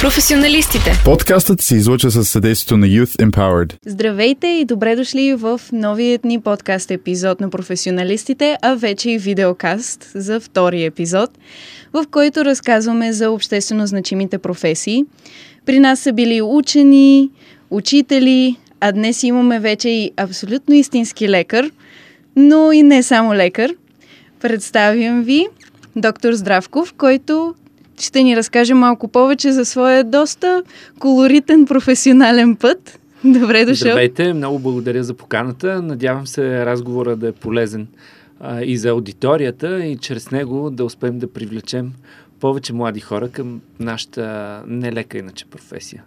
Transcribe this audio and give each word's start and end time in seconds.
Професионалистите. 0.00 0.92
Подкастът 1.04 1.60
се 1.60 1.76
излуча 1.76 2.10
със 2.10 2.30
съдействието 2.30 2.76
на 2.76 2.86
Youth 2.86 3.30
Empowered. 3.30 3.74
Здравейте 3.86 4.46
и 4.46 4.64
добре 4.64 4.96
дошли 4.96 5.34
в 5.34 5.60
новият 5.72 6.24
ни 6.24 6.40
подкаст 6.40 6.90
епизод 6.90 7.40
на 7.40 7.50
професионалистите, 7.50 8.56
а 8.62 8.74
вече 8.74 9.10
и 9.10 9.18
видеокаст 9.18 10.10
за 10.14 10.40
втори 10.40 10.84
епизод, 10.84 11.30
в 11.92 12.04
който 12.10 12.44
разказваме 12.44 13.12
за 13.12 13.30
обществено 13.30 13.86
значимите 13.86 14.38
професии. 14.38 15.04
При 15.66 15.78
нас 15.78 16.00
са 16.00 16.12
били 16.12 16.42
учени, 16.42 17.30
учители, 17.70 18.56
а 18.80 18.92
днес 18.92 19.22
имаме 19.22 19.60
вече 19.60 19.88
и 19.88 20.10
абсолютно 20.16 20.74
истински 20.74 21.28
лекар, 21.28 21.70
но 22.36 22.72
и 22.72 22.82
не 22.82 23.02
само 23.02 23.34
лекар. 23.34 23.70
Представям 24.40 25.22
ви 25.22 25.46
доктор 25.96 26.32
Здравков, 26.32 26.94
който 26.98 27.54
ще 28.02 28.22
ни 28.22 28.36
разкаже 28.36 28.74
малко 28.74 29.08
повече 29.08 29.52
за 29.52 29.64
своя 29.64 30.04
доста 30.04 30.62
колоритен 30.98 31.66
професионален 31.66 32.56
път. 32.56 32.98
Добре 33.24 33.64
дошъл. 33.64 33.74
Здравейте, 33.74 34.32
много 34.32 34.58
благодаря 34.58 35.04
за 35.04 35.14
поканата. 35.14 35.82
Надявам 35.82 36.26
се 36.26 36.66
разговора 36.66 37.16
да 37.16 37.28
е 37.28 37.32
полезен 37.32 37.86
а, 38.40 38.62
и 38.62 38.76
за 38.76 38.88
аудиторията 38.88 39.84
и 39.84 39.96
чрез 39.96 40.30
него 40.30 40.70
да 40.70 40.84
успеем 40.84 41.18
да 41.18 41.32
привлечем 41.32 41.92
повече 42.40 42.72
млади 42.72 43.00
хора 43.00 43.28
към 43.28 43.60
нашата 43.80 44.62
нелека 44.66 45.18
иначе 45.18 45.44
професия. 45.44 46.02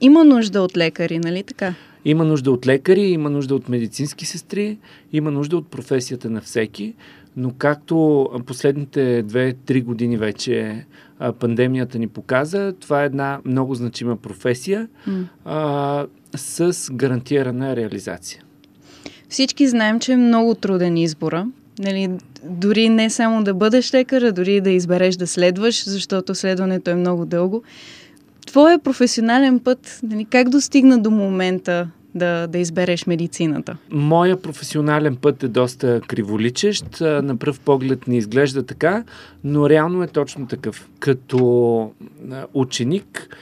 Има 0.00 0.24
нужда 0.24 0.62
от 0.62 0.76
лекари, 0.76 1.18
нали 1.18 1.42
така? 1.42 1.74
Има 2.04 2.24
нужда 2.24 2.50
от 2.50 2.66
лекари, 2.66 3.02
има 3.02 3.30
нужда 3.30 3.54
от 3.54 3.68
медицински 3.68 4.26
сестри, 4.26 4.78
има 5.12 5.30
нужда 5.30 5.56
от 5.56 5.70
професията 5.70 6.30
на 6.30 6.40
всеки, 6.40 6.94
но 7.36 7.52
както 7.58 8.28
последните 8.46 9.24
2-3 9.24 9.84
години 9.84 10.16
вече 10.16 10.84
а, 11.18 11.32
пандемията 11.32 11.98
ни 11.98 12.08
показа, 12.08 12.72
това 12.72 13.02
е 13.02 13.06
една 13.06 13.40
много 13.44 13.74
значима 13.74 14.16
професия 14.16 14.88
mm. 15.08 15.24
а, 15.44 16.06
с 16.36 16.88
гарантирана 16.92 17.76
реализация. 17.76 18.42
Всички 19.28 19.68
знаем, 19.68 20.00
че 20.00 20.12
е 20.12 20.16
много 20.16 20.54
труден 20.54 20.96
избора. 20.96 21.46
Нали, 21.78 22.10
дори 22.44 22.88
не 22.88 23.10
само 23.10 23.44
да 23.44 23.54
бъдеш 23.54 23.94
лекар, 23.94 24.22
а 24.22 24.32
дори 24.32 24.60
да 24.60 24.70
избереш 24.70 25.16
да 25.16 25.26
следваш, 25.26 25.84
защото 25.84 26.34
следването 26.34 26.90
е 26.90 26.94
много 26.94 27.26
дълго. 27.26 27.62
Твоя 28.46 28.78
професионален 28.78 29.58
път, 29.58 30.00
нали, 30.02 30.24
как 30.24 30.48
достигна 30.48 30.98
до 30.98 31.10
момента 31.10 31.88
да, 32.14 32.46
да 32.46 32.58
избереш 32.58 33.06
медицината? 33.06 33.76
Моя 33.90 34.42
професионален 34.42 35.16
път 35.16 35.42
е 35.42 35.48
доста 35.48 36.00
криволичещ. 36.00 37.00
На 37.00 37.36
пръв 37.36 37.60
поглед 37.60 38.08
не 38.08 38.16
изглежда 38.16 38.62
така, 38.62 39.04
но 39.44 39.68
реално 39.68 40.02
е 40.02 40.08
точно 40.08 40.46
такъв. 40.46 40.88
Като 40.98 41.92
ученик, 42.54 43.36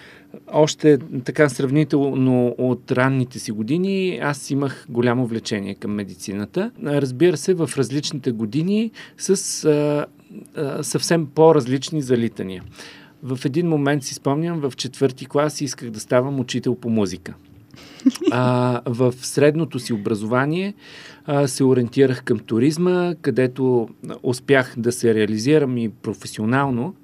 още 0.52 0.98
така 1.24 1.48
сравнително 1.48 2.54
от 2.58 2.92
ранните 2.92 3.38
си 3.38 3.52
години, 3.52 4.18
аз 4.22 4.50
имах 4.50 4.86
голямо 4.88 5.26
влечение 5.26 5.74
към 5.74 5.94
медицината. 5.94 6.70
Разбира 6.84 7.36
се, 7.36 7.54
в 7.54 7.70
различните 7.76 8.32
години 8.32 8.90
с 9.18 9.64
а, 9.64 10.06
а, 10.56 10.82
съвсем 10.82 11.26
по-различни 11.26 12.02
залитания. 12.02 12.62
В 13.22 13.38
един 13.44 13.68
момент 13.68 14.04
си 14.04 14.14
спомням, 14.14 14.60
в 14.60 14.72
четвърти 14.76 15.26
клас 15.26 15.60
исках 15.60 15.90
да 15.90 16.00
ставам 16.00 16.40
учител 16.40 16.74
по 16.74 16.90
музика. 16.90 17.34
А, 18.30 18.80
в 18.86 19.14
средното 19.20 19.78
си 19.78 19.92
образование 19.92 20.74
а, 21.26 21.48
се 21.48 21.64
ориентирах 21.64 22.22
към 22.22 22.38
туризма, 22.38 23.14
където 23.22 23.88
успях 24.22 24.74
да 24.76 24.92
се 24.92 25.14
реализирам 25.14 25.78
и 25.78 25.88
професионално. 25.88 26.94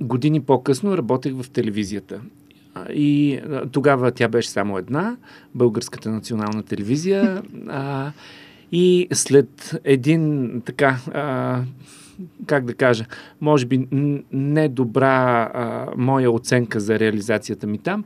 Години 0.00 0.40
по-късно 0.40 0.98
работех 0.98 1.34
в 1.34 1.50
телевизията. 1.50 2.20
И 2.94 3.40
тогава 3.72 4.12
тя 4.12 4.28
беше 4.28 4.48
само 4.48 4.78
една, 4.78 5.16
Българската 5.54 6.10
национална 6.10 6.62
телевизия. 6.62 7.42
А, 7.68 8.12
и 8.72 9.08
след 9.12 9.80
един 9.84 10.50
така, 10.64 10.98
а, 11.14 11.60
как 12.46 12.64
да 12.64 12.74
кажа, 12.74 13.04
може 13.40 13.66
би 13.66 13.86
недобра 14.32 15.50
моя 15.96 16.30
оценка 16.30 16.80
за 16.80 16.98
реализацията 16.98 17.66
ми 17.66 17.78
там, 17.78 18.04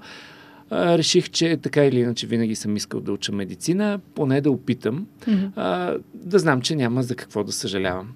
а, 0.71 0.99
реших, 0.99 1.31
че 1.31 1.57
така 1.57 1.85
или 1.85 2.01
иначе 2.01 2.27
винаги 2.27 2.55
съм 2.55 2.77
искал 2.77 3.01
да 3.01 3.13
уча 3.13 3.33
медицина, 3.33 4.01
поне 4.15 4.41
да 4.41 4.51
опитам, 4.51 5.07
mm-hmm. 5.21 5.51
а, 5.57 5.97
да 6.15 6.39
знам, 6.39 6.61
че 6.61 6.77
няма 6.77 7.03
за 7.03 7.17
какво 7.17 7.45
да 7.45 7.53
съжалявам. 7.53 8.09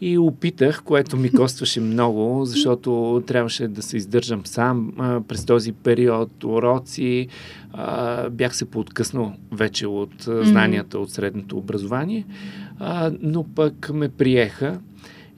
И 0.00 0.18
опитах, 0.18 0.82
което 0.82 1.16
ми 1.16 1.30
костваше 1.36 1.80
много, 1.80 2.44
защото 2.44 3.22
трябваше 3.26 3.68
да 3.68 3.82
се 3.82 3.96
издържам 3.96 4.46
сам 4.46 4.92
а, 4.98 5.20
през 5.20 5.44
този 5.44 5.72
период, 5.72 6.44
уроци. 6.44 7.28
А, 7.72 8.30
бях 8.30 8.56
се 8.56 8.64
пооткъснал 8.64 9.32
вече 9.52 9.86
от 9.86 10.14
знанията 10.22 10.98
от 10.98 11.10
средното 11.10 11.58
образование, 11.58 12.26
а, 12.78 13.12
но 13.20 13.44
пък 13.44 13.90
ме 13.94 14.08
приеха 14.08 14.80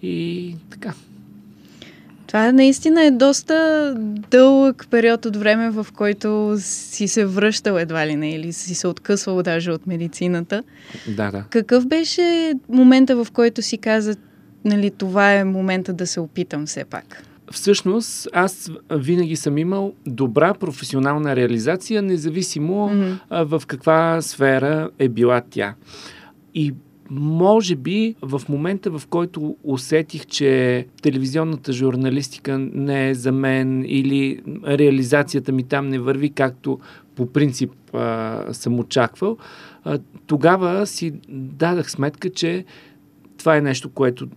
и 0.03 0.57
така. 0.71 0.95
Това 2.28 2.53
наистина 2.53 3.05
е 3.05 3.11
доста 3.11 3.94
дълъг 4.31 4.87
период 4.91 5.25
от 5.27 5.37
време, 5.37 5.71
в 5.71 5.87
който 5.97 6.55
си 6.59 7.09
се 7.09 7.27
връщал 7.27 7.77
едва 7.77 8.06
ли 8.06 8.16
не 8.16 8.31
или 8.31 8.53
си 8.53 8.75
се 8.75 8.87
откъсвал 8.87 9.43
даже 9.43 9.72
от 9.72 9.87
медицината. 9.87 10.62
Да, 11.16 11.31
да. 11.31 11.44
Какъв 11.50 11.87
беше 11.87 12.55
момента, 12.69 13.25
в 13.25 13.31
който 13.33 13.62
си 13.62 13.78
каза, 13.78 14.16
нали, 14.65 14.91
това 14.91 15.34
е 15.34 15.44
момента 15.44 15.93
да 15.93 16.06
се 16.06 16.21
опитам 16.21 16.66
все 16.66 16.84
пак? 16.84 17.22
Всъщност, 17.53 18.28
аз 18.33 18.71
винаги 18.91 19.37
съм 19.37 19.59
имал 19.59 19.93
добра 20.06 20.55
професионална 20.55 21.37
реализация, 21.37 22.03
независимо 22.03 22.89
mm-hmm. 22.89 23.45
в 23.45 23.62
каква 23.66 24.22
сфера 24.22 24.91
е 24.99 25.09
била 25.09 25.43
тя. 25.50 25.75
И 26.55 26.75
може 27.11 27.77
би 27.77 28.15
в 28.23 28.43
момента, 28.49 28.91
в 28.91 29.07
който 29.07 29.57
усетих, 29.65 30.27
че 30.27 30.87
телевизионната 31.03 31.73
журналистика 31.73 32.59
не 32.59 33.11
е 33.11 33.15
за 33.15 33.33
мен 33.33 33.85
или 33.87 34.43
реализацията 34.67 35.53
ми 35.53 35.63
там 35.63 35.89
не 35.89 35.99
върви 35.99 36.31
както 36.31 36.79
по 37.17 37.33
принцип 37.33 37.73
а, 37.93 38.45
съм 38.53 38.79
очаквал, 38.79 39.37
а, 39.85 39.99
тогава 40.27 40.87
си 40.87 41.13
дадах 41.29 41.91
сметка, 41.91 42.31
че 42.31 42.65
това 43.39 43.57
е 43.57 43.61
нещо, 43.61 43.91
което 43.91 44.29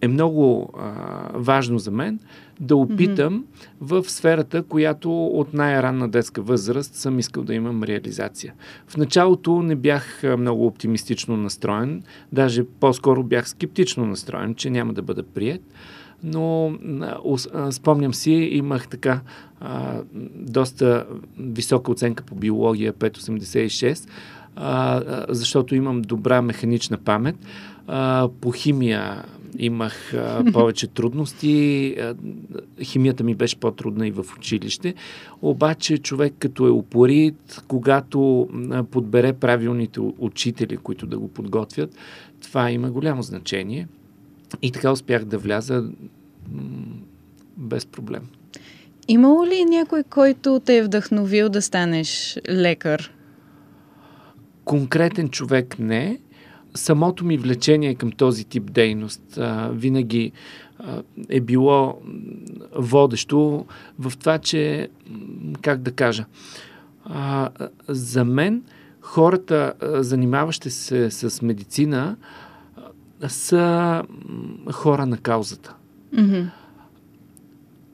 е 0.00 0.08
много 0.08 0.72
а, 0.78 0.92
важно 1.34 1.78
за 1.78 1.90
мен 1.90 2.20
да 2.60 2.76
опитам 2.76 3.44
mm-hmm. 3.44 4.02
в 4.02 4.10
сферата, 4.10 4.62
която 4.62 5.26
от 5.26 5.54
най-ранна 5.54 6.08
детска 6.08 6.42
възраст 6.42 6.94
съм 6.94 7.18
искал 7.18 7.42
да 7.42 7.54
имам 7.54 7.82
реализация. 7.82 8.54
В 8.86 8.96
началото 8.96 9.62
не 9.62 9.76
бях 9.76 10.22
много 10.38 10.66
оптимистично 10.66 11.36
настроен, 11.36 12.02
даже 12.32 12.64
по-скоро 12.64 13.22
бях 13.22 13.48
скептично 13.48 14.06
настроен, 14.06 14.54
че 14.54 14.70
няма 14.70 14.92
да 14.92 15.02
бъда 15.02 15.22
прият. 15.22 15.62
Но 16.22 16.72
спомням 17.70 18.14
си, 18.14 18.30
имах 18.30 18.88
така 18.88 19.20
а, 19.60 20.00
доста 20.34 21.06
висока 21.38 21.90
оценка 21.90 22.24
по 22.24 22.34
биология 22.34 22.92
586, 22.92 24.08
а, 24.56 25.02
защото 25.28 25.74
имам 25.74 26.02
добра 26.02 26.42
механична 26.42 26.96
памет. 26.96 27.36
А, 27.86 28.28
по 28.40 28.52
химия 28.52 29.24
имах 29.58 30.14
а, 30.14 30.44
повече 30.52 30.86
трудности. 30.86 31.94
А, 32.00 32.14
химията 32.82 33.24
ми 33.24 33.34
беше 33.34 33.56
по-трудна 33.56 34.06
и 34.06 34.10
в 34.10 34.26
училище. 34.36 34.94
Обаче 35.42 35.98
човек 35.98 36.34
като 36.38 36.66
е 36.66 36.70
упорит, 36.70 37.62
когато 37.68 38.48
а, 38.70 38.84
подбере 38.84 39.32
правилните 39.32 40.00
учители, 40.18 40.76
които 40.76 41.06
да 41.06 41.18
го 41.18 41.28
подготвят, 41.28 41.96
това 42.42 42.70
има 42.70 42.90
голямо 42.90 43.22
значение. 43.22 43.88
И 44.62 44.70
така 44.70 44.92
успях 44.92 45.24
да 45.24 45.38
вляза 45.38 45.84
без 47.56 47.86
проблем. 47.86 48.22
Имало 49.08 49.46
ли 49.46 49.64
някой, 49.64 50.02
който 50.02 50.60
те 50.64 50.76
е 50.76 50.82
вдъхновил 50.82 51.48
да 51.48 51.62
станеш 51.62 52.38
лекар? 52.48 53.12
Конкретен 54.64 55.28
човек 55.28 55.78
не 55.78 56.18
самото 56.74 57.24
ми 57.24 57.36
влечение 57.36 57.94
към 57.94 58.12
този 58.12 58.44
тип 58.44 58.72
дейност 58.72 59.38
а, 59.38 59.70
винаги 59.72 60.32
а, 60.78 61.02
е 61.28 61.40
било 61.40 62.00
водещо 62.74 63.66
в 63.98 64.12
това, 64.18 64.38
че, 64.38 64.88
как 65.62 65.82
да 65.82 65.92
кажа, 65.92 66.24
а, 67.04 67.48
за 67.88 68.24
мен 68.24 68.62
хората, 69.00 69.72
занимаващи 69.82 70.70
се 70.70 71.10
с 71.10 71.42
медицина, 71.42 72.16
са 73.28 74.02
хора 74.72 75.06
на 75.06 75.18
каузата. 75.18 75.74
Mm-hmm. 76.14 76.46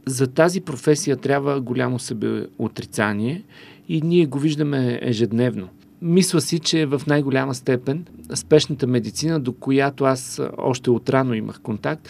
За 0.06 0.27
тази 0.27 0.61
професия 0.61 1.17
трябва 1.17 1.61
голямо 1.61 1.99
себеотрицание 1.99 3.44
и 3.88 4.03
ние 4.03 4.27
го 4.27 4.38
виждаме 4.38 4.99
ежедневно. 5.03 5.69
Мисля 6.06 6.41
си, 6.41 6.59
че 6.59 6.87
в 6.87 7.03
най-голяма 7.06 7.55
степен 7.55 8.05
спешната 8.35 8.87
медицина, 8.87 9.41
до 9.41 9.53
която 9.53 10.05
аз 10.05 10.41
още 10.59 10.91
отрано 10.91 11.35
имах 11.35 11.61
контакт, 11.61 12.09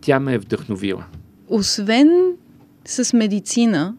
тя 0.00 0.20
ме 0.20 0.34
е 0.34 0.38
вдъхновила. 0.38 1.04
Освен 1.48 2.32
с 2.84 3.12
медицина, 3.12 3.94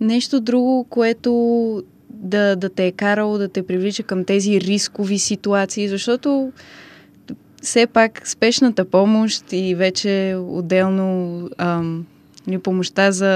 Нещо 0.00 0.40
друго, 0.40 0.86
което 0.90 1.32
да, 2.10 2.56
да 2.56 2.68
те 2.68 2.86
е 2.86 2.92
карало 2.92 3.38
да 3.38 3.48
те 3.48 3.66
привлича 3.66 4.02
към 4.02 4.24
тези 4.24 4.60
рискови 4.60 5.18
ситуации, 5.18 5.88
защото 5.88 6.52
все 7.62 7.86
пак 7.86 8.28
спешната 8.28 8.84
помощ 8.84 9.52
и 9.52 9.74
вече 9.74 10.36
отделно 10.38 11.48
ам, 11.58 12.06
помощта 12.62 13.12
за 13.12 13.26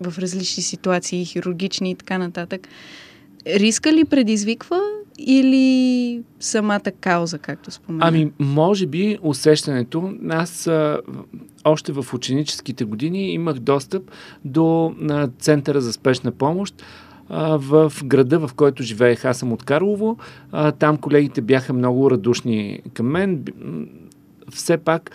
в 0.00 0.18
различни 0.18 0.62
ситуации, 0.62 1.24
хирургични 1.24 1.90
и 1.90 1.94
така 1.94 2.18
нататък. 2.18 2.68
Риска 3.46 3.92
ли 3.92 4.04
предизвиква 4.04 4.80
или 5.18 6.22
самата 6.40 6.90
кауза, 7.00 7.38
както 7.38 7.70
спомена? 7.70 8.04
Ами, 8.08 8.32
може 8.38 8.86
би 8.86 9.18
усещането. 9.22 10.12
Аз 10.30 10.66
а, 10.66 11.00
още 11.64 11.92
в 11.92 12.06
ученическите 12.14 12.84
години 12.84 13.32
имах 13.32 13.58
достъп 13.58 14.10
до 14.44 14.94
на 14.98 15.28
Центъра 15.38 15.80
за 15.80 15.92
спешна 15.92 16.32
помощ 16.32 16.82
а, 17.28 17.58
в 17.58 17.92
града, 18.04 18.48
в 18.48 18.54
който 18.54 18.82
живеех. 18.82 19.24
Аз 19.24 19.38
съм 19.38 19.52
от 19.52 19.62
Карлово. 19.62 20.18
А, 20.52 20.72
там 20.72 20.96
колегите 20.96 21.40
бяха 21.40 21.72
много 21.72 22.10
радушни 22.10 22.80
към 22.94 23.06
мен. 23.06 23.44
Все 24.50 24.76
пак 24.76 25.10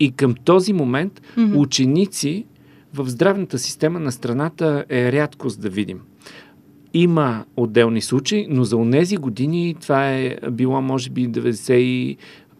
и 0.00 0.12
към 0.12 0.34
този 0.34 0.72
момент 0.72 1.20
mm-hmm. 1.36 1.56
ученици 1.56 2.44
в 2.94 3.08
здравната 3.08 3.58
система 3.58 4.00
на 4.00 4.12
страната 4.12 4.84
е 4.88 5.12
рядкост 5.12 5.60
да 5.60 5.68
видим. 5.68 6.00
Има 6.94 7.44
отделни 7.56 8.00
случаи, 8.00 8.46
но 8.50 8.64
за 8.64 8.76
онези 8.76 9.16
години, 9.16 9.76
това 9.80 10.10
е 10.10 10.36
било 10.50 10.82
може 10.82 11.10
би 11.10 11.28
95 11.28 12.16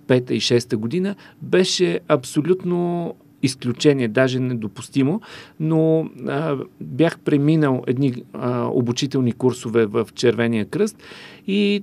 и 0.08 0.40
6 0.40 0.76
година, 0.76 1.14
беше 1.42 2.00
абсолютно 2.08 3.14
изключение, 3.42 4.08
даже 4.08 4.40
недопустимо, 4.40 5.20
но 5.60 6.10
а, 6.28 6.56
бях 6.80 7.18
преминал 7.18 7.82
едни 7.86 8.14
а, 8.32 8.66
обучителни 8.66 9.32
курсове 9.32 9.86
в 9.86 10.08
Червения 10.14 10.64
кръст 10.64 11.02
и 11.46 11.82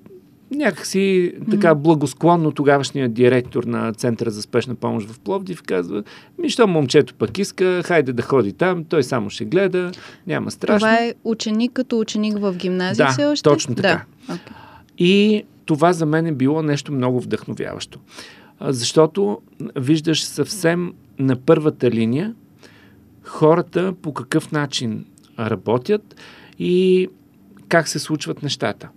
някакси 0.51 1.33
така 1.51 1.75
благосклонно 1.75 2.51
тогавашният 2.51 3.13
директор 3.13 3.63
на 3.63 3.93
Центъра 3.93 4.31
за 4.31 4.41
спешна 4.41 4.75
помощ 4.75 5.09
в 5.09 5.19
Пловдив 5.19 5.63
казва, 5.63 6.03
ми 6.39 6.49
що 6.49 6.67
момчето 6.67 7.13
пък 7.13 7.37
иска, 7.37 7.83
хайде 7.83 8.13
да 8.13 8.21
ходи 8.21 8.53
там, 8.53 8.83
той 8.83 9.03
само 9.03 9.29
ще 9.29 9.45
гледа, 9.45 9.91
няма 10.27 10.51
страшно. 10.51 10.79
Това 10.79 10.95
е 10.95 11.13
ученик 11.23 11.71
като 11.73 11.99
ученик 11.99 12.37
в 12.37 12.53
гимназия 12.53 13.05
да, 13.05 13.11
все 13.11 13.25
още? 13.25 13.43
точно 13.43 13.75
така. 13.75 14.05
Да. 14.27 14.33
Okay. 14.33 14.51
И 14.97 15.43
това 15.65 15.93
за 15.93 16.05
мен 16.05 16.25
е 16.25 16.31
било 16.31 16.63
нещо 16.63 16.91
много 16.91 17.19
вдъхновяващо. 17.21 17.99
Защото 18.61 19.41
виждаш 19.75 20.23
съвсем 20.23 20.93
на 21.19 21.35
първата 21.35 21.91
линия 21.91 22.33
хората 23.23 23.93
по 24.01 24.13
какъв 24.13 24.51
начин 24.51 25.05
работят 25.39 26.15
и 26.59 27.07
как 27.67 27.87
се 27.87 27.99
случват 27.99 28.43
нещата. 28.43 28.89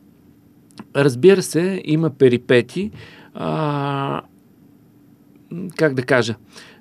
Разбира 0.96 1.42
се, 1.42 1.82
има 1.84 2.10
перипети. 2.10 2.90
А, 3.34 4.22
как 5.76 5.94
да 5.94 6.02
кажа? 6.02 6.34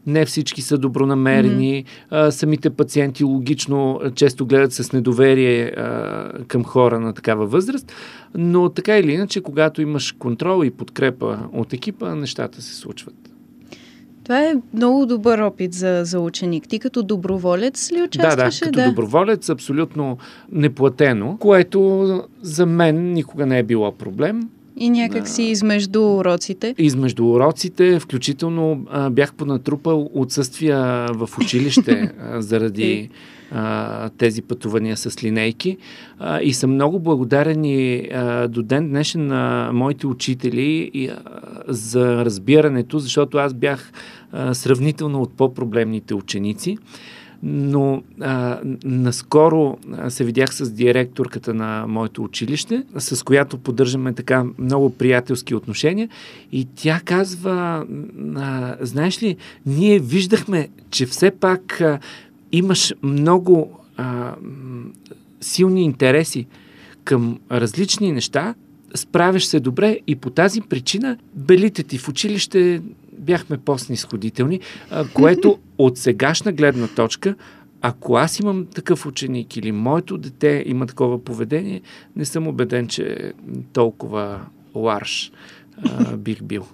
Не 0.07 0.25
всички 0.25 0.61
са 0.61 0.77
добронамерени. 0.77 1.85
Mm-hmm. 1.85 2.27
А, 2.27 2.31
самите 2.31 2.69
пациенти 2.69 3.23
логично 3.23 4.01
често 4.15 4.45
гледат 4.45 4.73
с 4.73 4.93
недоверие 4.93 5.63
а, 5.65 6.31
към 6.47 6.63
хора 6.63 6.99
на 6.99 7.13
такава 7.13 7.45
възраст. 7.45 7.93
Но 8.35 8.69
така 8.69 8.97
или 8.97 9.11
иначе, 9.11 9.41
когато 9.41 9.81
имаш 9.81 10.11
контрол 10.11 10.65
и 10.65 10.71
подкрепа 10.71 11.39
от 11.53 11.73
екипа, 11.73 12.15
нещата 12.15 12.61
се 12.61 12.75
случват. 12.75 13.15
Това 14.23 14.43
е 14.43 14.55
много 14.73 15.05
добър 15.05 15.39
опит 15.39 15.73
за, 15.73 16.01
за 16.03 16.19
ученик. 16.19 16.67
Ти 16.67 16.79
като 16.79 17.03
доброволец 17.03 17.91
ли 17.91 18.01
участваше? 18.01 18.59
Да, 18.59 18.65
да, 18.65 18.71
като 18.71 18.79
да. 18.79 18.89
доброволец, 18.89 19.49
абсолютно 19.49 20.17
неплатено, 20.51 21.37
което 21.39 22.23
за 22.41 22.65
мен 22.65 23.13
никога 23.13 23.45
не 23.45 23.59
е 23.59 23.63
било 23.63 23.91
проблем. 23.91 24.49
И 24.77 24.89
някак 24.89 25.27
си 25.27 25.43
измежду 25.43 26.03
уроците? 26.03 26.75
Измежду 26.77 27.25
уроците, 27.25 27.99
включително 27.99 28.85
а, 28.91 29.09
бях 29.09 29.33
понатрупал 29.33 30.09
отсъствия 30.13 31.07
в 31.13 31.29
училище 31.41 32.11
а, 32.21 32.41
заради 32.41 33.09
а, 33.51 34.09
тези 34.09 34.41
пътувания 34.41 34.97
с 34.97 35.23
линейки. 35.23 35.77
А, 36.19 36.41
и 36.41 36.53
съм 36.53 36.73
много 36.73 36.99
благодарен 36.99 37.65
и 37.65 38.09
а, 38.13 38.47
до 38.47 38.63
ден 38.63 38.89
днешен 38.89 39.27
на 39.27 39.69
моите 39.73 40.07
учители 40.07 40.91
и, 40.93 41.07
а, 41.07 41.19
за 41.67 42.25
разбирането, 42.25 42.99
защото 42.99 43.37
аз 43.37 43.53
бях 43.53 43.91
а, 44.31 44.53
сравнително 44.53 45.21
от 45.21 45.33
по-проблемните 45.33 46.13
ученици 46.13 46.77
но 47.45 48.03
а, 48.21 48.59
наскоро 48.83 49.77
се 50.09 50.23
видях 50.23 50.55
с 50.55 50.71
директорката 50.71 51.53
на 51.53 51.85
моето 51.87 52.23
училище, 52.23 52.83
с 52.97 53.23
която 53.23 53.57
поддържаме 53.57 54.13
така 54.13 54.45
много 54.57 54.97
приятелски 54.97 55.55
отношения 55.55 56.09
и 56.51 56.67
тя 56.75 57.01
казва, 57.05 57.85
а, 58.35 58.75
знаеш 58.81 59.23
ли, 59.23 59.37
ние 59.65 59.99
виждахме, 59.99 60.69
че 60.89 61.05
все 61.05 61.31
пак 61.31 61.81
а, 61.81 61.99
имаш 62.53 62.93
много 63.03 63.79
а, 63.97 64.35
силни 65.41 65.83
интереси 65.83 66.47
към 67.03 67.39
различни 67.51 68.11
неща, 68.11 68.55
справяш 68.95 69.45
се 69.45 69.59
добре 69.59 69.99
и 70.07 70.15
по 70.15 70.29
тази 70.29 70.61
причина 70.61 71.17
белите 71.33 71.83
ти 71.83 71.97
в 71.97 72.09
училище 72.09 72.81
бяхме 73.19 73.57
по-снисходителни, 73.57 74.59
което 75.13 75.59
от 75.77 75.97
сегашна 75.97 76.51
гледна 76.51 76.87
точка, 76.87 77.35
ако 77.81 78.15
аз 78.15 78.39
имам 78.39 78.65
такъв 78.65 79.05
ученик 79.05 79.57
или 79.57 79.71
моето 79.71 80.17
дете 80.17 80.63
има 80.65 80.85
такова 80.85 81.23
поведение, 81.23 81.81
не 82.15 82.25
съм 82.25 82.47
убеден, 82.47 82.87
че 82.87 83.33
толкова 83.73 84.41
ларш 84.75 85.31
а, 85.83 86.17
бих 86.17 86.43
бил. 86.43 86.65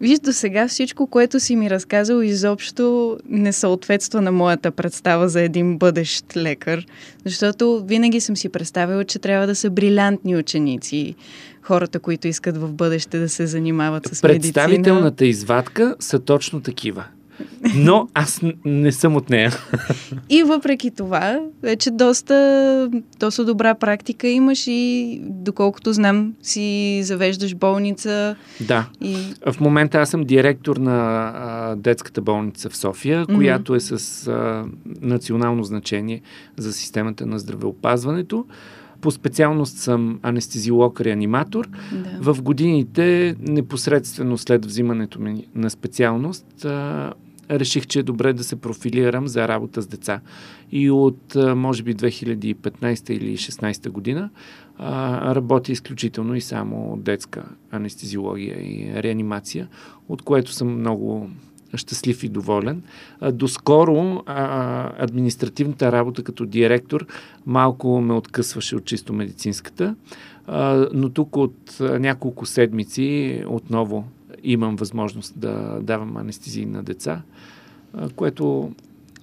Виж, 0.00 0.18
до 0.18 0.32
сега 0.32 0.68
всичко, 0.68 1.06
което 1.06 1.40
си 1.40 1.56
ми 1.56 1.70
разказал, 1.70 2.20
изобщо 2.20 3.16
не 3.28 3.52
съответства 3.52 4.20
на 4.20 4.32
моята 4.32 4.70
представа 4.70 5.28
за 5.28 5.40
един 5.40 5.78
бъдещ 5.78 6.36
лекар, 6.36 6.86
защото 7.24 7.84
винаги 7.86 8.20
съм 8.20 8.36
си 8.36 8.48
представила, 8.48 9.04
че 9.04 9.18
трябва 9.18 9.46
да 9.46 9.54
са 9.54 9.70
брилянтни 9.70 10.36
ученици, 10.36 11.14
хората, 11.62 11.98
които 11.98 12.28
искат 12.28 12.56
в 12.56 12.72
бъдеще 12.72 13.18
да 13.18 13.28
се 13.28 13.46
занимават 13.46 14.06
с 14.06 14.22
медицина. 14.22 14.52
Представителната 14.52 15.26
извадка 15.26 15.96
са 16.00 16.18
точно 16.18 16.60
такива. 16.60 17.04
Но 17.74 18.08
аз 18.14 18.40
не 18.64 18.92
съм 18.92 19.16
от 19.16 19.30
нея. 19.30 19.52
И 20.30 20.42
въпреки 20.42 20.90
това, 20.90 21.40
вече 21.62 21.90
доста, 21.90 22.90
доста 23.20 23.44
добра 23.44 23.74
практика 23.74 24.28
имаш 24.28 24.64
и 24.66 25.20
доколкото 25.24 25.92
знам, 25.92 26.34
си 26.42 27.00
завеждаш 27.04 27.54
болница. 27.54 28.36
Да. 28.60 28.88
И... 29.00 29.16
В 29.52 29.60
момента 29.60 29.98
аз 29.98 30.10
съм 30.10 30.24
директор 30.24 30.76
на 30.76 31.32
а, 31.34 31.76
детската 31.76 32.20
болница 32.20 32.70
в 32.70 32.76
София, 32.76 33.26
mm-hmm. 33.26 33.36
която 33.36 33.74
е 33.74 33.80
с 33.80 34.26
а, 34.28 34.64
национално 35.00 35.64
значение 35.64 36.20
за 36.56 36.72
системата 36.72 37.26
на 37.26 37.38
здравеопазването. 37.38 38.44
По 39.00 39.10
специалност 39.10 39.76
съм 39.76 40.18
анестезиолог-реаниматор. 40.22 41.68
Да. 41.92 42.32
В 42.32 42.42
годините, 42.42 43.36
непосредствено 43.40 44.38
след 44.38 44.66
взимането 44.66 45.20
ми 45.20 45.46
на 45.54 45.70
специалност, 45.70 46.64
а, 46.64 47.12
реших, 47.50 47.86
че 47.86 47.98
е 47.98 48.02
добре 48.02 48.32
да 48.32 48.44
се 48.44 48.56
профилирам 48.56 49.28
за 49.28 49.48
работа 49.48 49.82
с 49.82 49.86
деца. 49.86 50.20
И 50.72 50.90
от, 50.90 51.36
може 51.56 51.82
би, 51.82 51.94
2015 51.94 53.10
или 53.10 53.36
2016 53.36 53.90
година 53.90 54.30
работя 55.34 55.72
изключително 55.72 56.34
и 56.34 56.40
само 56.40 56.96
детска 56.96 57.44
анестезиология 57.70 58.56
и 58.60 59.02
реанимация, 59.02 59.68
от 60.08 60.22
което 60.22 60.52
съм 60.52 60.78
много 60.78 61.30
щастлив 61.74 62.24
и 62.24 62.28
доволен. 62.28 62.82
Доскоро 63.32 64.22
административната 64.98 65.92
работа 65.92 66.22
като 66.22 66.46
директор 66.46 67.06
малко 67.46 68.00
ме 68.00 68.12
откъсваше 68.12 68.76
от 68.76 68.84
чисто 68.84 69.12
медицинската, 69.12 69.94
но 70.92 71.10
тук 71.14 71.36
от 71.36 71.76
няколко 71.80 72.46
седмици 72.46 73.42
отново 73.48 74.04
имам 74.42 74.76
възможност 74.76 75.40
да 75.40 75.78
давам 75.82 76.16
анестезии 76.16 76.66
на 76.66 76.82
деца, 76.82 77.22
което 78.16 78.72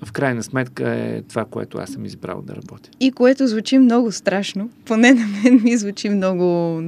в 0.05 0.11
крайна 0.11 0.43
сметка 0.43 0.89
е 0.89 1.21
това, 1.21 1.45
което 1.45 1.77
аз 1.77 1.89
съм 1.89 2.05
избрал 2.05 2.41
да 2.41 2.55
работя. 2.55 2.89
И 2.99 3.11
което 3.11 3.47
звучи 3.47 3.77
много 3.77 4.11
страшно. 4.11 4.69
Поне 4.85 5.13
на 5.13 5.27
мен 5.27 5.61
ми 5.63 5.77
звучи 5.77 6.09
много 6.09 6.81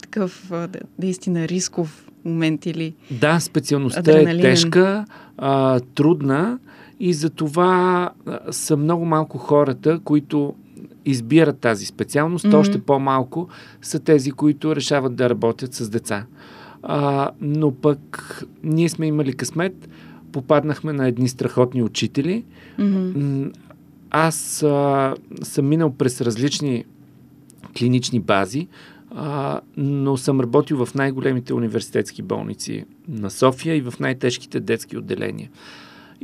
такъв 0.00 0.52
наистина 0.98 1.48
рисков 1.48 2.08
момент 2.24 2.66
или 2.66 2.94
Да, 3.10 3.40
специалността 3.40 3.98
е 3.98 4.14
адреналинен. 4.14 4.46
е 4.46 4.54
тежка, 4.54 5.04
а, 5.38 5.80
трудна 5.80 6.58
и 7.00 7.12
за 7.12 7.30
това 7.30 8.10
са 8.50 8.76
много 8.76 9.04
малко 9.04 9.38
хората, 9.38 10.00
които 10.04 10.54
избират 11.04 11.58
тази 11.58 11.86
специалност, 11.86 12.44
mm-hmm. 12.44 12.56
още 12.58 12.80
по-малко 12.80 13.48
са 13.82 13.98
тези, 13.98 14.30
които 14.30 14.76
решават 14.76 15.14
да 15.14 15.30
работят 15.30 15.74
с 15.74 15.88
деца. 15.88 16.26
А, 16.82 17.30
но 17.40 17.70
пък 17.70 18.42
ние 18.64 18.88
сме 18.88 19.06
имали 19.06 19.32
късмет, 19.32 19.88
попаднахме 20.32 20.92
на 20.92 21.08
едни 21.08 21.28
страхотни 21.28 21.82
учители. 21.82 22.44
Mm-hmm. 22.78 23.56
аз 24.10 24.62
а, 24.62 25.14
съм 25.42 25.68
минал 25.68 25.94
през 25.94 26.20
различни 26.20 26.84
клинични 27.78 28.20
бази, 28.20 28.68
а, 29.10 29.60
но 29.76 30.16
съм 30.16 30.40
работил 30.40 30.86
в 30.86 30.94
най-големите 30.94 31.54
университетски 31.54 32.22
болници 32.22 32.84
на 33.08 33.30
София 33.30 33.76
и 33.76 33.80
в 33.80 33.94
най-тежките 34.00 34.60
детски 34.60 34.96
отделения. 34.96 35.50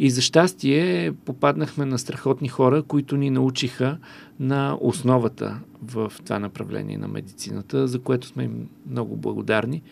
И 0.00 0.10
за 0.10 0.20
щастие 0.20 1.12
попаднахме 1.24 1.84
на 1.84 1.98
страхотни 1.98 2.48
хора, 2.48 2.82
които 2.82 3.16
ни 3.16 3.30
научиха 3.30 3.98
на 4.40 4.78
основата 4.80 5.58
в 5.82 6.12
това 6.24 6.38
направление 6.38 6.98
на 6.98 7.08
медицината, 7.08 7.88
за 7.88 7.98
което 7.98 8.26
сме 8.26 8.44
им 8.44 8.68
много 8.90 9.16
благодарни. 9.16 9.82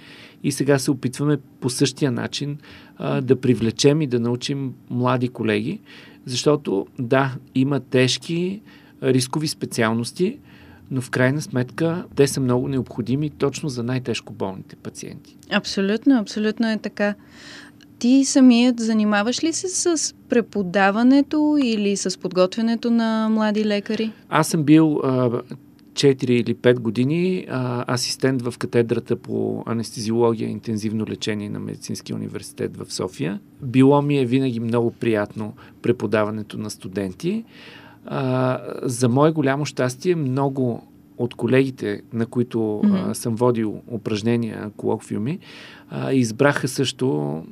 И 0.43 0.53
сега 0.53 0.79
се 0.79 0.91
опитваме 0.91 1.39
по 1.61 1.71
същия 1.71 2.13
начин 2.13 2.59
а, 2.97 3.21
да 3.21 3.41
привлечем 3.41 4.03
и 4.03 4.07
да 4.07 4.21
научим 4.21 4.75
млади 4.91 5.29
колеги, 5.29 5.81
защото 6.25 6.87
да, 6.99 7.35
има 7.55 7.81
тежки 7.81 8.63
рискови 9.03 9.49
специалности, 9.49 10.39
но 10.91 11.01
в 11.01 11.11
крайна 11.11 11.43
сметка 11.43 12.05
те 12.15 12.27
са 12.27 12.41
много 12.41 12.69
необходими 12.69 13.31
точно 13.31 13.69
за 13.69 13.83
най-тежко 13.83 14.33
болните 14.33 14.77
пациенти. 14.77 15.37
Абсолютно, 15.51 16.19
абсолютно 16.19 16.71
е 16.71 16.79
така. 16.79 17.15
Ти 17.99 18.25
самият 18.25 18.81
занимаваш 18.81 19.45
ли 19.45 19.53
се 19.53 19.69
с 19.69 20.15
преподаването 20.29 21.59
или 21.63 21.97
с 21.97 22.21
подготвянето 22.21 22.91
на 22.91 23.29
млади 23.31 23.65
лекари? 23.65 24.13
Аз 24.29 24.49
съм 24.49 24.63
бил 24.63 25.01
а, 25.05 25.31
4 25.93 26.31
или 26.31 26.55
5 26.55 26.79
години 26.79 27.47
а, 27.51 27.95
асистент 27.95 28.43
в 28.43 28.55
катедрата 28.59 29.17
по 29.17 29.63
анестезиология 29.67 30.49
и 30.49 30.53
интензивно 30.53 31.07
лечение 31.07 31.51
на 31.51 31.59
Медицинския 31.59 32.17
университет 32.17 32.77
в 32.77 32.93
София. 32.93 33.41
Било 33.63 34.03
ми 34.03 34.19
е 34.19 34.27
винаги 34.27 34.61
много 34.61 34.91
приятно 34.91 35.53
преподаването 35.83 36.59
на 36.59 36.71
студенти. 36.71 37.45
А, 38.07 38.61
за 38.83 39.09
мое 39.09 39.33
голямо 39.33 39.65
щастие, 39.65 40.15
много 40.15 40.83
от 41.19 41.35
колегите, 41.35 42.03
на 42.13 42.27
които 42.27 42.59
mm-hmm. 42.59 43.11
а, 43.11 43.15
съм 43.15 43.35
водил 43.35 43.81
упражнения, 43.91 44.71
колоквиуми, 44.77 45.39
а, 45.91 46.13
избраха 46.13 46.69
също 46.69 47.43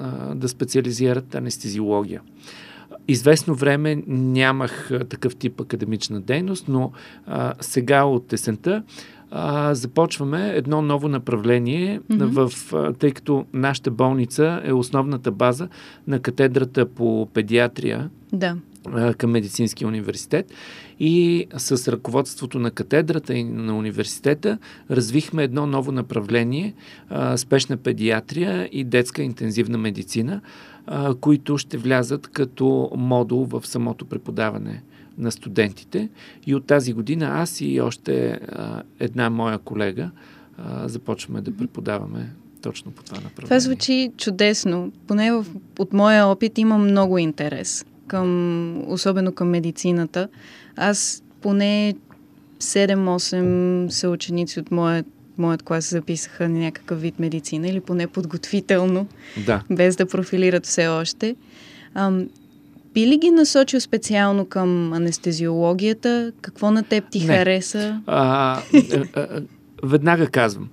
а, 0.00 0.34
да 0.34 0.48
специализират 0.48 1.34
анестезиология. 1.34 2.20
Известно 3.08 3.54
време 3.54 4.02
нямах 4.06 4.90
а, 4.90 5.04
такъв 5.04 5.36
тип 5.36 5.60
академична 5.60 6.20
дейност, 6.20 6.68
но 6.68 6.92
а, 7.26 7.54
сега 7.60 8.04
от 8.04 8.32
есента 8.32 8.82
а, 9.30 9.74
започваме 9.74 10.52
едно 10.54 10.82
ново 10.82 11.08
направление, 11.08 12.00
mm-hmm. 12.00 12.48
в, 12.48 12.72
а, 12.74 12.92
тъй 12.92 13.10
като 13.10 13.44
нашата 13.52 13.90
болница 13.90 14.60
е 14.64 14.72
основната 14.72 15.30
база 15.30 15.68
на 16.06 16.20
катедрата 16.20 16.86
по 16.86 17.28
педиатрия. 17.34 18.10
Да 18.32 18.56
към 19.18 19.30
Медицинския 19.30 19.88
университет 19.88 20.52
и 21.00 21.46
с 21.56 21.92
ръководството 21.92 22.58
на 22.58 22.70
катедрата 22.70 23.34
и 23.34 23.44
на 23.44 23.78
университета 23.78 24.58
развихме 24.90 25.44
едно 25.44 25.66
ново 25.66 25.92
направление 25.92 26.74
спешна 27.36 27.76
педиатрия 27.76 28.68
и 28.72 28.84
детска 28.84 29.22
интензивна 29.22 29.78
медицина, 29.78 30.40
които 31.20 31.58
ще 31.58 31.78
влязат 31.78 32.26
като 32.26 32.90
модул 32.96 33.44
в 33.44 33.66
самото 33.66 34.04
преподаване 34.04 34.82
на 35.18 35.32
студентите. 35.32 36.08
И 36.46 36.54
от 36.54 36.66
тази 36.66 36.92
година 36.92 37.30
аз 37.34 37.60
и 37.60 37.80
още 37.80 38.40
една 39.00 39.30
моя 39.30 39.58
колега 39.58 40.10
започваме 40.84 41.40
да 41.40 41.56
преподаваме 41.56 42.32
точно 42.62 42.90
по 42.90 43.02
това 43.02 43.16
направление. 43.16 43.48
Това 43.48 43.60
звучи 43.60 44.12
чудесно. 44.16 44.92
Поне 45.06 45.32
в, 45.32 45.46
от 45.78 45.92
моя 45.92 46.26
опит 46.26 46.58
има 46.58 46.78
много 46.78 47.18
интерес 47.18 47.84
към, 48.06 48.90
особено 48.92 49.32
към 49.32 49.48
медицината. 49.48 50.28
Аз 50.76 51.22
поне 51.40 51.94
7-8 52.60 53.88
съученици 53.88 54.60
от 54.60 54.70
моят 54.70 55.06
моят 55.38 55.62
клас 55.62 55.90
записаха 55.90 56.48
на 56.48 56.58
някакъв 56.58 57.00
вид 57.00 57.18
медицина 57.18 57.68
или 57.68 57.80
поне 57.80 58.06
подготвително, 58.06 59.06
да. 59.46 59.62
без 59.70 59.96
да 59.96 60.06
профилират 60.06 60.66
все 60.66 60.88
още. 60.88 61.36
Ам, 61.94 62.28
би 62.94 63.06
ли 63.06 63.16
ги 63.18 63.30
насочил 63.30 63.80
специално 63.80 64.46
към 64.46 64.92
анестезиологията? 64.92 66.32
Какво 66.40 66.70
на 66.70 66.82
теб 66.82 67.04
ти 67.10 67.20
Не. 67.20 67.26
хареса? 67.26 68.00
А, 68.06 68.58
а, 68.74 69.04
а, 69.14 69.40
веднага 69.82 70.26
казвам. 70.26 70.68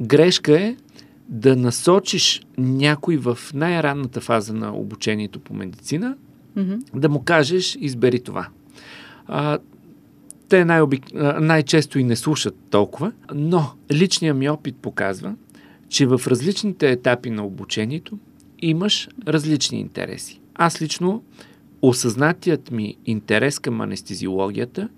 Грешка 0.00 0.60
е 0.60 0.76
да 1.28 1.56
насочиш 1.56 2.42
някой 2.58 3.16
в 3.16 3.38
най-ранната 3.54 4.20
фаза 4.20 4.52
на 4.54 4.76
обучението 4.76 5.40
по 5.40 5.54
медицина 5.54 6.14
Mm-hmm. 6.56 6.80
да 6.94 7.08
му 7.08 7.22
кажеш, 7.24 7.76
избери 7.80 8.20
това. 8.20 8.48
А, 9.32 9.58
те 10.48 10.64
най-обик... 10.64 11.04
най-често 11.40 11.98
и 11.98 12.04
не 12.04 12.16
слушат 12.16 12.56
толкова, 12.70 13.12
но 13.34 13.72
личният 13.92 14.36
ми 14.36 14.48
опит 14.48 14.76
показва, 14.76 15.34
че 15.88 16.06
в 16.06 16.20
различните 16.26 16.90
етапи 16.90 17.30
на 17.30 17.46
обучението 17.46 18.18
имаш 18.62 19.08
различни 19.28 19.80
интереси. 19.80 20.40
Аз 20.54 20.82
лично 20.82 21.22
осъзнатият 21.82 22.70
ми 22.70 22.96
интерес 23.06 23.58
към 23.58 23.80
анестезиологията 23.80 24.88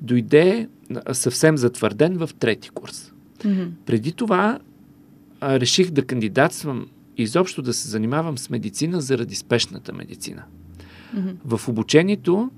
дойде 0.00 0.68
съвсем 1.12 1.58
затвърден 1.58 2.16
в 2.16 2.30
трети 2.38 2.70
курс. 2.70 3.12
Mm-hmm. 3.38 3.68
Преди 3.86 4.12
това 4.12 4.58
а, 5.40 5.60
реших 5.60 5.90
да 5.90 6.04
кандидатствам 6.04 6.86
изобщо 7.16 7.62
да 7.62 7.72
се 7.72 7.88
занимавам 7.88 8.38
с 8.38 8.50
медицина 8.50 9.00
заради 9.00 9.34
спешната 9.34 9.92
медицина. 9.92 10.42
Mm-hmm. 11.14 11.34
В 11.44 11.68
обучението 11.68 12.50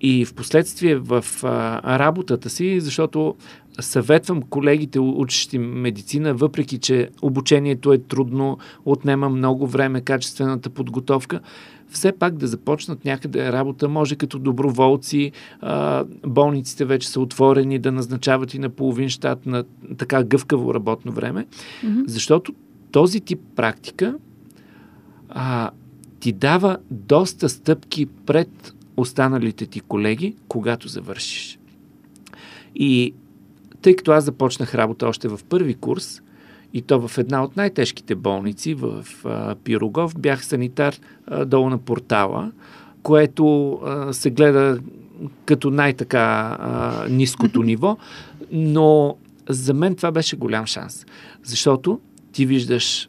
и 0.00 0.24
в 0.24 0.34
последствие 0.34 0.96
в 0.96 1.24
а, 1.42 1.98
работата 1.98 2.50
си, 2.50 2.80
защото 2.80 3.34
съветвам 3.80 4.42
колегите, 4.42 5.00
учещи 5.00 5.58
медицина, 5.58 6.34
въпреки 6.34 6.78
че 6.78 7.08
обучението 7.22 7.92
е 7.92 7.98
трудно, 7.98 8.58
отнема 8.84 9.28
много 9.28 9.66
време, 9.66 10.00
качествената 10.00 10.70
подготовка, 10.70 11.40
все 11.90 12.12
пак 12.12 12.36
да 12.36 12.46
започнат 12.46 13.04
някъде 13.04 13.52
работа, 13.52 13.88
може 13.88 14.16
като 14.16 14.38
доброволци, 14.38 15.32
а, 15.60 16.04
болниците 16.26 16.84
вече 16.84 17.08
са 17.08 17.20
отворени 17.20 17.78
да 17.78 17.92
назначават 17.92 18.54
и 18.54 18.58
на 18.58 18.68
половин 18.68 19.08
щат 19.08 19.46
на 19.46 19.64
така 19.98 20.24
гъвкаво 20.24 20.74
работно 20.74 21.12
време, 21.12 21.46
Mm-hmm. 21.84 22.04
защото 22.06 22.52
този 22.92 23.20
тип 23.20 23.40
практика 23.56 24.14
а, 25.28 25.70
ти 26.20 26.32
дава 26.32 26.78
доста 26.90 27.48
стъпки 27.48 28.06
пред 28.06 28.74
останалите 29.00 29.66
ти 29.66 29.80
колеги, 29.80 30.36
когато 30.48 30.88
завършиш. 30.88 31.58
И 32.74 33.14
тъй 33.82 33.96
като 33.96 34.12
аз 34.12 34.24
започнах 34.24 34.74
работа 34.74 35.08
още 35.08 35.28
в 35.28 35.40
първи 35.48 35.74
курс, 35.74 36.22
и 36.72 36.82
то 36.82 37.08
в 37.08 37.18
една 37.18 37.44
от 37.44 37.56
най-тежките 37.56 38.14
болници 38.14 38.74
в 38.74 39.06
а, 39.24 39.54
Пирогов, 39.54 40.14
бях 40.18 40.44
санитар 40.44 40.96
а, 41.26 41.44
долу 41.44 41.70
на 41.70 41.78
портала, 41.78 42.52
което 43.02 43.72
а, 43.72 44.12
се 44.12 44.30
гледа 44.30 44.78
като 45.44 45.70
най-така 45.70 46.56
а, 46.60 47.06
ниското 47.10 47.62
ниво, 47.62 47.96
но 48.52 49.16
за 49.48 49.74
мен 49.74 49.94
това 49.94 50.10
беше 50.10 50.36
голям 50.36 50.66
шанс, 50.66 51.06
защото 51.42 52.00
ти 52.32 52.46
виждаш 52.46 53.08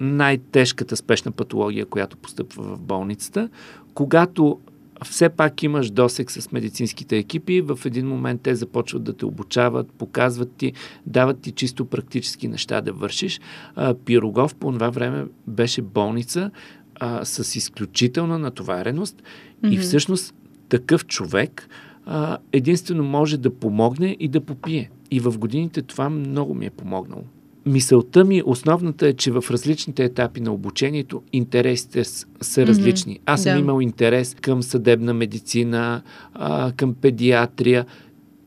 най-тежката 0.00 0.96
спешна 0.96 1.32
патология, 1.32 1.86
която 1.86 2.16
постъпва 2.16 2.62
в 2.62 2.80
болницата, 2.80 3.48
когато 3.94 4.60
все 5.04 5.28
пак 5.28 5.62
имаш 5.62 5.90
досек 5.90 6.30
с 6.30 6.52
медицинските 6.52 7.18
екипи, 7.18 7.60
в 7.60 7.78
един 7.84 8.06
момент 8.06 8.40
те 8.42 8.54
започват 8.54 9.04
да 9.04 9.12
те 9.12 9.26
обучават, 9.26 9.92
показват 9.92 10.52
ти, 10.56 10.72
дават 11.06 11.40
ти 11.40 11.52
чисто 11.52 11.84
практически 11.84 12.48
неща 12.48 12.80
да 12.80 12.92
вършиш. 12.92 13.40
А, 13.74 13.94
Пирогов 13.94 14.54
по 14.54 14.72
това 14.72 14.90
време 14.90 15.26
беше 15.46 15.82
болница 15.82 16.50
а, 16.94 17.24
с 17.24 17.56
изключителна 17.56 18.38
натовареност 18.38 19.22
mm-hmm. 19.22 19.74
и 19.74 19.78
всъщност 19.78 20.34
такъв 20.68 21.06
човек 21.06 21.68
а, 22.06 22.38
единствено 22.52 23.04
може 23.04 23.36
да 23.38 23.54
помогне 23.54 24.16
и 24.20 24.28
да 24.28 24.40
попие. 24.40 24.90
И 25.10 25.20
в 25.20 25.38
годините 25.38 25.82
това 25.82 26.10
много 26.10 26.54
ми 26.54 26.66
е 26.66 26.70
помогнало. 26.70 27.24
Мисълта 27.66 28.24
ми, 28.24 28.42
основната 28.46 29.06
е, 29.06 29.12
че 29.12 29.30
в 29.30 29.44
различните 29.50 30.04
етапи 30.04 30.40
на 30.40 30.52
обучението 30.52 31.22
интересите 31.32 32.04
с- 32.04 32.26
са 32.40 32.66
различни. 32.66 33.14
Mm-hmm. 33.14 33.22
Аз 33.26 33.42
съм 33.42 33.52
Да. 33.52 33.58
имал 33.58 33.80
интерес 33.80 34.36
към 34.36 34.62
съдебна 34.62 35.14
медицина, 35.14 36.02
а, 36.34 36.72
към 36.72 36.94
педиатрия 36.94 37.86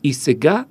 и 0.04 0.14
сега 0.14 0.66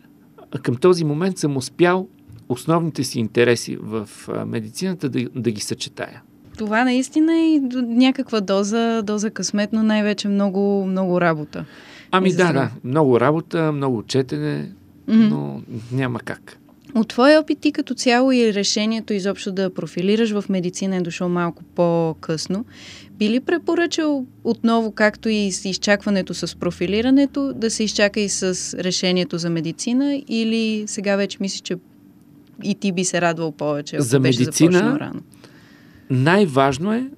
към 0.54 0.76
този 0.76 1.04
момент 1.04 1.38
съм 1.38 1.56
успял 1.56 2.08
основните 2.48 3.04
си 3.04 3.18
интереси 3.18 3.76
в 3.76 4.08
а, 4.28 4.44
медицината 4.46 5.08
да, 5.08 5.28
да 5.34 5.50
ги 5.50 5.60
съчетая. 5.60 6.22
Това 6.58 6.84
наистина 6.84 7.34
е 7.34 7.46
и 7.46 7.60
някаква 7.76 8.40
доза, 8.40 9.02
доза 9.02 9.30
късмет, 9.30 9.72
но 9.72 9.82
най-вече 9.82 10.28
много, 10.28 10.86
много 10.86 11.20
работа. 11.20 11.64
Ами 12.10 12.32
да, 12.32 12.52
да, 12.52 12.70
много 12.84 13.20
работа, 13.20 13.72
много 13.72 14.02
четене, 14.02 14.72
Мгм. 15.08 15.20
но 15.20 15.62
няма 15.92 16.20
как. 16.20 16.58
От 16.94 17.08
твой 17.08 17.36
опит 17.36 17.58
ти 17.58 17.72
като 17.72 17.94
цяло 17.94 18.32
и 18.32 18.54
решението 18.54 19.12
изобщо 19.12 19.52
да 19.52 19.70
профилираш 19.70 20.30
в 20.32 20.44
медицина 20.48 20.96
е 20.96 21.00
дошло 21.00 21.28
малко 21.28 21.62
по-късно. 21.64 22.64
Би 23.12 23.30
ли 23.30 23.40
препоръчал 23.40 24.26
отново, 24.44 24.92
както 24.92 25.28
и 25.28 25.52
с 25.52 25.64
изчакването 25.64 26.34
с 26.34 26.56
профилирането, 26.56 27.52
да 27.52 27.70
се 27.70 27.84
изчака 27.84 28.20
и 28.20 28.28
с 28.28 28.42
решението 28.74 29.38
за 29.38 29.50
медицина 29.50 30.22
или 30.28 30.84
сега 30.86 31.16
вече 31.16 31.38
мислиш, 31.40 31.60
че 31.60 31.76
и 32.64 32.74
ти 32.74 32.92
би 32.92 33.04
се 33.04 33.20
радвал 33.20 33.52
повече, 33.52 33.96
ако 33.96 34.04
За 34.04 34.20
беше 34.20 34.40
медицина- 34.40 35.00
рано? 35.00 35.20
Най-важно 36.10 36.92
е 36.92 37.10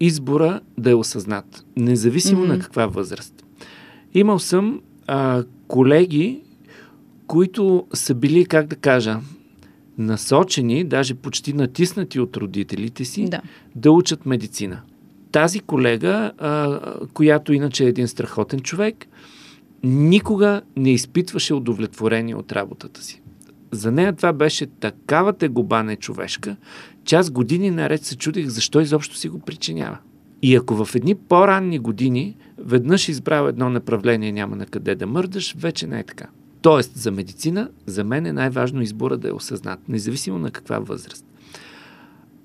избора 0.00 0.60
да 0.78 0.90
е 0.90 0.94
осъзнат, 0.94 1.64
независимо 1.76 2.40
Мгм. 2.40 2.48
на 2.48 2.58
каква 2.58 2.86
възраст. 2.86 3.44
Имал 4.14 4.38
съм 4.38 4.80
а, 5.06 5.44
колеги, 5.68 6.40
които 7.26 7.86
са 7.94 8.14
били, 8.14 8.46
как 8.46 8.66
да 8.66 8.76
кажа, 8.76 9.20
насочени, 9.98 10.84
даже 10.84 11.14
почти 11.14 11.52
натиснати 11.52 12.20
от 12.20 12.36
родителите 12.36 13.04
си, 13.04 13.24
Да. 13.24 13.40
да 13.74 13.90
учат 13.90 14.26
медицина. 14.26 14.80
Тази 15.32 15.60
колега, 15.60 16.32
а, 16.38 16.80
която 17.14 17.52
иначе 17.52 17.84
е 17.84 17.88
един 17.88 18.08
страхотен 18.08 18.60
човек, 18.60 19.06
никога 19.84 20.62
не 20.76 20.92
изпитваше 20.92 21.54
удовлетворение 21.54 22.34
от 22.34 22.52
работата 22.52 23.02
си. 23.02 23.22
За 23.70 23.92
нея 23.92 24.12
това 24.12 24.32
беше 24.32 24.66
такава 24.66 25.32
тегоба 25.32 25.82
нечовешка, 25.82 26.56
че 27.04 27.16
аз 27.16 27.30
години 27.30 27.70
наред 27.70 28.04
се 28.04 28.16
чудих 28.16 28.48
защо 28.48 28.80
изобщо 28.80 29.16
си 29.16 29.28
го 29.28 29.38
причинява. 29.38 29.98
И 30.42 30.56
ако 30.56 30.84
в 30.84 30.94
едни 30.94 31.14
по-ранни 31.14 31.78
години 31.78 32.36
веднъж 32.58 33.08
избрал 33.08 33.48
едно 33.48 33.70
направление, 33.70 34.32
няма 34.32 34.56
на 34.56 34.66
къде 34.66 34.94
да 34.94 35.06
мърдаш, 35.06 35.54
вече 35.58 35.86
не 35.86 36.00
е 36.00 36.04
така. 36.04 36.26
Тоест, 36.66 36.96
за 36.96 37.10
медицина, 37.10 37.68
за 37.86 38.04
мен 38.04 38.26
е 38.26 38.32
най-важно 38.32 38.82
избора 38.82 39.16
да 39.16 39.28
е 39.28 39.32
осъзнат, 39.32 39.88
независимо 39.88 40.38
на 40.38 40.50
каква 40.50 40.78
възраст. 40.78 41.26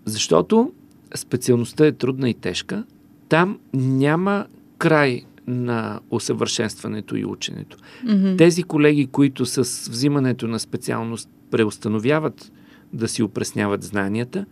Защото 0.05 0.71
специалността 1.15 1.85
е 1.85 1.91
трудна 1.91 2.29
и 2.29 2.33
тежка, 2.33 2.83
там 3.29 3.59
няма 3.73 4.45
край 4.77 5.25
на 5.47 5.99
усъвършенстването 6.11 7.15
и 7.15 7.25
ученето. 7.25 7.77
Мгм. 8.03 8.37
Тези 8.37 8.63
колеги, 8.63 9.07
които 9.07 9.45
с 9.45 9.89
взимането 9.89 10.47
на 10.47 10.59
специалност 10.59 11.29
преустановяват 11.51 12.51
да 12.93 13.07
си 13.07 13.23
упресняват 13.23 13.83
знанията, 13.83 14.45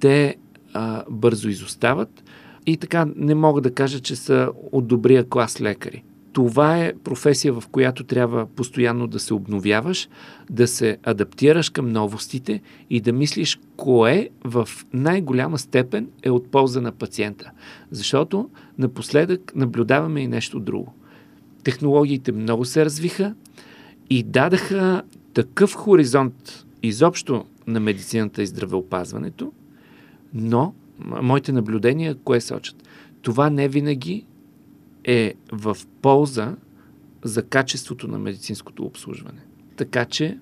те 0.00 0.36
а, 0.72 1.04
бързо 1.10 1.48
изостават 1.48 2.24
и 2.66 2.76
така 2.76 3.06
не 3.16 3.34
мога 3.34 3.60
да 3.60 3.74
кажа, 3.74 4.00
че 4.00 4.16
са 4.16 4.50
от 4.72 4.86
добрия 4.86 5.28
клас 5.28 5.60
лекари. 5.60 6.02
Това 6.32 6.78
е 6.78 6.92
професия, 7.04 7.52
в 7.52 7.64
която 7.72 8.04
трябва 8.04 8.46
постоянно 8.46 9.06
да 9.06 9.18
се 9.18 9.34
обновяваш, 9.34 10.08
да 10.50 10.68
се 10.68 10.98
адаптираш 11.02 11.70
към 11.70 11.88
новостите 11.88 12.60
и 12.90 13.00
да 13.00 13.12
мислиш 13.12 13.60
кое 13.76 14.28
в 14.44 14.68
най-голяма 14.92 15.58
степен 15.58 16.08
е 16.22 16.30
от 16.30 16.50
полза 16.50 16.80
на 16.80 16.92
пациента. 16.92 17.50
Защото 17.90 18.50
напоследък 18.78 19.52
наблюдаваме 19.54 20.20
и 20.20 20.28
нещо 20.28 20.60
друго. 20.60 20.94
Технологиите 21.64 22.32
много 22.32 22.64
се 22.64 22.84
развиха 22.84 23.34
и 24.10 24.22
дадаха 24.22 25.02
такъв 25.34 25.74
хоризонт 25.74 26.64
изобщо 26.82 27.44
на 27.66 27.80
медицината 27.80 28.42
и 28.42 28.46
здравеопазването, 28.46 29.52
но 30.34 30.74
моите 31.22 31.52
наблюдения 31.52 32.14
кое 32.14 32.40
сочат? 32.40 32.76
Това 33.22 33.50
не 33.50 33.68
винаги 33.68 34.24
е 35.04 35.34
в 35.52 35.76
полза 36.02 36.54
за 37.24 37.42
качеството 37.42 38.08
на 38.08 38.18
медицинското 38.18 38.84
обслужване. 38.84 39.40
Така 39.76 40.04
че 40.04 40.38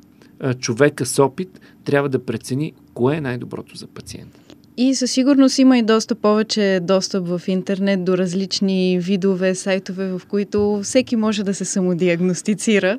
човека 0.59 1.07
с 1.07 1.19
опит 1.19 1.61
трябва 1.85 2.09
да 2.09 2.25
прецени 2.25 2.73
кое 2.95 3.17
е 3.17 3.21
най-доброто 3.21 3.77
за 3.77 3.87
пациента. 3.87 4.41
И 4.77 4.95
със 4.95 5.11
сигурност 5.11 5.59
има 5.59 5.79
и 5.79 5.83
доста 5.83 6.15
повече 6.15 6.81
достъп 6.83 7.27
в 7.27 7.43
интернет 7.47 8.05
до 8.05 8.19
различни 8.19 8.99
видове, 9.01 9.55
сайтове, 9.55 10.07
в 10.13 10.23
които 10.29 10.81
всеки 10.83 11.17
може 11.17 11.45
да 11.45 11.55
се 11.55 11.65
самодиагностицира. 11.65 12.99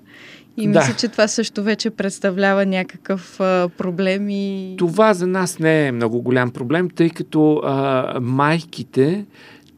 И 0.58 0.68
Да. 0.68 0.80
мисля, 0.80 0.96
че 0.98 1.08
това 1.08 1.28
също 1.28 1.64
вече 1.64 1.90
представлява 1.90 2.66
някакъв 2.66 3.40
а, 3.40 3.70
проблем 3.78 4.30
и... 4.30 4.76
Това 4.78 5.14
за 5.14 5.28
нас 5.28 5.60
не 5.60 5.88
е 5.88 5.92
много 5.92 6.22
голям 6.22 6.52
проблем, 6.52 6.90
тъй 6.90 7.10
като 7.10 7.62
а, 7.64 8.20
майките, 8.22 9.26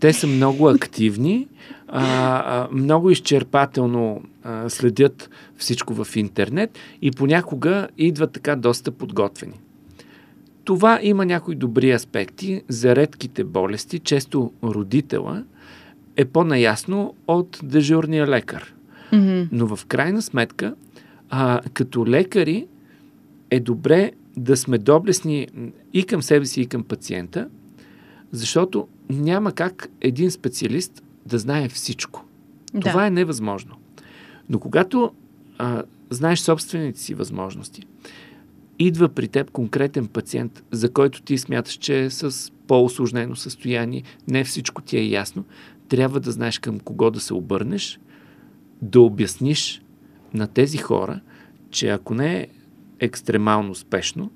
те 0.03 0.13
са 0.13 0.27
много 0.27 0.69
активни, 0.69 1.47
а, 1.87 2.03
а, 2.45 2.67
много 2.71 3.09
изчерпателно 3.09 4.21
а, 4.43 4.69
следят 4.69 5.29
всичко 5.57 5.93
в 5.93 6.15
интернет 6.15 6.79
и 7.01 7.11
понякога 7.11 7.87
идват 7.97 8.31
така 8.31 8.55
доста 8.55 8.91
подготвени. 8.91 9.53
Това 10.63 10.99
има 11.01 11.25
някои 11.25 11.55
добри 11.55 11.91
аспекти. 11.91 12.61
За 12.69 12.95
редките 12.95 13.43
болести, 13.43 13.99
често 13.99 14.51
родителя 14.63 15.43
е 16.15 16.25
по-наясно 16.25 17.15
от 17.27 17.59
дежурния 17.63 18.27
лекар. 18.27 18.73
Мгм. 19.13 19.41
Но 19.51 19.75
в 19.75 19.85
крайна 19.85 20.21
сметка, 20.21 20.75
а, 21.29 21.61
като 21.73 22.07
лекари, 22.07 22.67
е 23.51 23.59
добре 23.59 24.11
да 24.37 24.57
сме 24.57 24.77
доблестни 24.77 25.47
м, 25.53 25.67
и 25.93 26.03
към 26.03 26.21
себе 26.21 26.45
си, 26.45 26.61
и 26.61 26.65
към 26.65 26.83
пациента, 26.83 27.47
защото 28.33 28.87
няма 29.09 29.51
как 29.51 29.89
един 30.01 30.31
специалист 30.31 31.03
да 31.25 31.39
знае 31.39 31.69
всичко. 31.69 32.25
Да. 32.73 32.79
Това 32.79 33.07
е 33.07 33.09
невъзможно. 33.11 33.75
Но 34.49 34.59
когато 34.59 35.11
а, 35.57 35.83
знаеш 36.09 36.39
собствените 36.39 36.99
си 36.99 37.13
възможности, 37.13 37.83
идва 38.79 39.09
при 39.09 39.27
теб 39.27 39.51
конкретен 39.51 40.07
пациент, 40.07 40.63
за 40.71 40.89
който 40.89 41.21
ти 41.21 41.37
смяташ, 41.37 41.73
че 41.73 42.03
е 42.03 42.09
с 42.09 42.51
по-осложнено 42.67 43.35
състояние, 43.35 44.03
не 44.27 44.43
всичко 44.43 44.81
ти 44.81 44.97
е 44.97 45.09
ясно, 45.09 45.45
трябва 45.89 46.19
да 46.19 46.31
знаеш 46.31 46.59
към 46.59 46.79
кого 46.79 47.11
да 47.11 47.19
се 47.19 47.33
обърнеш, 47.33 47.99
да 48.81 49.01
обясниш 49.01 49.81
на 50.33 50.47
тези 50.47 50.77
хора, 50.77 51.19
че 51.69 51.89
ако 51.89 52.13
не 52.13 52.39
е 52.39 52.47
екстремално 52.99 53.75
спешно, 53.75 54.31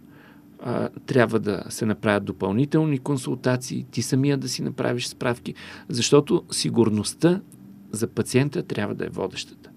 а, 0.60 0.90
трябва 1.06 1.40
да 1.40 1.64
се 1.70 1.86
направят 1.86 2.26
допълнителни 2.26 3.00
консултации, 3.00 3.86
ти 3.92 4.02
самия 4.02 4.38
да 4.38 4.50
си 4.50 4.62
направиш 4.62 5.08
справки, 5.08 5.54
защото 5.90 6.44
сигурността 6.52 7.42
за 7.92 8.08
пациента 8.08 8.64
трябва 8.64 8.96
да 8.96 9.06
е 9.06 9.10
водещата. 9.10 9.70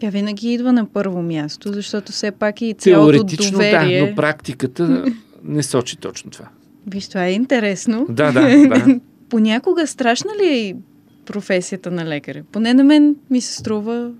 Тя 0.00 0.10
винаги 0.10 0.52
идва 0.52 0.72
на 0.72 0.86
първо 0.86 1.22
място, 1.22 1.72
защото 1.72 2.12
все 2.12 2.30
пак 2.30 2.62
и 2.62 2.74
цялото 2.78 3.12
Теоретично 3.12 3.52
доверие... 3.52 4.00
да, 4.00 4.06
но 4.06 4.14
практиката 4.14 5.04
не 5.44 5.62
сочи 5.62 5.96
точно 5.96 6.30
това. 6.30 6.48
Виж, 6.86 7.08
това 7.08 7.26
е 7.26 7.32
интересно. 7.32 8.06
Да, 8.08 8.32
да, 8.32 8.40
да. 8.40 9.00
Понякога 9.28 9.86
страшна 9.86 10.30
ли 10.42 10.58
е 10.58 10.76
професията 11.26 11.90
на 11.90 12.04
лекаря? 12.04 12.42
Поне 12.52 12.74
на 12.74 12.84
мен 12.84 13.16
ми 13.30 13.40
се 13.40 13.54
струва 13.54 14.10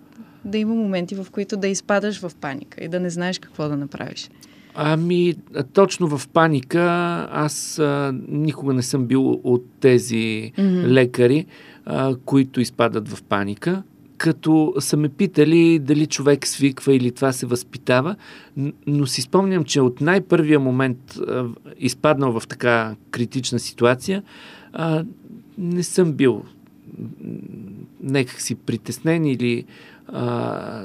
да 0.45 0.59
има 0.59 0.75
моменти, 0.75 1.15
в 1.15 1.27
които 1.33 1.57
да 1.57 1.69
изпадаш 1.69 2.21
в 2.21 2.33
паника 2.41 2.85
и 2.85 2.89
да 2.89 3.01
не 3.01 3.11
знаеш 3.11 3.39
какво 3.39 3.69
да 3.69 3.77
направиш. 3.77 4.31
Ами, 4.75 5.35
точно 5.73 6.19
в 6.19 6.29
паника 6.29 6.83
аз 7.31 7.79
а, 7.79 8.15
никога 8.29 8.75
не 8.75 8.83
съм 8.83 9.07
бил 9.07 9.41
от 9.45 9.65
тези 9.81 10.53
Мгм. 10.59 10.81
лекари, 10.87 11.47
а, 11.87 12.17
които 12.25 12.61
изпадат 12.61 13.09
в 13.09 13.23
паника. 13.23 13.83
Като 14.17 14.75
са 14.79 14.97
ме 14.97 15.09
питали 15.09 15.79
дали 15.79 16.07
човек 16.07 16.47
свиква 16.47 16.95
или 16.95 17.13
това 17.13 17.33
се 17.33 17.47
възпитава, 17.47 18.17
но 18.87 19.07
си 19.07 19.23
спомням, 19.23 19.65
че 19.65 19.81
от 19.81 20.01
най-първия 20.01 20.61
момент, 20.61 21.19
а, 21.29 21.45
изпаднал 21.79 22.41
в 22.41 22.49
така 22.49 22.97
критична 23.11 23.59
ситуация, 23.59 24.23
а, 24.73 25.05
не 25.59 25.83
съм 25.83 26.13
бил 26.13 26.43
м, 26.99 27.05
някак 28.03 28.41
си 28.41 28.55
притеснен 28.55 29.25
или 29.25 29.65
а, 30.13 30.85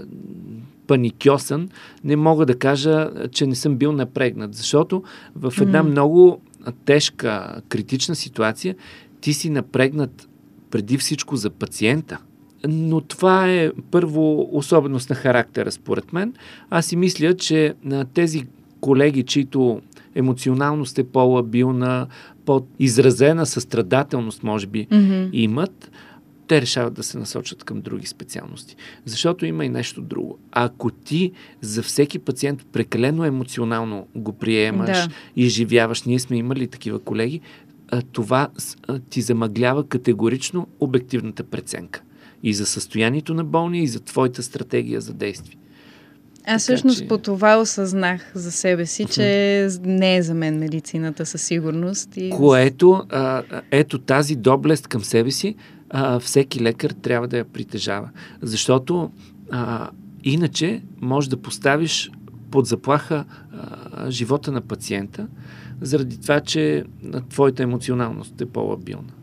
паникьосан, 0.94 1.70
не 2.04 2.16
мога 2.16 2.46
да 2.46 2.56
кажа, 2.56 3.10
че 3.32 3.46
не 3.46 3.56
съм 3.56 3.76
бил 3.76 3.92
напрегнат, 3.92 4.56
защото 4.56 5.04
в 5.36 5.54
една 5.62 5.84
М. 5.84 5.90
много 5.90 6.42
тежка, 6.86 7.62
критична 7.70 8.16
ситуация 8.16 8.76
ти 9.22 9.34
си 9.34 9.50
напрегнат 9.50 10.30
преди 10.72 10.98
всичко 10.98 11.36
за 11.36 11.50
пациента. 11.50 12.18
Но 12.68 13.02
това 13.02 13.50
е 13.52 13.72
първо 13.92 14.50
особеност 14.58 15.10
на 15.10 15.16
характера, 15.16 15.72
според 15.72 16.14
мен. 16.14 16.34
Аз 16.70 16.86
си 16.86 16.96
мисля, 16.96 17.34
че 17.34 17.74
на 17.84 18.06
тези 18.06 18.44
колеги, 18.82 19.24
чието 19.24 19.82
емоционалност 20.16 21.00
е 21.00 21.04
по-лабилна, 21.04 22.08
по-изразена 22.46 23.46
състрадателност, 23.46 24.44
може 24.44 24.68
би, 24.68 24.88
Мгм. 24.92 25.30
имат, 25.34 25.92
те 26.48 26.62
решават 26.62 26.94
да 26.94 27.04
се 27.04 27.18
насочат 27.18 27.64
към 27.64 27.82
други 27.82 28.08
специалности. 28.08 28.76
Защото 29.06 29.46
има 29.46 29.66
и 29.66 29.70
нещо 29.70 30.02
друго. 30.02 30.38
Ако 30.52 30.92
ти 30.92 31.32
за 31.62 31.84
всеки 31.84 32.20
пациент 32.20 32.66
прекалено 32.72 33.26
емоционално 33.26 34.08
го 34.16 34.34
приемаш, 34.34 34.90
Да. 34.90 35.08
изживяваш, 35.36 36.04
ние 36.04 36.20
сме 36.20 36.38
имали 36.38 36.68
такива 36.68 37.00
колеги, 37.00 37.42
това 38.12 38.48
ти 39.10 39.22
замъглява 39.22 39.88
категорично 39.88 40.68
обективната 40.80 41.44
преценка. 41.44 42.02
И 42.44 42.54
за 42.54 42.66
състоянието 42.66 43.34
на 43.34 43.44
болния, 43.44 43.84
и 43.84 43.88
за 43.88 44.00
твоята 44.00 44.44
стратегия 44.44 45.02
за 45.02 45.14
действие. 45.14 45.58
Аз 46.46 46.62
всъщност 46.62 47.00
че... 47.00 47.08
по 47.08 47.18
това 47.18 47.58
осъзнах 47.58 48.32
за 48.36 48.52
себе 48.52 48.86
си, 48.86 49.06
че 49.06 49.68
не 49.84 50.16
е 50.16 50.22
за 50.22 50.34
мен 50.34 50.60
медицината 50.60 51.26
със 51.26 51.42
сигурност. 51.42 52.18
И... 52.18 52.30
Което, 52.30 53.04
а, 53.10 53.44
ето 53.72 54.00
тази 54.00 54.36
доблест 54.36 54.88
към 54.88 55.04
себе 55.04 55.32
си, 55.32 55.56
а, 55.96 56.20
всеки 56.20 56.62
лекар 56.62 56.90
трябва 56.90 57.28
да 57.28 57.38
я 57.38 57.46
притежава. 57.46 58.10
Защото 58.42 59.12
а, 59.52 59.90
иначе 60.24 60.82
може 61.02 61.30
да 61.30 61.38
поставиш 61.38 62.12
под 62.52 62.66
заплаха 62.66 63.26
а, 63.52 64.12
живота 64.12 64.52
на 64.52 64.62
пациента, 64.62 65.28
заради 65.82 66.22
това, 66.22 66.40
че 66.40 66.84
твоята 67.30 67.64
емоционалност 67.64 68.42
е 68.42 68.46
по-лабилна. 68.46 69.14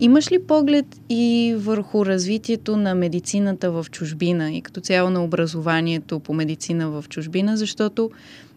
Имаш 0.00 0.32
ли 0.32 0.42
поглед 0.42 1.00
и 1.08 1.54
върху 1.58 2.06
развитието 2.06 2.76
на 2.76 2.94
медицината 2.94 3.70
в 3.70 3.86
чужбина 3.90 4.52
и 4.52 4.62
като 4.62 4.80
цяло 4.80 5.10
на 5.10 5.24
образованието 5.24 6.20
по 6.20 6.34
медицина 6.34 6.90
в 6.90 7.04
чужбина, 7.08 7.56
защото 7.56 8.10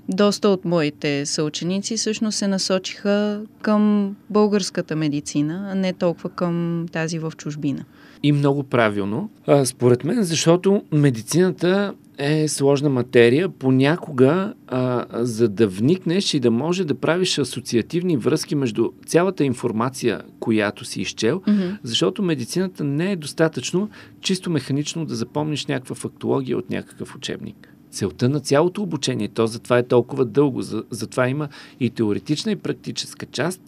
доста 0.09 0.49
от 0.49 0.65
моите 0.65 1.25
съученици 1.25 1.97
всъщност 1.97 2.37
се 2.37 2.47
насочиха 2.47 3.41
към 3.61 4.15
българската 4.29 4.95
медицина, 4.95 5.69
а 5.71 5.75
не 5.75 5.93
толкова 5.93 6.29
към 6.29 6.85
тази 6.91 7.19
в 7.19 7.33
чужбина. 7.37 7.85
И 8.23 8.31
много 8.31 8.63
правилно, 8.63 9.29
а, 9.47 9.65
според 9.65 10.03
мен, 10.03 10.23
защото 10.23 10.83
медицината 10.91 11.93
е 12.17 12.47
сложна 12.47 12.89
материя. 12.89 13.49
Понякога, 13.49 14.53
а, 14.67 15.05
за 15.11 15.49
да 15.49 15.67
вникнеш 15.67 16.33
и 16.33 16.39
да 16.39 16.51
може 16.51 16.85
да 16.85 16.95
правиш 16.95 17.39
асоциативни 17.39 18.17
връзки 18.17 18.55
между 18.55 18.89
цялата 19.05 19.43
информация, 19.43 20.21
която 20.39 20.85
си 20.85 21.01
изчел, 21.01 21.39
mm-hmm. 21.39 21.77
защото 21.83 22.23
медицината 22.23 22.83
не 22.83 23.11
е 23.11 23.15
достатъчно 23.15 23.89
чисто 24.21 24.49
механично 24.49 25.05
да 25.05 25.15
запомниш 25.15 25.65
някаква 25.65 25.95
фактология 25.95 26.57
от 26.57 26.69
някакъв 26.69 27.15
учебник. 27.15 27.73
Целта 27.91 28.29
на 28.29 28.39
цялото 28.39 28.81
обучение, 28.81 29.27
то 29.27 29.47
затова 29.47 29.77
е 29.77 29.87
толкова 29.87 30.25
дълго, 30.25 30.61
за, 30.61 30.83
затова 30.89 31.27
има 31.27 31.49
и 31.79 31.89
теоретична 31.89 32.51
и 32.51 32.55
практическа 32.55 33.25
част, 33.25 33.61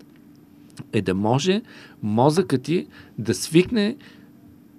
е 0.93 1.01
да 1.01 1.13
може 1.13 1.62
мозъкът 2.03 2.62
ти 2.62 2.88
да 3.17 3.33
свикне 3.33 3.95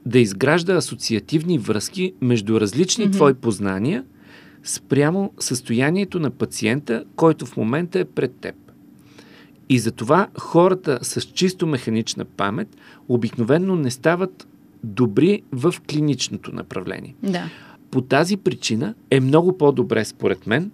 да 0.06 0.18
изгражда 0.18 0.74
асоциативни 0.74 1.58
връзки 1.58 2.12
между 2.20 2.60
различни 2.60 3.04
mm-hmm. 3.04 3.12
твои 3.12 3.34
познания 3.34 4.04
спрямо 4.62 5.32
състоянието 5.38 6.20
на 6.20 6.30
пациента, 6.30 7.04
който 7.16 7.46
в 7.46 7.56
момента 7.56 8.00
е 8.00 8.04
пред 8.04 8.36
теб. 8.36 8.54
И 9.68 9.78
затова 9.78 10.28
хората 10.38 10.98
с 11.02 11.20
чисто 11.20 11.66
механична 11.66 12.24
памет 12.24 12.76
обикновенно 13.08 13.76
не 13.76 13.90
стават 13.90 14.48
добри 14.84 15.42
в 15.52 15.74
клиничното 15.90 16.54
направление. 16.54 17.14
Да. 17.22 17.50
По 17.94 18.00
тази 18.00 18.36
причина 18.36 18.94
е 19.10 19.20
много 19.20 19.58
по-добре, 19.58 20.04
според 20.04 20.46
мен, 20.46 20.70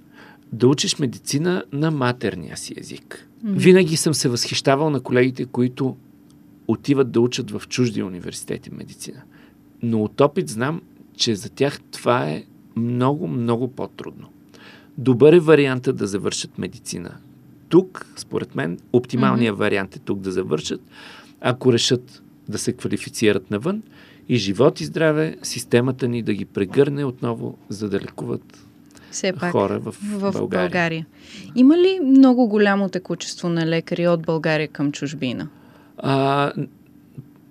да 0.53 0.69
учиш 0.69 0.99
медицина 0.99 1.65
на 1.73 1.91
матерния 1.91 2.57
си 2.57 2.75
език. 2.77 3.29
Винаги 3.45 3.97
съм 3.97 4.15
се 4.15 4.29
възхищавал 4.29 4.91
на 4.91 5.01
колегите, 5.01 5.45
които 5.45 5.97
отиват 6.69 7.11
да 7.11 7.21
учат 7.21 7.51
в 7.51 7.63
чужди 7.69 8.03
университети 8.03 8.71
медицина. 8.75 9.23
Но 9.83 10.03
от 10.03 10.21
опит 10.21 10.49
знам, 10.49 10.83
че 11.17 11.35
за 11.35 11.51
тях 11.51 11.81
това 11.91 12.31
е 12.31 12.45
много, 12.77 13.29
много 13.29 13.69
по-трудно. 13.69 14.29
Добър 14.99 15.33
е 15.33 15.41
варианта 15.41 15.93
да 15.93 16.07
завършат 16.07 16.59
медицина. 16.59 17.17
Тук, 17.69 18.07
според 18.17 18.55
мен, 18.55 18.79
оптималният 18.93 19.57
mm-hmm. 19.57 19.59
вариант 19.59 19.97
е 19.97 19.99
тук 19.99 20.21
да 20.21 20.33
завършат, 20.33 20.81
ако 21.41 21.73
решат 21.73 22.23
да 22.49 22.59
се 22.59 22.73
квалифицират 22.73 23.51
навън 23.51 23.83
и 24.31 24.37
живот 24.37 24.81
и 24.81 24.85
здраве, 24.85 25.37
системата 25.43 26.09
ни 26.09 26.23
да 26.23 26.35
ги 26.35 26.45
прегърне 26.45 27.05
отново, 27.05 27.59
за 27.69 27.89
да 27.89 28.01
лекуват 28.01 28.67
все 29.11 29.33
пак, 29.33 29.53
хора 29.53 29.79
в, 29.79 29.97
в 30.01 30.21
България. 30.21 30.49
България. 30.49 31.07
Има 31.57 31.79
ли 31.79 32.01
много 32.05 32.49
голямо 32.49 32.89
текучество 32.89 33.49
на 33.49 33.67
лекари 33.67 34.09
от 34.09 34.23
България 34.23 34.69
към 34.69 34.93
чужбина? 34.93 35.49
А, 35.99 36.53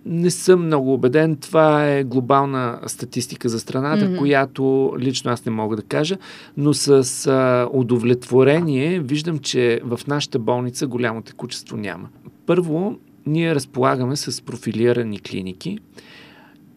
не 0.06 0.32
съм 0.32 0.66
много 0.66 0.94
убеден. 0.94 1.36
Това 1.36 1.90
е 1.90 2.04
глобална 2.04 2.80
статистика 2.88 3.50
за 3.50 3.60
страната, 3.60 4.06
mm-hmm. 4.06 4.18
която 4.18 4.94
лично 5.00 5.32
аз 5.32 5.46
не 5.46 5.52
мога 5.52 5.76
да 5.76 5.82
кажа, 5.82 6.18
но 6.58 6.74
с 6.74 7.28
а, 7.28 7.68
удовлетворение 7.74 9.00
виждам, 9.00 9.40
че 9.40 9.82
в 9.84 10.00
нашата 10.08 10.40
болница 10.40 10.88
голямо 10.88 11.22
текучество 11.22 11.78
няма. 11.78 12.10
Първо, 12.46 12.98
ние 13.26 13.56
разполагаме 13.56 14.16
с 14.16 14.42
профилирани 14.42 15.20
клиники 15.20 15.80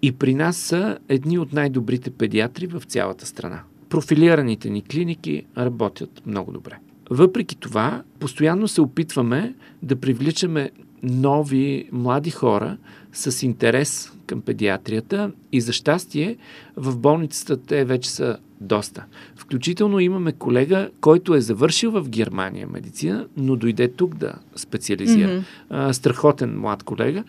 и 0.03 0.13
при 0.13 0.35
нас 0.35 0.57
са 0.57 0.99
едни 1.09 1.39
от 1.39 1.53
най-добрите 1.53 2.11
педиатри 2.11 2.67
в 2.67 2.83
цялата 2.87 3.27
страна. 3.27 3.63
Профилираните 3.89 4.71
ни 4.71 4.83
клиники 4.83 5.45
работят 5.59 6.23
много 6.27 6.53
добре. 6.53 6.79
Въпреки 7.11 7.57
това, 7.57 8.03
постоянно 8.19 8.69
се 8.69 8.81
опитваме 8.81 9.55
да 9.83 9.97
привличаме 9.97 10.71
нови, 11.03 11.89
млади 11.93 12.31
хора 12.31 12.77
с 13.13 13.43
интерес 13.43 14.13
към 14.27 14.41
педиатрията 14.41 15.33
и 15.53 15.61
за 15.61 15.73
щастие 15.73 16.37
в 16.77 16.99
болницата 16.99 17.57
те 17.57 17.85
вече 17.85 18.11
са 18.11 18.39
доста. 18.61 19.05
Включително 19.37 20.01
имаме 20.01 20.33
колега, 20.33 20.91
който 21.01 21.35
е 21.35 21.41
завършил 21.41 21.91
в 21.91 22.09
Германия 22.09 22.69
медицина, 22.73 23.27
но 23.37 23.57
дойде 23.57 23.89
тук 23.89 24.15
да 24.15 24.35
специализира. 24.57 25.29
Mm-hmm. 25.29 25.45
А, 25.71 25.93
страхотен 25.93 26.61
млад 26.61 26.83
колега. 26.83 27.25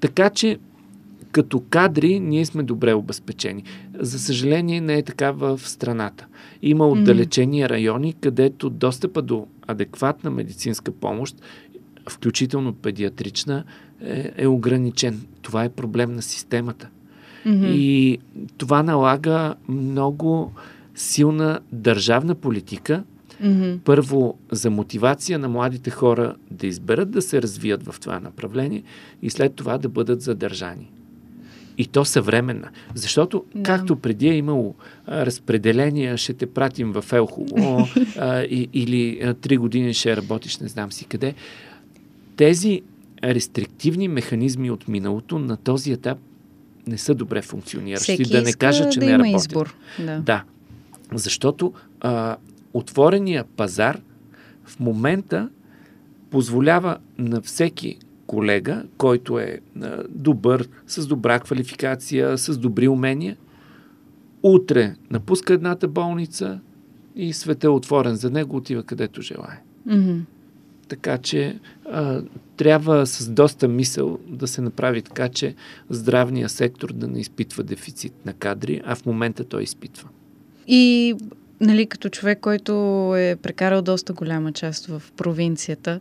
Така 0.00 0.30
че 0.30 0.58
като 1.32 1.60
кадри 1.70 2.20
ние 2.20 2.44
сме 2.44 2.62
добре 2.62 2.94
обезпечени. 2.94 3.64
За 3.98 4.18
съжаление 4.18 4.80
не 4.80 4.94
е 4.94 5.02
така 5.02 5.30
в 5.30 5.60
страната. 5.64 6.26
Има 6.62 6.88
отдалечени 6.88 7.68
райони, 7.68 8.12
където 8.12 8.70
достъпа 8.70 9.22
до 9.22 9.46
адекватна 9.66 10.30
медицинска 10.30 10.92
помощ 10.92 11.36
включително 12.08 12.72
педиатрична, 12.72 13.64
е, 14.00 14.32
е 14.36 14.46
ограничен. 14.46 15.20
Това 15.42 15.64
е 15.64 15.68
проблем 15.68 16.12
на 16.12 16.22
системата. 16.22 16.88
Mm-hmm. 17.46 17.70
И 17.70 18.18
това 18.56 18.82
налага 18.82 19.54
много 19.68 20.52
силна 20.94 21.60
държавна 21.72 22.34
политика. 22.34 23.04
Mm-hmm. 23.42 23.78
Първо, 23.84 24.38
за 24.52 24.70
мотивация 24.70 25.38
на 25.38 25.48
младите 25.48 25.90
хора 25.90 26.34
да 26.50 26.66
изберат 26.66 27.10
да 27.10 27.22
се 27.22 27.42
развият 27.42 27.82
в 27.82 28.00
това 28.00 28.20
направление 28.20 28.82
и 29.22 29.30
след 29.30 29.54
това 29.54 29.78
да 29.78 29.88
бъдат 29.88 30.22
задържани. 30.22 30.90
И 31.78 31.86
то 31.86 32.04
съвременна. 32.04 32.68
Защото, 32.94 33.44
да. 33.54 33.62
както 33.62 33.96
преди 33.96 34.28
е 34.28 34.36
имало 34.36 34.74
а, 35.06 35.26
разпределения, 35.26 36.16
ще 36.16 36.34
те 36.34 36.46
пратим 36.46 36.92
в 36.92 37.04
Елхово 37.12 37.88
или 38.72 39.34
три 39.40 39.56
години 39.56 39.94
ще 39.94 40.16
работиш 40.16 40.58
не 40.58 40.68
знам 40.68 40.92
си 40.92 41.04
къде, 41.04 41.34
тези 42.36 42.82
рестриктивни 43.24 44.08
механизми 44.08 44.70
от 44.70 44.88
миналото 44.88 45.38
на 45.38 45.56
този 45.56 45.92
етап 45.92 46.18
не 46.86 46.98
са 46.98 47.14
добре 47.14 47.42
функциониращи. 47.42 48.14
Всеки 48.14 48.30
да 48.30 48.42
не 48.42 48.52
кажа, 48.52 48.90
че 48.90 49.00
да 49.00 49.06
не 49.06 49.12
има 49.12 49.24
работят. 49.24 49.40
избор. 49.40 49.74
Да. 49.98 50.18
да. 50.20 50.44
Защото 51.12 51.72
а, 52.00 52.36
отворения 52.74 53.44
пазар 53.44 54.00
в 54.64 54.80
момента 54.80 55.48
позволява 56.30 56.98
на 57.18 57.40
всеки 57.40 57.98
колега, 58.28 58.84
който 58.96 59.38
е 59.38 59.60
добър, 60.08 60.68
с 60.86 61.06
добра 61.06 61.40
квалификация, 61.40 62.38
с 62.38 62.58
добри 62.58 62.88
умения, 62.88 63.36
утре 64.42 64.94
напуска 65.10 65.52
едната 65.52 65.88
болница 65.88 66.60
и 67.16 67.32
света 67.32 67.66
е 67.66 67.70
отворен 67.70 68.14
за 68.14 68.30
него, 68.30 68.56
отива 68.56 68.82
където 68.82 69.22
желая. 69.22 69.60
Mm-hmm. 69.88 70.20
Така 70.88 71.18
че 71.18 71.58
а, 71.90 72.22
трябва 72.56 73.06
с 73.06 73.30
доста 73.30 73.68
мисъл 73.68 74.18
да 74.28 74.46
се 74.46 74.60
направи 74.60 75.02
така, 75.02 75.28
че 75.28 75.54
здравния 75.90 76.48
сектор 76.48 76.92
да 76.92 77.08
не 77.08 77.20
изпитва 77.20 77.62
дефицит 77.64 78.12
на 78.26 78.32
кадри, 78.32 78.80
а 78.84 78.94
в 78.94 79.06
момента 79.06 79.44
той 79.44 79.62
изпитва. 79.62 80.08
И 80.66 81.14
нали, 81.60 81.86
като 81.86 82.08
човек, 82.08 82.40
който 82.40 82.72
е 83.16 83.36
прекарал 83.42 83.82
доста 83.82 84.12
голяма 84.12 84.52
част 84.52 84.86
в 84.86 85.02
провинцията, 85.16 86.00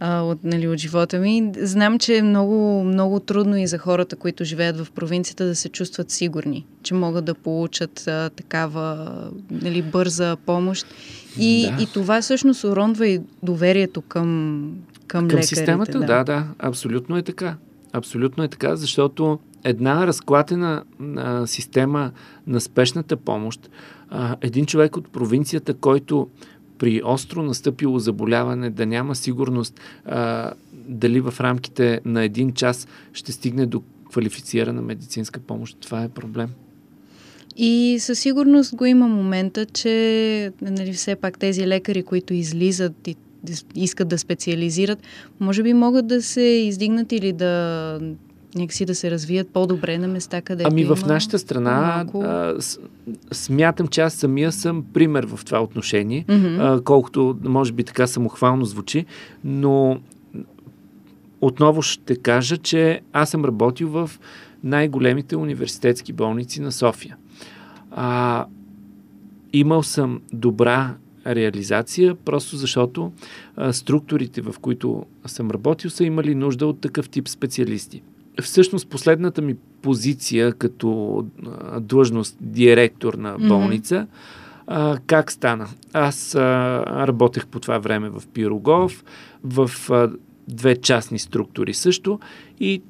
а, 0.00 0.20
от, 0.20 0.44
нали, 0.44 0.68
от 0.68 0.78
живота 0.78 1.18
ми. 1.18 1.52
Знам, 1.58 1.98
че 1.98 2.16
е 2.16 2.22
много, 2.22 2.84
много 2.84 3.20
трудно 3.20 3.56
и 3.56 3.66
за 3.66 3.78
хората, 3.78 4.16
които 4.16 4.44
живеят 4.44 4.80
в 4.80 4.92
провинцията, 4.92 5.44
да 5.44 5.54
се 5.54 5.68
чувстват 5.68 6.10
сигурни, 6.10 6.66
че 6.82 6.94
могат 6.94 7.24
да 7.24 7.34
получат 7.34 8.08
а, 8.08 8.30
такава 8.30 9.08
нали, 9.50 9.82
бърза 9.82 10.36
помощ. 10.36 10.86
И, 11.38 11.70
да. 11.76 11.82
и 11.82 11.86
това 11.94 12.20
всъщност 12.20 12.64
уронва 12.64 13.08
и 13.08 13.20
доверието 13.42 14.02
към, 14.02 14.72
към, 15.06 15.20
към 15.20 15.26
лекарите. 15.26 15.46
системата, 15.46 15.98
да. 15.98 16.06
да, 16.06 16.24
да, 16.24 16.44
абсолютно 16.58 17.16
е 17.16 17.22
така. 17.22 17.56
Абсолютно 17.92 18.44
е 18.44 18.48
така, 18.48 18.76
защото 18.76 19.38
една 19.64 20.06
разклатена 20.06 20.82
а, 21.16 21.46
система 21.46 22.10
на 22.46 22.60
спешната 22.60 23.16
помощ, 23.16 23.70
а, 24.10 24.36
един 24.40 24.66
човек 24.66 24.96
от 24.96 25.08
провинцията, 25.08 25.74
който 25.74 26.28
при 26.78 27.02
остро 27.04 27.42
настъпило 27.42 27.98
заболяване 27.98 28.70
да 28.70 28.86
няма 28.86 29.14
сигурност 29.14 29.80
а, 30.04 30.50
дали 30.72 31.20
в 31.20 31.34
рамките 31.40 32.00
на 32.04 32.24
един 32.24 32.52
час 32.52 32.88
ще 33.12 33.32
стигне 33.32 33.66
до 33.66 33.82
квалифицирана 34.10 34.82
медицинска 34.82 35.40
помощ. 35.40 35.76
Това 35.80 36.02
е 36.02 36.08
проблем. 36.08 36.48
И 37.56 37.96
със 38.00 38.18
сигурност 38.18 38.76
го 38.76 38.84
има 38.84 39.08
момента, 39.08 39.66
че 39.66 40.52
нали, 40.62 40.92
все 40.92 41.16
пак 41.16 41.38
тези 41.38 41.66
лекари, 41.66 42.02
които 42.02 42.34
излизат 42.34 43.08
и 43.08 43.16
искат 43.74 44.08
да 44.08 44.18
специализират, 44.18 44.98
може 45.40 45.62
би 45.62 45.72
могат 45.72 46.06
да 46.06 46.22
се 46.22 46.40
издигнат 46.40 47.12
или 47.12 47.32
да 47.32 48.00
някакси 48.58 48.84
да 48.84 48.94
се 48.94 49.10
развият 49.10 49.48
по-добре 49.48 49.98
на 49.98 50.08
места, 50.08 50.40
където 50.40 50.68
Ами 50.72 50.84
в 50.84 50.98
нашата 51.06 51.38
страна 51.38 51.80
малко... 51.96 52.22
а, 52.22 52.56
смятам, 53.32 53.88
че 53.88 54.00
аз 54.00 54.14
самия 54.14 54.52
съм 54.52 54.84
пример 54.92 55.26
в 55.26 55.44
това 55.44 55.62
отношение, 55.62 56.24
Мгм. 56.28 56.60
а, 56.60 56.80
колкото 56.84 57.36
може 57.44 57.72
би 57.72 57.84
така 57.84 58.06
самохвално 58.06 58.64
звучи, 58.64 59.04
но 59.44 60.00
отново 61.40 61.82
ще 61.82 62.16
кажа, 62.16 62.56
че 62.56 63.00
аз 63.12 63.30
съм 63.30 63.44
работил 63.44 63.88
в 63.88 64.10
най-големите 64.64 65.36
университетски 65.36 66.12
болници 66.12 66.60
на 66.60 66.72
София. 66.72 67.16
А, 67.90 68.46
имал 69.52 69.82
съм 69.82 70.20
добра 70.32 70.94
реализация, 71.26 72.14
просто 72.14 72.56
защото 72.56 73.12
а, 73.56 73.72
структурите, 73.72 74.40
в 74.40 74.54
които 74.60 75.04
съм 75.26 75.50
работил, 75.50 75.90
са 75.90 76.04
имали 76.04 76.34
нужда 76.34 76.66
от 76.66 76.80
такъв 76.80 77.08
тип 77.08 77.28
специалисти. 77.28 78.02
Всъщност 78.42 78.88
последната 78.88 79.42
ми 79.42 79.56
позиция 79.82 80.52
като 80.52 81.24
а, 81.46 81.80
длъжност 81.80 82.36
директор 82.40 83.14
на 83.14 83.36
болница, 83.38 84.06
а, 84.66 84.98
как 85.06 85.32
стана? 85.32 85.68
Аз 85.92 86.34
а, 86.34 86.40
работех 87.06 87.46
по 87.46 87.60
това 87.60 87.78
време 87.78 88.08
в 88.08 88.22
Пирогов, 88.34 89.04
в 89.44 89.70
а, 89.90 90.10
две 90.48 90.76
частни 90.76 91.18
структури 91.18 91.74
също 91.74 92.20
и 92.60 92.82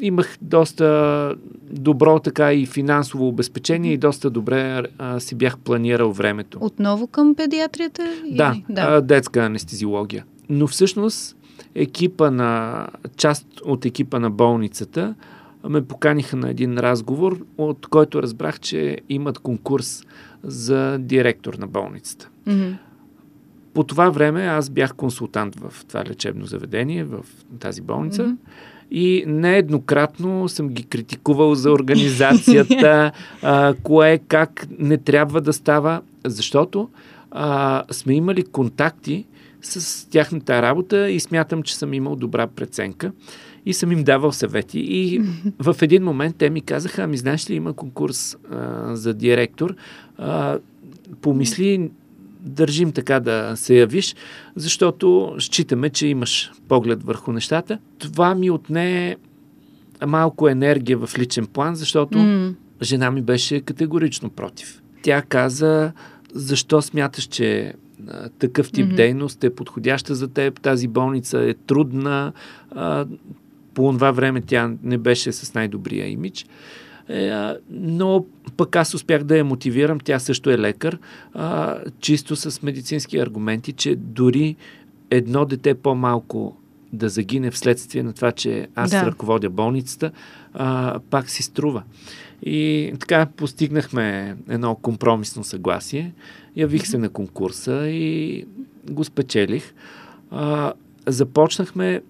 имах 0.00 0.36
доста 0.42 1.34
добро 1.70 2.18
така 2.18 2.52
и 2.52 2.66
финансово 2.66 3.28
обезпечение 3.28 3.92
и 3.92 3.98
доста 3.98 4.30
добре 4.30 4.82
а, 4.98 5.20
си 5.20 5.34
бях 5.34 5.58
планирал 5.58 6.12
времето. 6.12 6.58
Отново 6.60 7.06
към 7.06 7.34
педиатрията? 7.34 8.02
Да, 8.30 8.52
Или? 8.54 8.64
да. 8.74 9.00
детска 9.00 9.40
анестезиология. 9.40 10.24
Но 10.48 10.66
всъщност 10.66 11.36
екипа 11.74 12.30
на, 12.30 12.86
част 13.16 13.46
от 13.64 13.84
екипа 13.84 14.18
на 14.18 14.30
болницата 14.30 15.14
ме 15.68 15.84
поканиха 15.84 16.36
на 16.36 16.50
един 16.50 16.78
разговор, 16.78 17.40
от 17.58 17.86
който 17.86 18.22
разбрах, 18.22 18.60
че 18.60 18.98
имат 19.08 19.38
конкурс 19.38 20.04
за 20.42 20.98
директор 20.98 21.54
на 21.54 21.66
болницата. 21.66 22.28
Мгм. 22.46 22.72
По 23.74 23.84
това 23.84 24.10
време 24.10 24.42
аз 24.42 24.70
бях 24.70 24.94
консултант 24.94 25.56
в 25.56 25.84
това 25.88 26.04
лечебно 26.04 26.46
заведение, 26.46 27.04
в 27.04 27.24
тази 27.58 27.80
болница. 27.80 28.22
Мгм. 28.22 28.34
И 28.90 29.24
нееднократно 29.26 30.48
съм 30.48 30.68
ги 30.68 30.82
критикувал 30.82 31.54
за 31.54 31.70
организацията, 31.70 33.12
а, 33.42 33.74
кое, 33.82 34.18
как 34.28 34.66
не 34.78 34.98
трябва 34.98 35.40
да 35.40 35.52
става, 35.52 36.02
защото 36.24 36.88
а, 37.30 37.82
сме 37.90 38.14
имали 38.14 38.42
контакти 38.42 39.26
с 39.62 40.08
тяхната 40.10 40.62
работа 40.62 41.10
и 41.10 41.20
смятам, 41.20 41.62
че 41.62 41.76
съм 41.76 41.94
имал 41.94 42.16
добра 42.16 42.46
преценка 42.46 43.12
и 43.66 43.72
съм 43.74 43.92
им 43.92 44.04
давал 44.04 44.32
съвети. 44.32 44.80
И 44.80 45.22
в 45.58 45.76
един 45.82 46.04
момент 46.04 46.36
те 46.36 46.50
ми 46.50 46.60
казаха, 46.60 47.02
ами 47.02 47.16
знаеш 47.16 47.50
ли, 47.50 47.54
има 47.54 47.72
конкурс 47.72 48.36
а, 48.50 48.96
за 48.96 49.14
директор, 49.14 49.74
а, 50.18 50.58
помисли, 51.20 51.90
държим 52.40 52.92
така 52.92 53.20
да 53.20 53.52
се 53.56 53.74
явиш, 53.74 54.14
защото 54.56 55.36
считаме, 55.38 55.90
че 55.90 56.06
имаш 56.06 56.52
поглед 56.68 57.02
върху 57.02 57.32
нещата. 57.32 57.78
Това 57.98 58.34
ми 58.34 58.50
отне 58.50 59.16
малко 60.06 60.48
енергия 60.48 60.98
в 60.98 61.18
личен 61.18 61.46
план, 61.46 61.74
защото 61.74 62.18
М. 62.18 62.54
жена 62.82 63.10
ми 63.10 63.22
беше 63.22 63.60
категорично 63.60 64.30
против. 64.30 64.82
Тя 65.02 65.22
каза, 65.22 65.92
защо 66.34 66.82
смяташ, 66.82 67.24
че 67.24 67.74
такъв 68.38 68.72
тип 68.72 68.86
Мгм. 68.86 68.96
дейност 68.96 69.44
е 69.44 69.54
подходяща 69.54 70.14
за 70.14 70.28
теб, 70.28 70.60
тази 70.60 70.88
болница 70.88 71.38
е 71.38 71.54
трудна, 71.54 72.32
а, 72.70 73.06
по 73.74 73.92
това 73.92 74.10
време 74.10 74.40
тя 74.40 74.72
не 74.82 74.98
беше 74.98 75.32
с 75.32 75.54
най-добрия 75.54 76.08
имидж. 76.08 76.46
Е, 77.08 77.32
но 77.70 78.24
пък 78.56 78.76
аз 78.76 78.94
успях 78.94 79.24
да 79.24 79.36
я 79.36 79.44
мотивирам, 79.44 80.00
тя 80.00 80.18
също 80.18 80.50
е 80.50 80.58
лекар, 80.58 80.98
а, 81.34 81.78
чисто 82.00 82.36
с 82.36 82.62
медицински 82.62 83.18
аргументи, 83.18 83.72
че 83.72 83.96
дори 83.96 84.56
едно 85.10 85.44
дете 85.44 85.74
по-малко 85.74 86.56
да 86.92 87.08
загине 87.08 87.50
вследствие 87.50 88.02
на 88.02 88.12
това, 88.12 88.32
че 88.32 88.68
аз 88.74 88.90
да. 88.90 89.06
ръководя 89.06 89.50
болницата, 89.50 90.10
а, 90.54 90.98
пак 91.10 91.30
си 91.30 91.42
струва. 91.42 91.82
И 92.42 92.92
така 93.00 93.26
постигнахме 93.26 94.36
едно 94.48 94.74
компромисно 94.74 95.44
съгласие. 95.44 96.12
Явих 96.56 96.86
се 96.86 96.98
на 96.98 97.08
конкурса 97.08 97.88
и 97.88 98.44
го 98.90 99.04
спечелих. 99.04 99.74
А, 100.30 100.72
започнахме. 101.06 102.02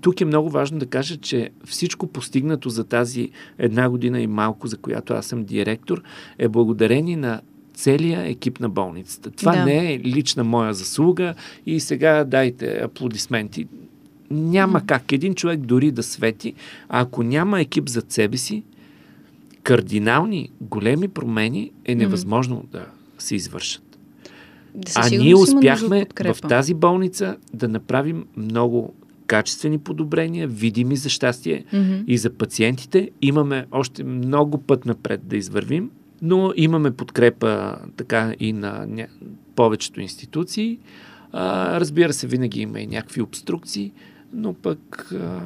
Тук 0.00 0.20
е 0.20 0.24
много 0.24 0.50
важно 0.50 0.78
да 0.78 0.86
кажа, 0.86 1.16
че 1.16 1.50
всичко 1.64 2.06
постигнато 2.06 2.68
за 2.68 2.84
тази 2.84 3.30
една 3.58 3.90
година 3.90 4.20
и 4.20 4.26
малко, 4.26 4.66
за 4.66 4.76
която 4.76 5.14
аз 5.14 5.26
съм 5.26 5.44
директор, 5.44 6.02
е 6.38 6.48
благодарение 6.48 7.16
на 7.16 7.40
целия 7.74 8.20
екип 8.30 8.60
на 8.60 8.68
болницата. 8.68 9.30
Това 9.30 9.56
Да. 9.56 9.64
не 9.64 9.94
е 9.94 9.98
лична 9.98 10.44
моя 10.44 10.74
заслуга 10.74 11.34
и 11.66 11.80
сега 11.80 12.24
дайте 12.24 12.80
аплодисменти. 12.84 13.66
Няма 14.30 14.86
как 14.86 15.12
един 15.12 15.34
човек 15.34 15.60
дори 15.60 15.90
да 15.90 16.02
свети, 16.02 16.54
а 16.88 17.00
ако 17.00 17.22
няма 17.22 17.60
екип 17.60 17.88
зад 17.88 18.12
себе 18.12 18.36
си, 18.36 18.62
кардинални, 19.62 20.50
големи 20.60 21.08
промени 21.08 21.72
е 21.84 21.94
невъзможно 21.94 22.64
да 22.72 22.86
се 23.18 23.34
извършат. 23.34 23.98
Със 24.86 25.12
А 25.12 25.16
ние 25.16 25.34
успяхме 25.34 26.06
в 26.24 26.36
тази 26.48 26.74
болница 26.74 27.36
да 27.54 27.68
направим 27.68 28.24
много 28.36 28.94
качествени 29.26 29.78
подобрения, 29.78 30.48
видими 30.48 30.96
за 30.96 31.08
щастие 31.08 31.64
Мгм. 31.72 31.94
и 32.06 32.18
за 32.18 32.30
пациентите. 32.30 33.10
Имаме 33.22 33.66
още 33.70 34.04
много 34.04 34.58
път 34.58 34.86
напред 34.86 35.20
да 35.24 35.36
извървим, 35.36 35.90
но 36.22 36.52
имаме 36.56 36.90
подкрепа 36.90 37.76
така 37.96 38.34
и 38.40 38.52
на 38.52 38.86
ня... 38.88 39.06
повечето 39.56 40.00
институции. 40.00 40.78
А, 41.32 41.80
разбира 41.80 42.12
се, 42.12 42.26
винаги 42.26 42.60
има 42.60 42.80
и 42.80 42.86
някакви 42.86 43.22
обструкции, 43.22 43.92
но 44.32 44.54
пък 44.54 45.12
а, 45.12 45.40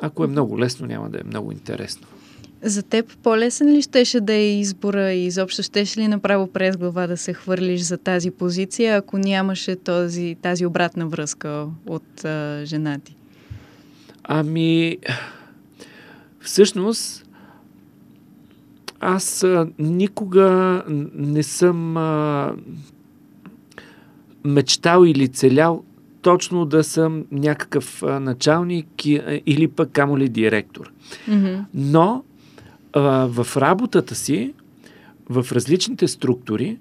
ако 0.00 0.24
е 0.24 0.28
много 0.28 0.58
лесно, 0.58 0.86
няма 0.86 1.10
да 1.10 1.18
е 1.18 1.24
много 1.26 1.52
интересно. 1.52 2.06
За 2.66 2.82
теб 2.82 3.16
по-лесен 3.22 3.72
ли 3.72 3.82
щеше 3.82 4.20
да 4.20 4.32
е 4.32 4.58
избора 4.58 5.12
и 5.12 5.26
изобщо 5.26 5.62
щеше 5.62 6.00
ли 6.00 6.08
направо 6.08 6.46
през 6.46 6.76
глава 6.76 7.06
да 7.06 7.16
се 7.16 7.32
хвърлиш 7.32 7.80
за 7.80 7.98
тази 7.98 8.30
позиция, 8.30 8.96
ако 8.96 9.18
нямаше 9.18 9.76
този, 9.76 10.36
тази 10.42 10.66
обратна 10.66 11.06
връзка 11.06 11.66
от 11.86 12.24
а, 12.24 12.62
жена 12.64 12.98
ти? 13.04 13.16
Ами, 14.24 14.98
всъщност, 16.40 17.26
аз 19.00 19.42
а, 19.42 19.68
никога 19.78 20.82
не 21.14 21.42
съм 21.42 21.96
а, 21.96 22.52
мечтал 24.44 25.04
или 25.04 25.28
целял 25.28 25.84
точно 26.22 26.64
да 26.64 26.84
съм 26.84 27.24
някакъв 27.32 28.02
а, 28.02 28.20
началник 28.20 29.06
и, 29.06 29.16
а, 29.16 29.40
или 29.46 29.68
пък 29.68 29.90
камо 29.92 30.18
ли 30.18 30.28
директор. 30.28 30.92
Мгм. 31.28 31.54
Но 31.74 32.24
а, 32.94 33.26
в 33.26 33.56
работата 33.56 34.14
си, 34.14 34.54
в 35.28 35.46
различните 35.52 36.08
структури, 36.08 36.78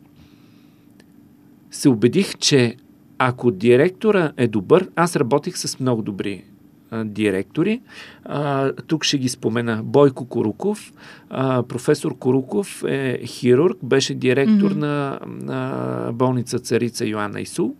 се 1.72 1.90
убедих, 1.90 2.38
че 2.38 2.76
ако 3.18 3.52
директора 3.52 4.32
е 4.38 4.48
добър, 4.48 4.90
аз 4.96 5.16
работих 5.16 5.58
с 5.58 5.80
много 5.80 6.02
добри 6.02 6.44
а, 6.92 7.04
директори. 7.06 7.82
А, 8.26 8.72
тук 8.74 9.04
ще 9.04 9.18
ги 9.18 9.30
спомена 9.30 9.82
Бойко 9.84 10.26
Коруков. 10.26 10.94
А, 11.30 11.64
професор 11.64 12.18
Коруков 12.18 12.84
е 12.88 13.22
хирург, 13.26 13.78
беше 13.84 14.14
директор 14.14 14.72
Мгм. 14.72 14.80
на, 14.80 15.20
на 15.26 16.10
болница 16.14 16.60
Царица 16.60 17.06
Йоанна 17.06 17.42
Исул 17.42 17.76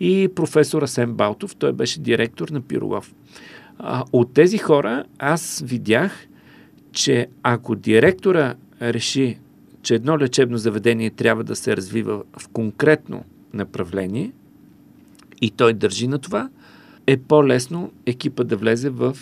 и 0.00 0.28
професор 0.34 0.82
Асен 0.82 1.14
Балтов, 1.14 1.56
той 1.56 1.72
беше 1.72 2.00
директор 2.00 2.48
на 2.48 2.60
Пирогов. 2.60 3.14
А, 3.78 4.04
от 4.12 4.34
тези 4.34 4.58
хора 4.58 5.04
аз 5.18 5.62
видях, 5.66 6.26
че 6.94 7.26
ако 7.42 7.74
директора 7.74 8.54
реши, 8.82 9.38
че 9.82 9.94
едно 9.94 10.18
лечебно 10.18 10.58
заведение 10.58 11.10
трябва 11.10 11.44
да 11.44 11.56
се 11.56 11.76
развива 11.76 12.22
в 12.38 12.48
конкретно 12.48 13.24
направление 13.52 14.32
и 15.40 15.50
той 15.50 15.72
държи 15.72 16.08
на 16.08 16.18
това, 16.18 16.50
е 17.06 17.16
по-лесно 17.16 17.92
екипа 18.06 18.44
да 18.44 18.56
влезе 18.56 18.90
в 18.90 19.16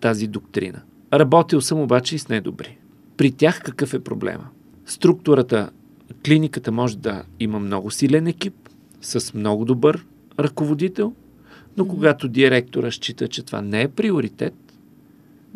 тази 0.00 0.26
доктрина. 0.26 0.82
Работил 1.12 1.60
съм 1.60 1.80
обаче 1.80 2.14
и 2.14 2.18
с 2.18 2.28
недобри. 2.28 2.78
При 3.16 3.32
тях 3.32 3.62
какъв 3.62 3.94
е 3.94 4.00
проблема? 4.00 4.48
Структурата, 4.86 5.70
клиниката 6.24 6.72
може 6.72 6.98
да 6.98 7.22
има 7.40 7.60
много 7.60 7.90
силен 7.90 8.26
екип, 8.26 8.54
с 9.00 9.34
много 9.34 9.64
добър 9.64 10.06
ръководител, 10.40 11.14
но 11.76 11.88
когато 11.88 12.28
директора 12.28 12.90
счита, 12.90 13.28
че 13.28 13.42
това 13.42 13.60
не 13.62 13.82
е 13.82 13.88
приоритет, 13.88 14.54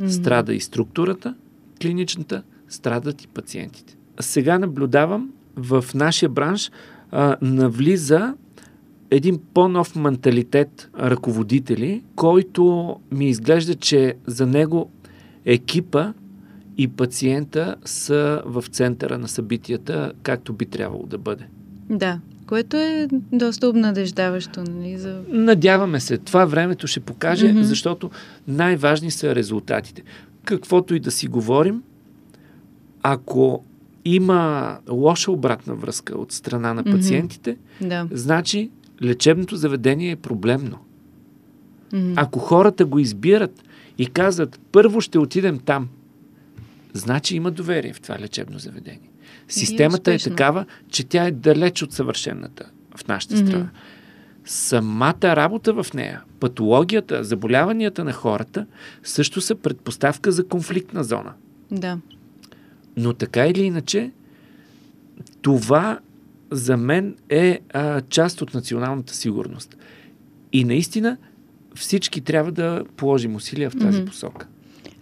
страда 0.08 0.54
и 0.54 0.60
структурата, 0.60 1.34
клиничната, 1.82 2.42
страдат 2.68 3.22
и 3.22 3.28
пациентите. 3.28 3.96
сега 4.20 4.58
наблюдавам 4.58 5.30
в 5.56 5.84
нашия 5.94 6.28
бранш 6.28 6.70
а, 7.10 7.36
навлиза 7.42 8.34
един 9.10 9.40
по-нов 9.54 9.96
менталитет 9.96 10.90
ръководители, 11.00 12.02
който 12.16 12.96
ми 13.12 13.28
изглежда, 13.28 13.74
че 13.74 14.14
за 14.26 14.46
него 14.46 14.90
екипа 15.44 16.12
и 16.78 16.88
пациента 16.88 17.76
са 17.84 18.42
в 18.46 18.64
центъра 18.70 19.18
на 19.18 19.28
събитията, 19.28 20.12
както 20.22 20.52
би 20.52 20.66
трябвало 20.66 21.06
да 21.06 21.18
бъде. 21.18 21.46
Да, 21.90 22.20
което 22.46 22.76
е 22.76 23.08
доста 23.32 23.68
обнадеждаващо. 23.68 24.62
Нали, 24.62 24.98
за... 24.98 25.22
Надяваме 25.28 26.00
се. 26.00 26.18
Това 26.18 26.44
времето 26.44 26.86
ще 26.86 27.00
покаже, 27.00 27.46
mm-hmm. 27.46 27.60
защото 27.60 28.10
най-важни 28.48 29.10
са 29.10 29.34
резултатите. 29.34 30.02
Каквото 30.48 30.94
и 30.94 31.00
да 31.00 31.10
си 31.10 31.28
говорим, 31.28 31.82
ако 33.02 33.64
има 34.04 34.78
лоша 34.90 35.32
обратна 35.32 35.74
връзка 35.74 36.18
от 36.18 36.32
страна 36.32 36.74
на 36.74 36.84
пациентите, 36.84 37.56
mm-hmm. 37.56 37.88
да. 37.88 38.08
значи 38.16 38.70
лечебното 39.02 39.56
заведение 39.56 40.10
е 40.10 40.16
проблемно. 40.16 40.78
Mm-hmm. 41.92 42.14
Ако 42.16 42.38
хората 42.38 42.86
го 42.86 42.98
избират 42.98 43.64
и 43.98 44.06
казват, 44.06 44.60
първо 44.72 45.00
ще 45.00 45.18
отидем 45.18 45.58
там, 45.58 45.88
значи 46.92 47.36
има 47.36 47.50
доверие 47.50 47.92
в 47.92 48.00
това 48.00 48.18
лечебно 48.18 48.58
заведение. 48.58 49.10
Системата 49.48 50.12
е, 50.12 50.14
е 50.14 50.18
такава, 50.18 50.64
че 50.90 51.04
тя 51.04 51.26
е 51.26 51.30
далеч 51.30 51.82
от 51.82 51.92
съвършената 51.92 52.70
в 52.96 53.08
нашата 53.08 53.34
mm-hmm. 53.34 53.66
Самата 54.50 55.36
работа 55.36 55.82
в 55.82 55.94
нея, 55.94 56.22
патологията, 56.40 57.24
заболяванията 57.24 58.04
на 58.04 58.12
хората 58.12 58.66
също 59.02 59.40
са 59.40 59.54
предпоставка 59.54 60.32
за 60.32 60.46
конфликтна 60.46 61.04
зона. 61.04 61.32
Да. 61.70 61.98
Но 62.96 63.12
така 63.12 63.46
или 63.46 63.62
иначе, 63.62 64.10
това 65.42 65.98
за 66.50 66.76
мен 66.76 67.16
е 67.28 67.60
а, 67.72 68.00
част 68.00 68.42
от 68.42 68.54
националната 68.54 69.14
сигурност. 69.14 69.76
И 70.52 70.64
наистина 70.64 71.16
всички 71.74 72.20
трябва 72.20 72.52
да 72.52 72.84
положим 72.96 73.34
усилия 73.34 73.70
в 73.70 73.78
тази 73.78 73.98
mm-hmm. 73.98 74.06
посока. 74.06 74.46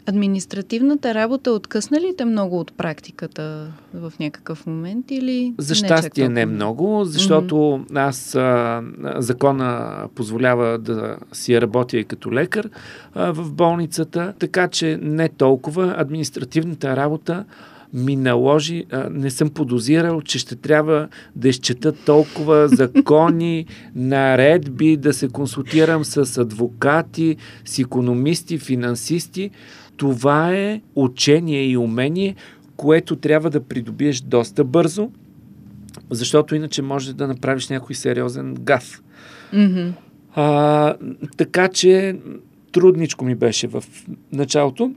Административната 0.09 1.14
работа 1.14 1.51
откъсна 1.51 2.01
ли 2.01 2.14
те 2.19 2.25
много 2.25 2.61
от 2.61 2.73
практиката 2.77 3.73
в 3.95 4.12
някакъв 4.21 4.66
момент 4.66 5.11
или 5.11 5.55
За 5.59 5.75
щастие 5.75 6.29
не, 6.29 6.35
не 6.35 6.47
много, 6.47 7.05
защото 7.05 7.55
mm-hmm. 7.55 8.09
аз 8.09 8.35
а, 8.35 8.83
закона 9.16 10.03
позволява 10.14 10.79
да 10.79 11.16
си 11.33 11.61
работя 11.61 11.99
и 11.99 12.05
като 12.05 12.33
лекар 12.33 12.71
а, 13.14 13.33
в 13.33 13.53
болницата, 13.53 14.35
така 14.38 14.69
че 14.69 14.99
не 15.03 15.29
толкова. 15.29 15.95
Административната 15.99 16.97
работа 16.97 17.45
ми 17.92 18.16
наложи, 18.16 18.85
а, 18.92 19.09
не 19.11 19.31
съм 19.31 19.51
подозирал, 19.51 20.23
че 20.23 20.38
ще 20.38 20.57
трябва 20.57 21.09
да 21.37 21.49
изчета 21.49 21.92
толкова 21.92 22.69
закони, 22.73 23.66
наредби, 23.95 24.97
да 24.97 25.12
се 25.12 25.29
консултирам 25.29 26.05
с 26.05 26.38
адвокати, 26.38 27.37
с 27.64 27.79
економисти, 27.79 28.59
финансисти. 28.59 29.51
Това 29.97 30.57
е 30.57 30.81
учение 30.95 31.67
и 31.67 31.77
умение, 31.77 32.35
което 32.77 33.17
трябва 33.17 33.51
да 33.51 33.61
придобиеш 33.61 34.21
доста 34.21 34.65
бързо, 34.65 35.11
защото 36.11 36.55
иначе 36.55 36.83
може 36.83 37.15
да 37.15 37.29
направиш 37.29 37.69
някой 37.69 37.95
сериозен 37.95 38.55
гаф. 38.61 39.03
Mm-hmm. 39.55 39.93
А, 40.35 40.97
така 41.37 41.69
че 41.69 42.17
трудничко 42.73 43.25
ми 43.25 43.35
беше 43.35 43.67
в 43.67 43.85
началото, 44.33 44.93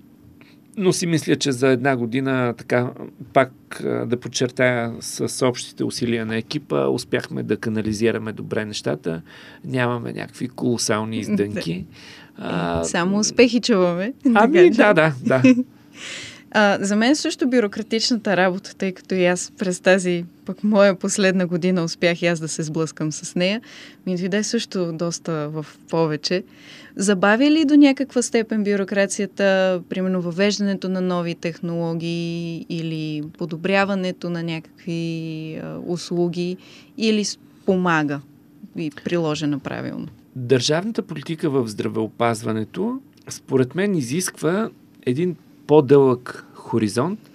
но 0.78 0.94
си 0.94 1.08
мисля, 1.08 1.36
че 1.36 1.52
за 1.52 1.68
една 1.68 1.98
година, 1.98 2.54
така, 2.58 2.92
пак 3.34 3.82
да 4.06 4.18
подчертая 4.20 4.94
с 5.00 5.48
общите 5.48 5.84
усилия 5.84 6.26
на 6.26 6.38
екипа, 6.38 6.88
успяхме 6.88 7.44
да 7.44 7.58
канализираме 7.58 8.34
добре 8.34 8.66
нещата. 8.66 9.22
Нямаме 9.66 10.14
някакви 10.14 10.48
колосални 10.48 11.18
издънки. 11.18 11.86
А, 12.42 12.84
Само 12.84 13.20
успехи 13.20 13.60
чуваме. 13.60 14.14
Ами, 14.34 14.70
да, 14.70 14.94
да, 14.94 15.14
да. 15.26 15.42
А, 16.52 16.78
за 16.82 16.96
мен 16.96 17.16
също 17.16 17.48
бюрократичната 17.48 18.38
работа, 18.38 18.76
тъй 18.76 18.92
като 18.92 19.16
и 19.16 19.26
аз 19.26 19.52
през 19.58 19.80
тази 19.80 20.26
пък 20.46 20.64
моя 20.64 20.96
последна 20.96 21.46
година 21.46 21.84
успях 21.84 22.22
и 22.22 22.26
аз 22.26 22.40
да 22.40 22.48
се 22.48 22.64
сблъскам 22.64 23.12
с 23.12 23.36
нея, 23.36 23.62
ми 24.06 24.18
дойде 24.18 24.44
също 24.44 24.92
доста 24.94 25.50
в 25.50 25.66
повече. 25.90 26.44
Забавя 26.96 27.52
ли 27.52 27.66
до 27.66 27.76
някаква 27.76 28.22
степен 28.22 28.64
бюрокрацията, 28.64 29.82
примерно 29.90 30.22
въвеждането 30.22 30.90
на 30.90 31.02
нови 31.02 31.36
технологии 31.36 32.66
или 32.70 33.24
подобряването 33.38 34.30
на 34.30 34.44
някакви 34.44 35.56
а, 35.64 35.78
услуги 35.88 36.58
или 36.98 37.26
помага 37.66 38.22
и 38.78 38.92
приложена 39.04 39.60
правилно? 39.60 40.08
Държавната 40.40 41.02
политика 41.02 41.50
в 41.50 41.68
здравеопазването, 41.68 43.02
според 43.30 43.76
мен, 43.76 43.96
изисква 43.96 44.70
един 45.06 45.36
по-дълъг 45.68 46.46
хоризонт 46.54 47.32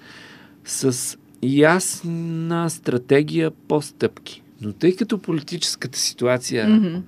с 0.64 1.18
ясна 1.42 2.70
стратегия 2.70 3.50
по 3.50 3.82
стъпки. 3.82 4.42
Но 4.60 4.72
тъй 4.72 4.96
като 4.96 5.18
политическата 5.18 5.98
ситуация 5.98 6.66
mm-hmm. 6.66 7.02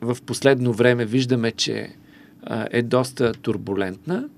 в 0.00 0.22
последно 0.22 0.72
време 0.72 1.04
виждаме, 1.04 1.52
че 1.52 1.90
а, 2.42 2.66
е 2.70 2.82
доста 2.82 3.32
турбулентна, 3.32 4.28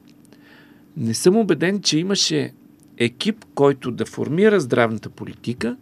не 0.97 1.14
съм 1.14 1.37
убеден, 1.37 1.81
че 1.83 1.99
имаше 1.99 2.53
екип, 2.97 3.44
който 3.55 3.90
да 3.90 4.07
формира 4.07 4.61
здравната 4.61 5.11
политика, 5.11 5.77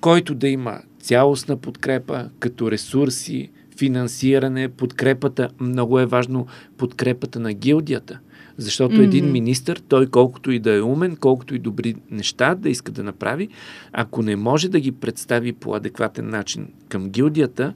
който 0.00 0.34
да 0.34 0.48
има 0.48 0.80
цялостна 1.00 1.56
подкрепа, 1.56 2.30
като 2.38 2.70
ресурси, 2.70 3.50
финансиране, 3.78 4.68
подкрепата, 4.68 5.48
много 5.60 6.00
е 6.00 6.06
важно 6.06 6.46
подкрепата 6.76 7.40
на 7.40 7.52
гилдията. 7.52 8.18
Защото 8.56 8.94
mm-hmm. 8.94 9.04
един 9.04 9.32
министр, 9.32 9.74
той 9.88 10.06
колкото 10.06 10.50
и 10.50 10.58
да 10.58 10.74
е 10.74 10.82
умен, 10.82 11.16
колкото 11.16 11.54
и 11.54 11.58
добри 11.58 11.94
неща 12.10 12.54
да 12.54 12.68
иска 12.68 12.92
да 12.92 13.02
направи, 13.02 13.48
ако 13.92 14.22
не 14.22 14.36
може 14.36 14.68
да 14.68 14.80
ги 14.80 14.92
представи 14.92 15.52
по 15.52 15.74
адекватен 15.74 16.28
начин 16.28 16.68
към 16.88 17.10
гилдията 17.10 17.74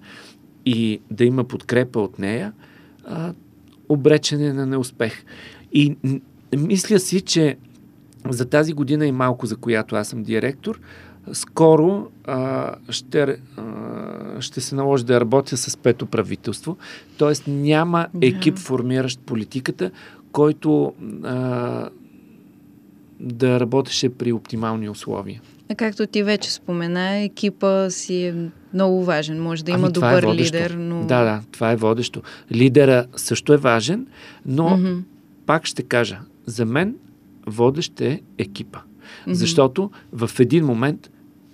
и 0.66 1.00
да 1.10 1.24
има 1.24 1.44
подкрепа 1.44 2.00
от 2.00 2.18
нея, 2.18 2.52
а, 3.04 3.32
обречене 3.88 4.52
на 4.52 4.66
неуспех. 4.66 5.24
И 5.72 5.96
мисля 6.56 6.98
си, 6.98 7.20
че 7.20 7.56
за 8.28 8.44
тази 8.44 8.72
година 8.72 9.06
и 9.06 9.12
малко, 9.12 9.46
за 9.46 9.56
която 9.56 9.96
аз 9.96 10.08
съм 10.08 10.22
директор, 10.22 10.80
скоро 11.32 12.06
а, 12.24 12.74
ще, 12.90 13.22
а, 13.56 14.40
ще 14.40 14.60
се 14.60 14.74
наложи 14.74 15.04
да 15.04 15.20
работя 15.20 15.56
с 15.56 15.76
пето 15.76 16.06
правителство. 16.06 16.76
Тоест 17.18 17.44
няма 17.46 18.06
екип 18.20 18.58
формиращ 18.58 19.20
политиката, 19.20 19.90
който 20.32 20.92
а, 21.24 21.88
да 23.20 23.60
работеше 23.60 24.08
при 24.08 24.32
оптимални 24.32 24.88
условия. 24.88 25.40
А 25.70 25.74
както 25.74 26.06
ти 26.06 26.22
вече 26.22 26.52
спомена, 26.52 27.16
екипа 27.16 27.90
си 27.90 28.24
е 28.24 28.34
много 28.74 29.04
важен. 29.04 29.42
Може 29.42 29.64
да 29.64 29.70
има 29.70 29.78
ами, 29.78 29.88
е 29.88 29.92
добър 29.92 30.22
е 30.22 30.34
лидер, 30.34 30.70
но... 30.70 31.00
Да, 31.00 31.24
да, 31.24 31.42
това 31.52 31.72
е 31.72 31.76
водещо. 31.76 32.22
Лидера 32.52 33.06
също 33.16 33.52
е 33.52 33.56
важен, 33.56 34.06
но 34.46 34.68
mm-hmm. 34.68 35.02
пак 35.46 35.66
ще 35.66 35.82
кажа, 35.82 36.18
за 36.46 36.64
мен 36.64 36.94
водещ 37.46 38.00
е 38.00 38.20
екипа. 38.38 38.78
Mm-hmm. 38.78 39.32
Защото 39.32 39.90
в 40.12 40.30
един 40.40 40.64
момент 40.64 41.10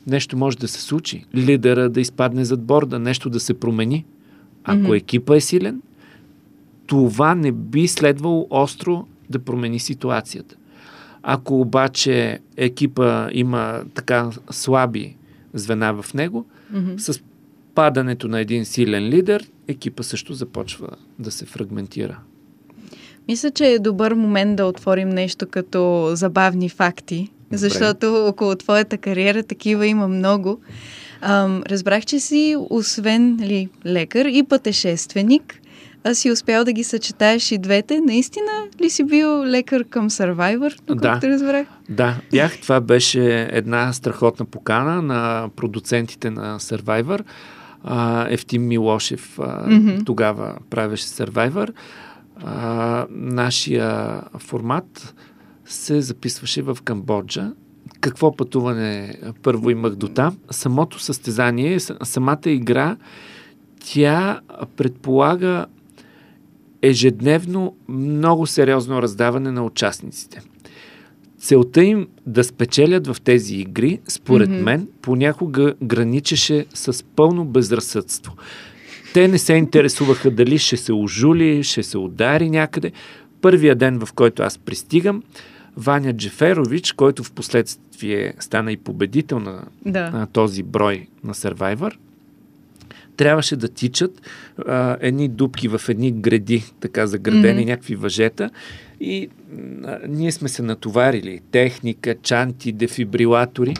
нещо 0.06 0.36
може 0.36 0.58
да 0.58 0.68
се 0.68 0.80
случи. 0.80 1.24
Лидера 1.34 1.88
да 1.88 2.00
изпадне 2.00 2.44
зад 2.44 2.62
борда, 2.62 2.98
нещо 2.98 3.30
да 3.30 3.40
се 3.40 3.54
промени. 3.54 4.04
Ако 4.64 4.80
mm-hmm. 4.80 4.96
екипа 4.96 5.36
е 5.36 5.40
силен, 5.40 5.82
това 6.86 7.34
не 7.34 7.52
би 7.52 7.88
следвало 7.88 8.46
остро 8.50 9.06
да 9.30 9.38
промени 9.38 9.78
ситуацията. 9.78 10.56
Ако 11.22 11.60
обаче 11.60 12.38
екипа 12.56 13.28
има 13.32 13.84
така 13.94 14.30
слаби 14.50 15.16
звена 15.54 16.02
в 16.02 16.14
него, 16.14 16.46
mm-hmm. 16.74 16.96
с 16.98 17.22
падането 17.74 18.28
на 18.28 18.40
един 18.40 18.64
силен 18.64 19.04
лидер, 19.04 19.48
екипа 19.68 20.02
също 20.02 20.34
започва 20.34 20.88
да 21.18 21.30
се 21.30 21.46
фрагментира. 21.46 22.18
Мисля, 23.28 23.50
че 23.50 23.66
е 23.66 23.78
добър 23.78 24.12
момент 24.12 24.56
да 24.56 24.66
отворим 24.66 25.08
нещо 25.08 25.46
като 25.46 26.10
забавни 26.12 26.68
факти, 26.68 27.28
Добре. 27.44 27.56
защото 27.56 28.26
около 28.28 28.54
твоята 28.54 28.98
кариера 28.98 29.42
такива 29.42 29.86
има 29.86 30.08
много. 30.08 30.60
Ам, 31.20 31.62
разбрах, 31.66 32.04
че 32.04 32.20
си, 32.20 32.56
освен 32.70 33.38
ли, 33.40 33.68
лекар 33.86 34.24
и 34.24 34.42
пътешественик, 34.42 35.60
а 36.04 36.14
си 36.14 36.30
успял 36.30 36.64
да 36.64 36.72
ги 36.72 36.84
съчетаеш 36.84 37.52
и 37.52 37.58
двете. 37.58 38.00
Наистина 38.00 38.50
ли 38.82 38.90
си 38.90 39.04
бил 39.04 39.44
лекар 39.44 39.84
към 39.84 40.10
Survivor, 40.10 40.94
да, 40.94 41.20
разбрах? 41.22 41.66
Да, 41.88 42.16
бях. 42.30 42.60
Това 42.60 42.80
беше 42.80 43.48
една 43.52 43.92
страхотна 43.92 44.46
покана 44.46 45.02
на 45.02 45.48
продуцентите 45.56 46.30
на 46.30 46.58
Survivor. 46.58 47.24
А, 47.84 48.26
Ефтим 48.30 48.66
Милошев 48.66 49.38
а, 49.38 49.42
mm-hmm. 49.42 50.06
тогава 50.06 50.56
правеше 50.70 51.04
Survivor. 51.04 51.72
А, 52.44 53.06
нашия 53.10 54.20
формат 54.38 55.14
се 55.64 56.00
записваше 56.00 56.62
в 56.62 56.78
Камбоджа, 56.84 57.52
какво 58.00 58.36
пътуване 58.36 59.18
първо 59.42 59.70
имах 59.70 59.94
до 59.94 60.08
там. 60.08 60.38
Самото 60.50 61.00
състезание, 61.00 61.80
самата 61.80 62.40
игра, 62.46 62.96
тя 63.84 64.40
предполага 64.76 65.66
ежедневно 66.82 67.76
много 67.88 68.46
сериозно 68.46 69.02
раздаване 69.02 69.50
на 69.50 69.64
участниците. 69.64 70.40
Целта 71.38 71.84
им 71.84 72.08
да 72.26 72.44
спечелят 72.44 73.06
в 73.06 73.20
тези 73.20 73.56
игри, 73.56 74.00
според 74.08 74.50
mm-hmm. 74.50 74.62
мен, 74.62 74.88
понякога 75.02 75.74
граничеше 75.82 76.66
с 76.74 77.04
пълно 77.04 77.44
безразсъдство. 77.44 78.36
Те 79.14 79.28
не 79.28 79.38
се 79.38 79.54
интересуваха 79.54 80.30
дали 80.30 80.58
ще 80.58 80.76
се 80.76 80.92
ожули, 80.92 81.62
ще 81.62 81.82
се 81.82 81.98
удари 81.98 82.50
някъде. 82.50 82.92
Първия 83.40 83.74
ден, 83.74 83.98
в 83.98 84.12
който 84.12 84.42
аз 84.42 84.58
пристигам, 84.58 85.22
Ваня 85.76 86.12
Джеферович, 86.12 86.92
който 86.92 87.24
в 87.24 87.32
последствие 87.32 88.34
стана 88.38 88.72
и 88.72 88.76
победител 88.76 89.38
на, 89.38 89.64
да. 89.86 90.10
на 90.10 90.26
този 90.26 90.62
брой 90.62 91.06
на 91.24 91.34
Survivor, 91.34 91.96
трябваше 93.16 93.56
да 93.56 93.68
тичат 93.68 94.22
а, 94.66 94.96
едни 95.00 95.28
дубки 95.28 95.68
в 95.68 95.80
едни 95.88 96.12
гради, 96.12 96.64
така 96.80 97.06
заградени, 97.06 97.62
mm-hmm. 97.62 97.66
някакви 97.66 97.94
въжета. 97.94 98.50
И 99.00 99.28
а, 99.84 99.98
ние 100.08 100.32
сме 100.32 100.48
се 100.48 100.62
натоварили. 100.62 101.40
Техника, 101.50 102.14
чанти, 102.22 102.72
дефибрилатори. 102.72 103.74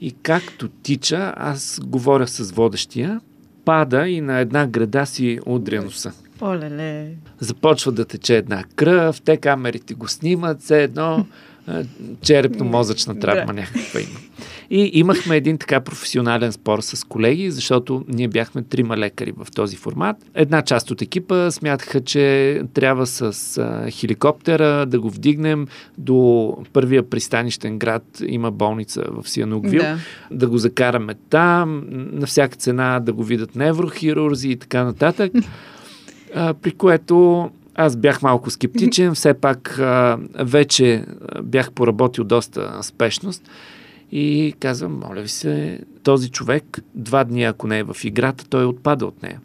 И 0.00 0.12
както 0.22 0.68
тича, 0.68 1.34
аз 1.36 1.80
говоря 1.84 2.28
с 2.28 2.52
водещия, 2.52 3.20
пада 3.64 4.08
и 4.08 4.20
на 4.20 4.38
една 4.38 4.66
града 4.66 5.06
си 5.06 5.38
удря 5.46 5.82
носа. 5.82 6.12
Оле-ле. 6.40 7.08
Започва 7.40 7.92
да 7.92 8.04
тече 8.04 8.36
една 8.36 8.64
кръв, 8.76 9.22
те 9.22 9.36
камерите 9.36 9.94
го 9.94 10.08
снимат, 10.08 10.60
все 10.60 10.82
едно 10.82 11.26
черепно-мозъчна 12.22 13.20
травма 13.20 13.46
да. 13.46 13.52
някаква 13.52 14.00
има. 14.00 14.18
И 14.70 14.90
имахме 14.92 15.36
един 15.36 15.58
така 15.58 15.80
професионален 15.80 16.52
спор 16.52 16.80
с 16.80 17.04
колеги, 17.04 17.50
защото 17.50 18.04
ние 18.08 18.28
бяхме 18.28 18.62
трима 18.62 18.96
лекари 18.96 19.32
в 19.36 19.46
този 19.54 19.76
формат. 19.76 20.16
Една 20.34 20.62
част 20.62 20.90
от 20.90 21.02
екипа 21.02 21.50
смятаха, 21.50 22.00
че 22.00 22.62
трябва 22.74 23.06
с 23.06 23.58
а, 23.58 23.90
хеликоптера 23.90 24.86
да 24.86 25.00
го 25.00 25.10
вдигнем 25.10 25.66
до 25.98 26.56
първия 26.72 27.10
пристанищен 27.10 27.78
град. 27.78 28.02
Има 28.26 28.50
болница 28.50 29.04
в 29.10 29.28
Сианугвил. 29.28 29.82
Да. 29.82 29.98
да 30.30 30.48
го 30.48 30.58
закараме 30.58 31.14
там, 31.30 31.84
на 31.90 32.26
всяка 32.26 32.56
цена 32.56 33.00
да 33.00 33.12
го 33.12 33.22
видят 33.22 33.54
неврохирурзи 33.56 34.48
и 34.48 34.56
така 34.56 34.84
нататък. 34.84 35.32
А, 36.34 36.54
при 36.54 36.72
което 36.72 37.50
аз 37.74 37.96
бях 37.96 38.22
малко 38.22 38.50
скептичен, 38.50 39.14
все 39.14 39.34
пак 39.34 39.78
а, 39.78 40.18
вече 40.34 41.04
бях 41.42 41.72
поработил 41.72 42.24
доста 42.24 42.82
спешност 42.82 43.42
и 44.12 44.54
казвам, 44.60 45.00
моля 45.08 45.20
ви 45.20 45.28
се, 45.28 45.80
този 46.02 46.30
човек 46.30 46.80
два 46.94 47.24
дни, 47.24 47.44
ако 47.44 47.66
не 47.66 47.78
е 47.78 47.82
в 47.82 47.96
играта, 48.04 48.44
той 48.48 48.64
отпада 48.64 49.06
от 49.06 49.22
нея. 49.22 49.40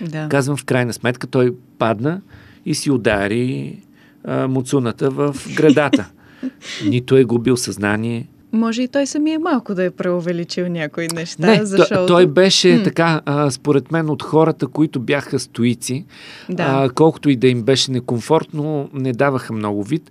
Да. 0.00 0.28
Казвам, 0.28 0.56
в 0.56 0.64
крайна 0.64 0.92
сметка, 0.92 1.26
той 1.26 1.54
падна 1.78 2.20
и 2.66 2.74
си 2.74 2.90
удари 2.90 3.78
а, 4.24 4.48
муцуната 4.48 5.10
в 5.10 5.36
градата. 5.56 6.10
Нито 6.84 7.16
е 7.16 7.24
губил 7.24 7.56
съзнание, 7.56 8.28
може 8.54 8.82
и 8.82 8.88
той 8.88 9.06
самия 9.06 9.40
малко 9.40 9.74
да 9.74 9.84
е 9.84 9.90
преувеличил 9.90 10.68
някои 10.68 11.08
неща. 11.14 11.46
Не, 11.46 11.64
защото... 11.64 12.06
той 12.06 12.26
беше 12.26 12.76
м 12.76 12.82
така, 12.82 13.20
а, 13.24 13.50
според 13.50 13.92
мен, 13.92 14.10
от 14.10 14.22
хората, 14.22 14.66
които 14.66 15.00
бяха 15.00 15.38
стоици, 15.38 16.04
да. 16.50 16.62
а, 16.62 16.90
колкото 16.90 17.30
и 17.30 17.36
да 17.36 17.48
им 17.48 17.62
беше 17.62 17.90
некомфортно, 17.90 18.90
не 18.92 19.12
даваха 19.12 19.52
много 19.52 19.82
вид. 19.82 20.10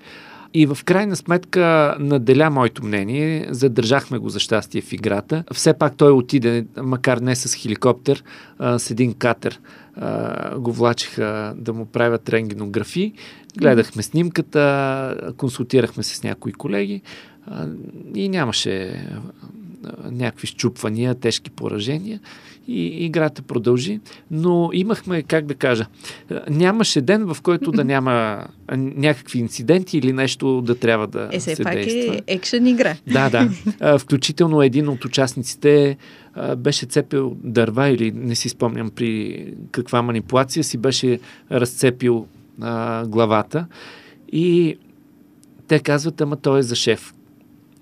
И 0.56 0.66
в 0.66 0.78
крайна 0.86 1.16
сметка 1.16 1.96
наделя 2.00 2.50
моето 2.50 2.86
мнение, 2.86 3.48
задържахме 3.50 4.18
го 4.18 4.30
за 4.30 4.39
щастие 4.39 4.82
в 4.82 4.94
играта. 4.94 5.44
Все 5.54 5.74
пак 5.74 5.98
той 5.98 6.12
отиде, 6.12 6.66
макар 6.82 7.18
не 7.18 7.36
с 7.36 7.56
хеликоптер, 7.56 8.24
а, 8.60 8.80
с 8.80 8.91
един 8.91 9.14
катер. 9.14 9.60
А, 9.96 10.58
го 10.60 10.72
влачиха 10.72 11.54
да 11.58 11.74
му 11.74 11.86
правят 11.86 12.30
рентгенографии. 12.30 13.14
Гледахме 13.58 14.04
снимката, 14.04 15.34
консултирахме 15.38 16.04
се 16.04 16.16
с 16.16 16.24
някои 16.24 16.54
колеги 16.54 17.02
и 18.16 18.30
нямаше 18.30 19.06
някакви 20.12 20.48
щупвания, 20.48 21.16
тежки 21.16 21.52
поражения 21.52 22.20
и 22.68 23.06
играта 23.06 23.41
продължи, 23.41 24.00
но 24.32 24.70
имахме, 24.74 25.24
как 25.24 25.46
да 25.46 25.56
кажа, 25.56 25.86
нямаше 26.50 27.02
ден, 27.02 27.34
в 27.34 27.38
който 27.41 27.72
да 27.72 27.84
няма 27.84 28.46
някакви 28.78 29.39
инциденти 29.39 29.98
или 29.98 30.14
нещо 30.14 30.62
да 30.62 30.76
трябва 30.76 31.08
да 31.08 31.30
е, 31.32 31.39
се 31.39 31.64
пак 31.64 31.74
действа. 31.74 32.16
е 32.16 32.22
екшен 32.28 32.68
игра. 32.68 32.96
Да, 33.08 33.30
да. 33.30 33.50
Включително 34.00 34.62
един 34.62 34.89
от 34.89 35.06
участниците 35.06 35.98
беше 36.58 36.86
цепил 36.86 37.38
дърва 37.44 37.89
или 37.89 38.12
не 38.12 38.36
си 38.36 38.50
спомням 38.50 38.89
при 38.89 39.46
каква 39.72 40.02
манипулация 40.02 40.64
си 40.64 40.78
беше 40.78 41.20
разцепил 41.52 42.28
а, 42.62 43.06
главата 43.06 43.66
и 44.32 44.78
те 45.68 45.80
казват, 45.80 46.22
ама 46.22 46.36
той 46.36 46.60
е 46.60 46.64
за 46.64 46.76
шеф 46.76 47.14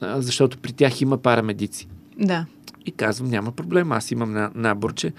защото 0.02 0.58
при 0.58 0.72
тях 0.72 1.02
има 1.02 1.18
парамедици. 1.18 1.88
Да. 2.20 2.46
И 2.86 2.92
казвам, 2.92 3.30
няма 3.30 3.52
проблем, 3.52 3.92
аз 3.92 4.12
имам 4.12 4.32
на, 4.32 4.52
наборче, 4.56 5.14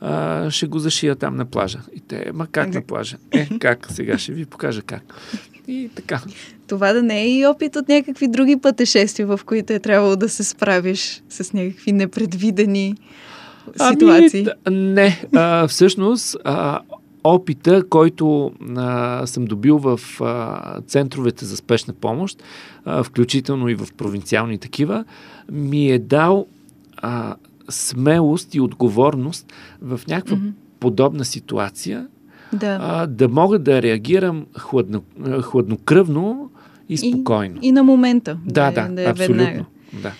а, 0.00 0.50
ще 0.50 0.66
го 0.66 0.78
зашия 0.78 1.16
там 1.16 1.36
на 1.36 1.44
плажа. 1.44 1.78
И 1.94 2.00
те, 2.00 2.30
ма 2.34 2.46
как 2.46 2.74
на 2.74 2.82
плажа? 2.82 3.16
Е, 3.30 3.58
как? 3.58 3.86
Сега 3.90 4.18
ще 4.18 4.32
ви 4.32 4.44
покажа 4.44 4.82
как. 4.82 5.02
И 5.68 5.90
така. 5.94 6.20
Това 6.66 6.92
да 6.92 7.02
не 7.02 7.22
е 7.22 7.38
и 7.38 7.46
опит 7.46 7.76
от 7.76 7.88
някакви 7.88 8.28
други 8.28 8.56
пътешествия, 8.56 9.26
в 9.26 9.40
които 9.46 9.72
е 9.72 9.78
трябвало 9.78 10.16
да 10.16 10.28
се 10.28 10.44
справиш 10.44 11.22
с 11.28 11.52
някакви 11.52 11.92
непредвидени 11.92 12.94
ситуации. 13.90 14.46
Ами, 14.64 14.76
не, 14.76 15.22
а, 15.34 15.68
всъщност 15.68 16.36
а, 16.44 16.80
опита, 17.24 17.88
който 17.88 18.52
а, 18.76 19.26
съм 19.26 19.44
добил 19.44 19.78
в 19.78 20.00
а, 20.20 20.80
центровете 20.80 21.44
за 21.44 21.56
спешна 21.56 21.94
помощ, 21.94 22.42
а, 22.84 23.02
включително 23.02 23.68
и 23.68 23.74
в 23.74 23.88
провинциални 23.96 24.58
такива, 24.58 25.04
ми 25.52 25.90
е 25.90 25.98
дал 25.98 26.46
а, 26.96 27.34
смелост 27.70 28.54
и 28.54 28.60
отговорност 28.60 29.52
в 29.82 30.00
някаква 30.08 30.36
mm-hmm. 30.36 30.52
подобна 30.80 31.24
ситуация 31.24 32.08
да. 32.52 32.78
А, 32.82 33.06
да 33.06 33.28
мога 33.28 33.58
да 33.58 33.82
реагирам 33.82 34.46
хладно, 34.58 35.02
хладнокръвно 35.42 36.50
и 36.88 36.96
спокойно. 36.96 37.58
И, 37.62 37.68
и 37.68 37.72
на 37.72 37.82
момента. 37.82 38.38
Да, 38.44 38.70
да, 38.70 38.88
да, 38.88 39.02
да 39.02 39.10
абсолютно. 39.10 39.66
Да 40.02 40.12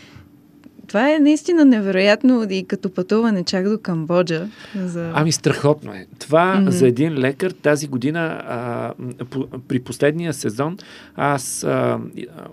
това 0.89 1.15
е 1.15 1.19
наистина 1.19 1.65
невероятно 1.65 2.47
и 2.51 2.65
като 2.65 2.91
пътуване 2.91 3.45
чак 3.45 3.69
до 3.69 3.79
Камбоджа. 3.79 4.49
За... 4.85 5.11
Ами 5.15 5.33
страхотно 5.33 5.93
е. 5.93 6.07
Това 6.19 6.57
mm-hmm. 6.57 6.69
за 6.69 6.89
един 6.89 7.19
лекар 7.19 7.51
тази 7.51 7.87
година, 7.87 8.43
а, 8.49 8.93
по, 9.31 9.47
при 9.69 9.81
последния 9.81 10.35
сезон, 10.35 10.79
аз 11.17 11.65
а, 11.65 11.99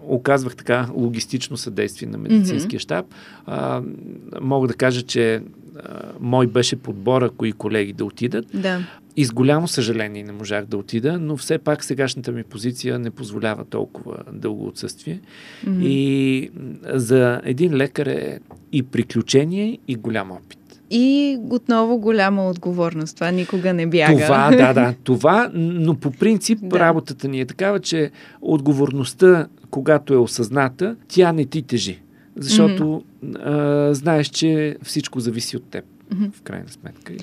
оказвах 0.07 0.55
така 0.55 0.87
логистично 0.95 1.57
съдействие 1.57 2.09
на 2.09 2.17
медицинския 2.17 2.79
mm-hmm. 2.79 2.83
щаб. 2.83 3.05
А, 3.45 3.81
мога 4.41 4.67
да 4.67 4.73
кажа, 4.73 5.01
че 5.01 5.41
мой 6.19 6.47
беше 6.47 6.75
подбора, 6.75 7.29
кои 7.29 7.51
колеги 7.51 7.93
да 7.93 8.05
отидат. 8.05 8.45
Да. 8.53 8.79
И 9.17 9.25
с 9.25 9.31
голямо 9.31 9.67
съжаление 9.67 10.23
не 10.23 10.31
можах 10.31 10.65
да 10.65 10.77
отида, 10.77 11.19
но 11.19 11.37
все 11.37 11.57
пак 11.57 11.83
сегашната 11.83 12.31
ми 12.31 12.43
позиция 12.43 12.99
не 12.99 13.11
позволява 13.11 13.65
толкова 13.65 14.17
дълго 14.31 14.67
отсъствие. 14.67 15.19
Mm-hmm. 15.65 15.83
И 15.83 16.51
за 16.93 17.41
един 17.43 17.75
лекар 17.75 18.05
е 18.05 18.39
и 18.71 18.83
приключение, 18.83 19.77
и 19.87 19.95
голям 19.95 20.31
опит. 20.31 20.59
И 20.91 21.37
отново 21.49 21.97
голяма 21.97 22.49
отговорност. 22.49 23.15
Това 23.15 23.31
никога 23.31 23.73
не 23.73 23.87
бяга. 23.87 24.23
Това, 24.23 24.51
да, 24.51 24.73
да. 24.73 24.93
Това, 25.03 25.49
но 25.53 25.95
по 25.95 26.11
принцип 26.11 26.59
да. 26.61 26.79
работата 26.79 27.27
ни 27.27 27.39
е 27.41 27.45
такава, 27.45 27.79
че 27.79 28.11
отговорността, 28.41 29.47
когато 29.69 30.13
е 30.13 30.17
осъзната, 30.17 30.95
тя 31.07 31.31
не 31.31 31.45
ти 31.45 31.61
тежи. 31.61 31.99
Защото 32.35 33.03
mm-hmm. 33.23 33.89
а, 33.89 33.93
знаеш, 33.93 34.27
че 34.27 34.77
всичко 34.83 35.19
зависи 35.19 35.57
от 35.57 35.63
теб, 35.63 35.85
mm-hmm. 36.13 36.31
в 36.33 36.41
крайна 36.41 36.69
сметка. 36.69 37.13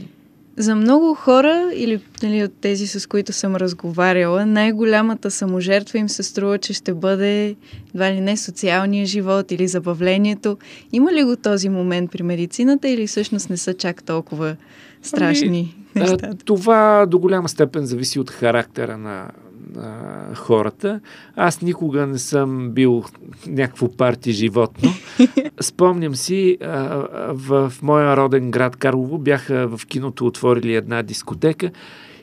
За 0.56 0.74
много 0.74 1.14
хора, 1.14 1.70
или 1.74 2.00
нали, 2.22 2.44
от 2.44 2.52
тези, 2.60 2.86
с 2.86 3.08
които 3.08 3.32
съм 3.32 3.56
разговаряла, 3.56 4.46
най-голямата 4.46 5.30
саможертва 5.30 5.98
им 5.98 6.08
се 6.08 6.22
струва, 6.22 6.58
че 6.58 6.72
ще 6.72 6.94
бъде 6.94 7.56
едва 7.94 8.12
ли 8.12 8.20
не 8.20 8.36
социалния 8.36 9.06
живот 9.06 9.52
или 9.52 9.68
забавлението. 9.68 10.58
Има 10.92 11.12
ли 11.12 11.24
го 11.24 11.36
този 11.36 11.68
момент 11.68 12.10
при 12.10 12.22
медицината 12.22 12.88
или 12.88 13.06
всъщност 13.06 13.50
не 13.50 13.56
са 13.56 13.74
чак 13.74 14.02
толкова 14.02 14.56
страшни 15.02 15.46
ами, 15.48 15.74
нещата? 15.94 16.34
Това 16.44 17.06
до 17.08 17.18
голяма 17.18 17.48
степен 17.48 17.86
зависи 17.86 18.18
от 18.18 18.30
характера 18.30 18.98
на, 18.98 19.30
а, 19.79 20.35
хората. 20.35 21.01
Аз 21.37 21.62
никога 21.62 22.07
не 22.07 22.18
съм 22.18 22.70
бил 22.70 23.05
някакво 23.47 23.89
парти 23.97 24.33
животно. 24.33 24.91
Спомням 25.61 26.14
си, 26.14 26.59
а, 26.61 27.07
в 27.33 27.73
моя 27.83 28.16
роден 28.16 28.51
град 28.51 28.77
Карлово 28.77 29.18
бяха 29.18 29.68
в 29.77 29.87
киното 29.87 30.27
отворили 30.27 30.75
една 30.75 31.03
дискотека 31.03 31.70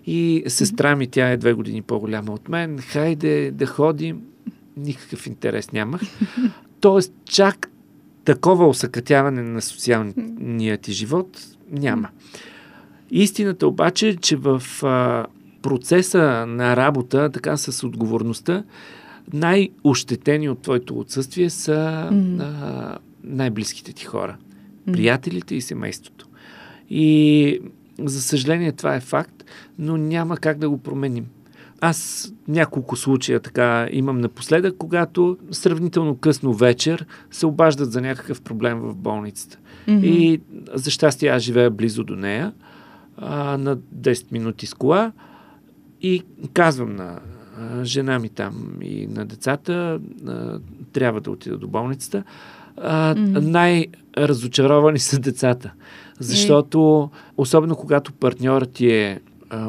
и 0.06 0.44
сестра 0.48 0.96
ми, 0.96 1.08
тя 1.08 1.30
е 1.30 1.38
две 1.38 1.54
години 1.54 1.82
по-голяма 1.82 2.34
от 2.34 2.50
мен, 2.50 2.78
хайде 2.78 3.52
да 3.52 3.66
ходим. 3.66 4.22
Никакъв 4.78 5.28
интерес 5.28 5.72
нямах. 5.72 6.02
Тоест, 6.80 7.14
чак 7.26 7.72
такова 8.26 8.68
осъкътяване 8.68 9.42
на 9.42 9.62
социалния 9.62 10.78
ти 10.78 10.92
живот 10.92 11.40
няма. 11.72 12.10
Истината 13.12 13.68
обаче 13.68 14.10
е, 14.10 14.16
че 14.16 14.36
в 14.36 14.64
а, 14.84 15.26
процеса 15.62 16.46
на 16.48 16.76
работа, 16.76 17.30
така 17.30 17.58
с 17.58 17.88
отговорността, 17.88 18.64
най-ощетени 19.34 20.50
от 20.50 20.62
твоето 20.62 21.00
отсъствие 21.00 21.50
са 21.50 22.10
mm-hmm. 22.12 22.42
а, 22.42 22.98
най-близките 23.24 23.94
ти 23.94 24.06
хора. 24.06 24.38
Mm-hmm. 24.38 24.92
Приятелите 24.92 25.56
и 25.56 25.62
семейството. 25.62 26.28
И 26.90 27.60
за 28.00 28.22
съжаление 28.22 28.72
това 28.72 28.96
е 28.96 29.00
факт, 29.00 29.44
но 29.80 29.98
няма 29.98 30.38
как 30.38 30.58
да 30.58 30.70
го 30.70 30.78
променим. 30.78 31.26
Аз 31.82 32.30
няколко 32.48 32.96
случая 32.96 33.40
така 33.40 33.88
имам 33.92 34.22
напоследък, 34.22 34.78
когато 34.78 35.38
сравнително 35.52 36.18
късно 36.18 36.54
вечер 36.54 37.06
се 37.32 37.46
обаждат 37.46 37.92
за 37.92 38.02
някакъв 38.02 38.42
проблем 38.42 38.80
в 38.80 38.96
болницата. 38.96 39.58
Mm-hmm. 39.88 40.04
И 40.04 40.42
за 40.74 40.92
щастие 40.92 41.30
аз 41.30 41.44
живея 41.44 41.72
близо 41.72 42.04
до 42.04 42.16
нея, 42.16 42.54
а, 43.18 43.58
на 43.58 43.78
10 43.78 44.32
минути 44.32 44.66
с 44.66 44.74
кола 44.74 45.12
и 46.02 46.24
казвам 46.54 46.96
на 46.96 47.20
жена 47.84 48.20
ми 48.20 48.30
там 48.30 48.78
и 48.82 49.08
на 49.08 49.26
децата, 49.26 50.00
трябва 50.94 51.22
да 51.22 51.32
отида 51.32 51.58
до 51.58 51.68
болницата. 51.68 52.24
Mm-hmm. 52.78 53.40
Най-разочаровани 53.40 55.00
са 55.00 55.20
децата, 55.20 55.74
защото 56.20 57.10
особено 57.38 57.76
когато 57.76 58.14
партньорът 58.14 58.72
ти 58.72 58.92
е 58.92 59.20
а, 59.50 59.68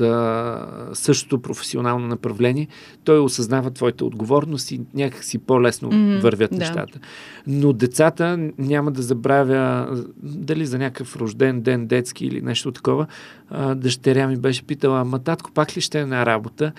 от 0.00 0.10
а, 0.10 0.90
същото 0.92 1.42
професионално 1.42 2.06
направление, 2.06 2.68
той 3.04 3.18
осъзнава 3.18 3.70
твоята 3.70 4.04
отговорност 4.04 4.70
и 4.70 4.80
някак 4.94 5.24
си 5.24 5.38
по-лесно 5.38 5.90
mm-hmm, 5.90 6.20
вървят 6.20 6.50
да. 6.50 6.56
нещата. 6.56 6.98
Но 7.46 7.72
децата 7.72 8.50
няма 8.58 8.90
да 8.90 9.02
забравя 9.02 9.88
дали 10.22 10.66
за 10.66 10.78
някакъв 10.78 11.16
рожден 11.16 11.60
ден, 11.60 11.86
детски 11.86 12.26
или 12.26 12.42
нещо 12.42 12.72
такова. 12.72 13.06
А, 13.50 13.74
дъщеря 13.74 14.28
ми 14.28 14.36
беше 14.36 14.62
питала, 14.62 15.00
ама 15.00 15.18
татко 15.18 15.50
пак 15.50 15.76
ли 15.76 15.80
ще 15.80 16.00
е 16.00 16.06
на 16.06 16.26
работа? 16.26 16.72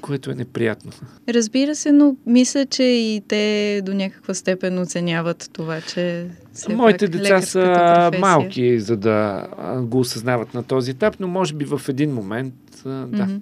Което 0.00 0.30
е 0.30 0.34
неприятно. 0.34 0.92
Разбира 1.28 1.74
се, 1.74 1.92
но 1.92 2.16
мисля, 2.26 2.66
че 2.66 2.82
и 2.82 3.22
те 3.28 3.82
до 3.84 3.94
някаква 3.94 4.34
степен 4.34 4.78
оценяват 4.78 5.50
това, 5.52 5.80
че 5.80 6.26
Моите 6.68 7.08
деца 7.08 7.42
са 7.42 8.10
малки, 8.20 8.80
за 8.80 8.96
да 8.96 9.46
го 9.82 9.98
осъзнават 10.00 10.54
на 10.54 10.62
този 10.62 10.90
етап, 10.90 11.16
но 11.20 11.28
може 11.28 11.54
би 11.54 11.64
в 11.64 11.80
един 11.88 12.14
момент, 12.14 12.54
да. 12.84 12.90
Mm-hmm. 12.90 13.40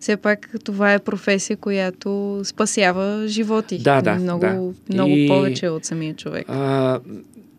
Все 0.00 0.16
пак 0.16 0.50
това 0.64 0.92
е 0.92 0.98
професия, 0.98 1.56
която 1.56 2.40
спасява 2.44 3.28
животи. 3.28 3.78
Да, 3.78 4.02
да. 4.02 4.14
Много, 4.14 4.40
да. 4.40 4.72
много 4.94 5.12
и, 5.12 5.28
повече 5.28 5.68
от 5.68 5.84
самия 5.84 6.14
човек. 6.14 6.44
А, 6.48 7.00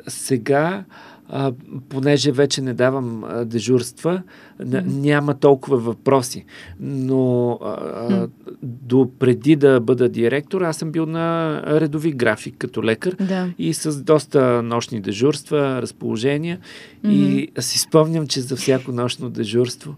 сега 0.07 0.83
а, 1.29 1.51
понеже 1.89 2.31
вече 2.31 2.61
не 2.61 2.73
давам 2.73 3.23
а, 3.23 3.45
дежурства, 3.45 4.21
mm-hmm. 4.61 4.83
няма 4.85 5.33
толкова 5.39 5.77
въпроси. 5.77 6.45
Но 6.79 7.51
а, 7.51 7.65
mm-hmm. 7.67 8.29
до 8.63 9.11
преди 9.19 9.55
да 9.55 9.79
бъда 9.79 10.09
директор, 10.09 10.61
аз 10.61 10.77
съм 10.77 10.91
бил 10.91 11.05
на 11.05 11.61
редови 11.67 12.11
график 12.11 12.55
като 12.57 12.83
лекар 12.83 13.15
да. 13.15 13.49
и 13.59 13.73
с 13.73 14.03
доста 14.03 14.63
нощни 14.63 15.01
дежурства, 15.01 15.81
разположения. 15.81 16.59
Mm-hmm. 17.05 17.09
И 17.09 17.51
си 17.59 17.79
спомням, 17.79 18.27
че 18.27 18.41
за 18.41 18.55
всяко 18.55 18.91
нощно 18.91 19.29
дежурство 19.29 19.95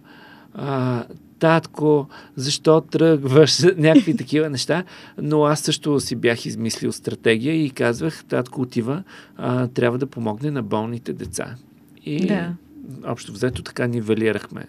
а, 0.54 1.04
татко, 1.40 2.08
защо 2.36 2.82
тръгваш, 2.82 3.60
някакви 3.78 4.18
такива 4.18 4.50
неща. 4.50 4.84
Но 5.22 5.44
аз 5.44 5.60
също 5.60 6.00
си 6.00 6.16
бях 6.16 6.46
измислил 6.46 6.92
стратегия 6.92 7.66
и 7.66 7.70
казвах, 7.70 8.26
татко 8.26 8.62
отива, 8.62 9.04
а, 9.38 9.68
трябва 9.68 9.98
да 9.98 10.08
помогне 10.08 10.52
на 10.52 10.64
болните 10.64 11.14
деца. 11.14 11.56
И 12.06 12.28
да. 12.28 12.54
общо 13.06 13.32
взето 13.32 13.64
така 13.64 13.88
нивелирахме. 13.88 14.66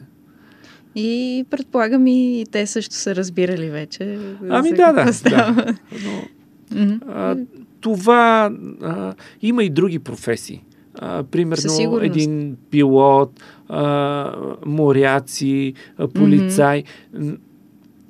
И 0.95 1.45
предполагам 1.51 2.07
и 2.07 2.47
те 2.51 2.67
също 2.67 2.95
са 2.95 3.17
разбирали 3.17 3.71
вече. 3.71 4.19
Ами 4.49 4.71
да, 4.71 4.93
да. 4.93 5.13
да. 5.31 5.75
Но, 6.05 6.99
а, 7.09 7.37
това 7.81 8.53
а, 8.83 9.15
има 9.43 9.65
и 9.65 9.71
други 9.71 9.99
професии. 9.99 10.65
А, 10.95 11.23
примерно 11.23 11.99
един 12.01 12.57
пилот, 12.71 13.41
а, 13.71 14.33
моряци, 14.67 15.75
а, 15.99 16.09
полицай. 16.09 16.85
Mm-hmm. 17.15 17.39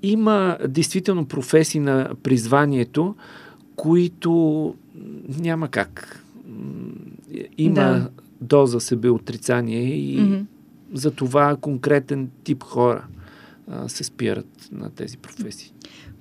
Има 0.02 0.58
действително 0.68 1.26
професии 1.26 1.80
на 1.80 2.10
призванието, 2.22 3.14
които 3.76 4.74
няма 5.38 5.68
как. 5.68 6.24
Има 7.58 7.74
да. 7.74 8.10
доза 8.40 8.80
себеотрицание 8.80 9.82
и 9.82 10.20
mm-hmm. 10.20 10.44
за 10.92 11.10
това 11.10 11.56
конкретен 11.56 12.30
тип 12.44 12.62
хора 12.62 13.06
а, 13.68 13.88
се 13.88 14.04
спират 14.04 14.68
на 14.72 14.90
тези 14.90 15.16
професии. 15.16 15.72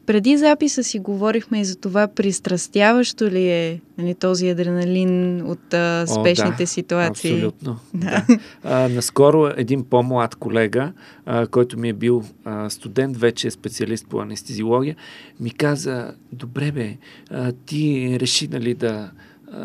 Преди 0.09 0.37
записа 0.37 0.83
си 0.83 0.99
говорихме 0.99 1.61
и 1.61 1.65
за 1.65 1.75
това 1.75 2.07
пристрастяващо 2.07 3.25
ли 3.25 3.49
е 3.49 3.81
нали, 3.97 4.15
този 4.15 4.49
адреналин 4.49 5.41
от 5.41 5.73
а, 5.73 6.07
спешните 6.07 6.53
О, 6.53 6.57
да, 6.57 6.67
ситуации. 6.67 7.31
Абсолютно. 7.31 7.79
Да. 7.93 8.25
да. 8.27 8.39
А, 8.63 8.89
наскоро 8.89 9.47
един 9.57 9.83
по-млад 9.83 10.35
колега, 10.35 10.93
а, 11.25 11.47
който 11.47 11.79
ми 11.79 11.89
е 11.89 11.93
бил 11.93 12.23
а, 12.45 12.69
студент, 12.69 13.17
вече 13.17 13.47
е 13.47 13.51
специалист 13.51 14.07
по 14.09 14.19
анестезиология, 14.19 14.95
ми 15.39 15.51
каза, 15.51 16.13
добре 16.31 16.71
бе, 16.71 16.97
а, 17.31 17.51
ти 17.51 18.17
реши 18.19 18.47
нали, 18.47 18.73
да 18.73 19.11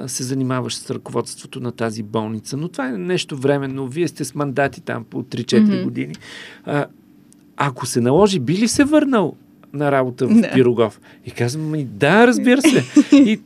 се 0.07 0.23
занимаваш 0.23 0.75
с 0.75 0.91
ръководството 0.91 1.61
на 1.61 1.73
тази 1.73 2.03
болница, 2.03 2.57
но 2.57 2.69
това 2.69 2.89
е 2.89 2.93
нещо 2.93 3.37
временно. 3.37 3.89
Вие 3.89 4.09
сте 4.09 4.25
с 4.25 4.35
мандати 4.35 4.81
там 4.81 5.05
по 5.05 5.23
3-4 5.23 5.45
mm-hmm. 5.45 5.85
години. 5.85 6.15
А, 6.65 6.87
ако 7.57 7.87
се 7.87 8.01
наложи, 8.01 8.41
би 8.41 8.59
ли 8.59 8.69
се 8.69 8.85
върнал 8.85 9.37
на 9.75 9.93
работа 9.93 10.27
в 10.27 10.41
да. 10.41 10.53
Пирогов. 10.53 11.01
И 11.27 11.31
казвам, 11.31 11.71
ми, 11.71 11.85
да, 11.85 12.27
разбира 12.27 12.63
се. 12.63 12.85
И 13.17 13.41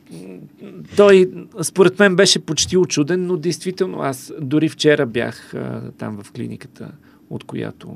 той, 0.95 1.31
според 1.61 1.99
мен, 1.99 2.15
беше 2.15 2.39
почти 2.39 2.77
очуден, 2.77 3.25
но 3.27 3.37
действително 3.37 4.01
аз 4.01 4.33
дори 4.41 4.69
вчера 4.69 5.05
бях 5.05 5.53
а, 5.53 5.81
там 5.97 6.19
в 6.23 6.31
клиниката, 6.31 6.91
от 7.29 7.43
която 7.43 7.91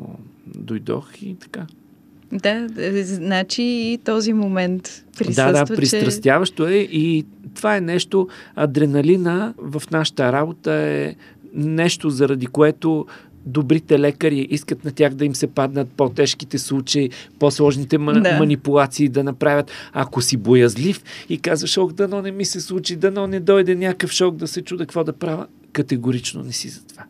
дойдох 0.56 1.22
и 1.22 1.36
така. 1.36 1.66
Да, 2.32 2.68
значи 3.04 3.64
и 3.64 4.00
този 4.04 4.34
момент 4.34 5.04
присъства, 5.18 5.52
Да, 5.52 5.66
да, 5.66 5.76
пристрастяващо 5.76 6.68
е 6.68 6.76
и 6.76 7.26
това 7.56 7.78
е 7.78 7.82
нещо, 7.82 8.28
адреналина 8.56 9.54
в 9.58 9.84
нашата 9.92 10.32
работа 10.32 10.74
е 10.74 11.16
нещо, 11.54 12.10
заради 12.10 12.46
което 12.46 13.06
добрите 13.46 14.00
лекари 14.00 14.48
искат 14.50 14.86
на 14.86 14.92
тях 14.92 15.14
да 15.14 15.26
им 15.26 15.36
се 15.36 15.48
паднат 15.48 15.88
по-тежките 15.90 16.58
случаи, 16.58 17.10
по-сложните 17.40 17.98
да. 17.98 18.38
манипулации 18.38 19.10
да 19.10 19.24
направят. 19.24 19.72
Ако 19.94 20.22
си 20.22 20.38
боязлив 20.38 21.04
и 21.30 21.38
казваш, 21.38 21.78
ох, 21.78 21.94
дано 21.94 22.22
не 22.22 22.32
ми 22.32 22.46
се 22.46 22.62
случи, 22.62 22.96
дано 22.96 23.28
не 23.28 23.40
дойде 23.40 23.76
някакъв 23.76 24.12
шок 24.12 24.36
да 24.36 24.48
се 24.48 24.62
чуда 24.62 24.84
какво 24.84 25.04
да 25.04 25.14
правя, 25.14 25.48
категорично 25.74 26.44
не 26.44 26.52
си 26.52 26.70
за 26.70 26.86
това. 26.86 27.04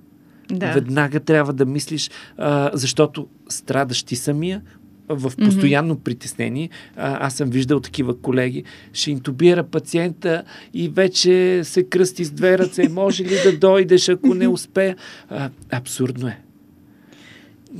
Да. 0.51 0.71
Веднага 0.71 1.19
трябва 1.19 1.53
да 1.53 1.65
мислиш, 1.65 2.11
а, 2.37 2.71
защото 2.73 3.27
страдаш 3.49 4.03
ти 4.03 4.15
самия, 4.15 4.61
в 5.09 5.31
постоянно 5.37 5.95
mm-hmm. 5.95 6.03
притеснение. 6.03 6.69
А, 6.95 7.27
аз 7.27 7.33
съм 7.33 7.49
виждал 7.49 7.79
такива 7.79 8.17
колеги. 8.17 8.63
Ще 8.93 9.11
интубира 9.11 9.63
пациента 9.63 10.43
и 10.73 10.89
вече 10.89 11.61
се 11.63 11.83
кръсти 11.83 12.25
с 12.25 12.31
две 12.31 12.57
ръце. 12.57 12.89
Може 12.91 13.23
ли 13.23 13.35
да 13.43 13.57
дойдеш, 13.57 14.09
ако 14.09 14.33
не 14.33 14.47
успея? 14.47 14.95
А, 15.29 15.49
абсурдно 15.71 16.27
е. 16.27 16.39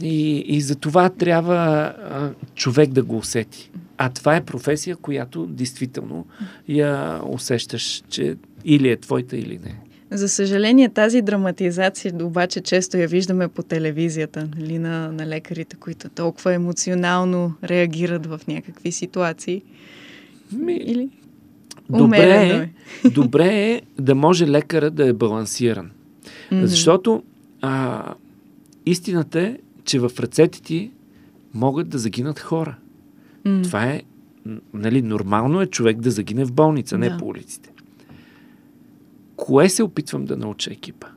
И, 0.02 0.38
и 0.48 0.62
за 0.62 0.76
това 0.76 1.10
трябва 1.10 1.56
а, 1.56 2.32
човек 2.56 2.90
да 2.90 3.04
го 3.04 3.18
усети. 3.18 3.72
А 3.98 4.10
това 4.10 4.36
е 4.36 4.46
професия, 4.46 4.96
която 4.96 5.46
действително 5.46 6.26
я 6.68 7.22
усещаш, 7.30 8.04
че 8.10 8.36
или 8.66 8.90
е 8.90 8.98
твоята, 8.98 9.38
или 9.38 9.60
не. 9.66 9.76
За 10.14 10.30
съжаление, 10.30 10.90
тази 10.90 11.22
драматизация 11.22 12.14
обаче 12.22 12.62
често 12.62 12.98
я 12.98 13.08
виждаме 13.08 13.48
по 13.48 13.64
телевизията, 13.64 14.50
нали, 14.58 14.80
на, 14.80 15.12
на 15.12 15.28
лекарите, 15.28 15.76
които 15.76 16.10
толкова 16.10 16.54
емоционално 16.54 17.54
реагират 17.64 18.26
в 18.26 18.42
някакви 18.48 18.92
ситуации. 18.92 19.62
Ми, 20.52 20.74
Или? 20.74 21.10
Добре 21.90 22.48
е, 22.48 22.70
добре 23.10 23.72
е 23.72 23.82
да 24.00 24.16
може 24.16 24.48
лекара 24.48 24.92
да 24.92 25.08
е 25.08 25.14
балансиран. 25.14 25.92
Mm-hmm. 26.52 26.64
Защото 26.64 27.24
а, 27.62 28.04
истината 28.86 29.42
е, 29.42 29.58
че 29.86 30.00
в 30.00 30.12
ръцете 30.20 30.62
ти 30.62 30.92
могат 31.54 31.90
да 31.90 31.98
загинат 31.98 32.40
хора. 32.40 32.76
Mm. 33.46 33.64
Това 33.64 33.84
е, 33.84 34.02
нали, 34.74 35.02
нормално 35.02 35.62
е 35.62 35.66
човек 35.66 36.00
да 36.00 36.12
загине 36.12 36.46
в 36.46 36.52
болница, 36.52 36.98
не 36.98 37.18
по 37.18 37.26
улиците. 37.26 37.73
Кое 39.44 39.70
се 39.70 39.84
опитвам 39.84 40.26
да 40.26 40.38
науча 40.38 40.74
екипа? 40.74 41.08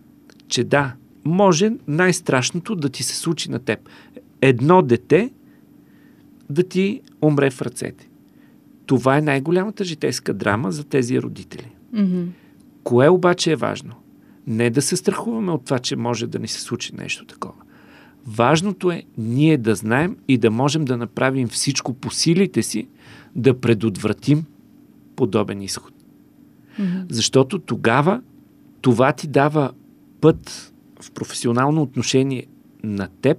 Че 0.49 0.65
да, 0.65 0.95
може 1.25 1.73
най-страшното 1.89 2.75
да 2.75 2.89
ти 2.89 3.03
се 3.03 3.17
случи 3.17 3.51
на 3.51 3.59
теб. 3.59 3.89
Едно 4.43 4.83
дете 4.83 5.31
да 6.51 6.63
ти 6.63 7.01
умре 7.23 7.51
в 7.51 7.63
ръцете. 7.63 8.09
Това 8.87 9.19
е 9.19 9.23
най-голямата 9.23 9.85
житейска 9.85 10.35
драма 10.35 10.73
за 10.73 10.85
тези 10.85 11.23
родители. 11.23 11.71
Мгм. 11.93 12.23
Кое 12.85 13.09
обаче 13.09 13.53
е 13.53 13.57
важно? 13.57 13.95
Не 14.47 14.71
да 14.71 14.83
се 14.83 14.97
страхуваме 14.97 15.53
от 15.53 15.65
това, 15.65 15.79
че 15.79 15.97
може 15.97 16.27
да 16.27 16.39
ни 16.39 16.49
се 16.49 16.61
случи 16.61 16.95
нещо 16.95 17.25
такова. 17.25 17.63
Важното 18.27 18.91
е 18.91 19.03
ние 19.19 19.59
да 19.59 19.75
знаем 19.75 20.17
и 20.29 20.39
да 20.39 20.51
можем 20.51 20.85
да 20.85 20.97
направим 20.97 21.49
всичко 21.49 21.95
по 21.95 22.11
силите 22.11 22.63
си, 22.63 22.89
да 23.37 23.61
предотвратим 23.61 24.45
подобен 25.17 25.63
изход. 25.63 25.96
Защото 27.11 27.59
тогава 27.59 28.23
това 28.81 29.13
ти 29.13 29.27
дава 29.27 29.73
път 30.21 30.73
в 31.01 31.11
професионално 31.11 31.83
отношение 31.83 32.47
на 32.83 33.09
теб 33.23 33.39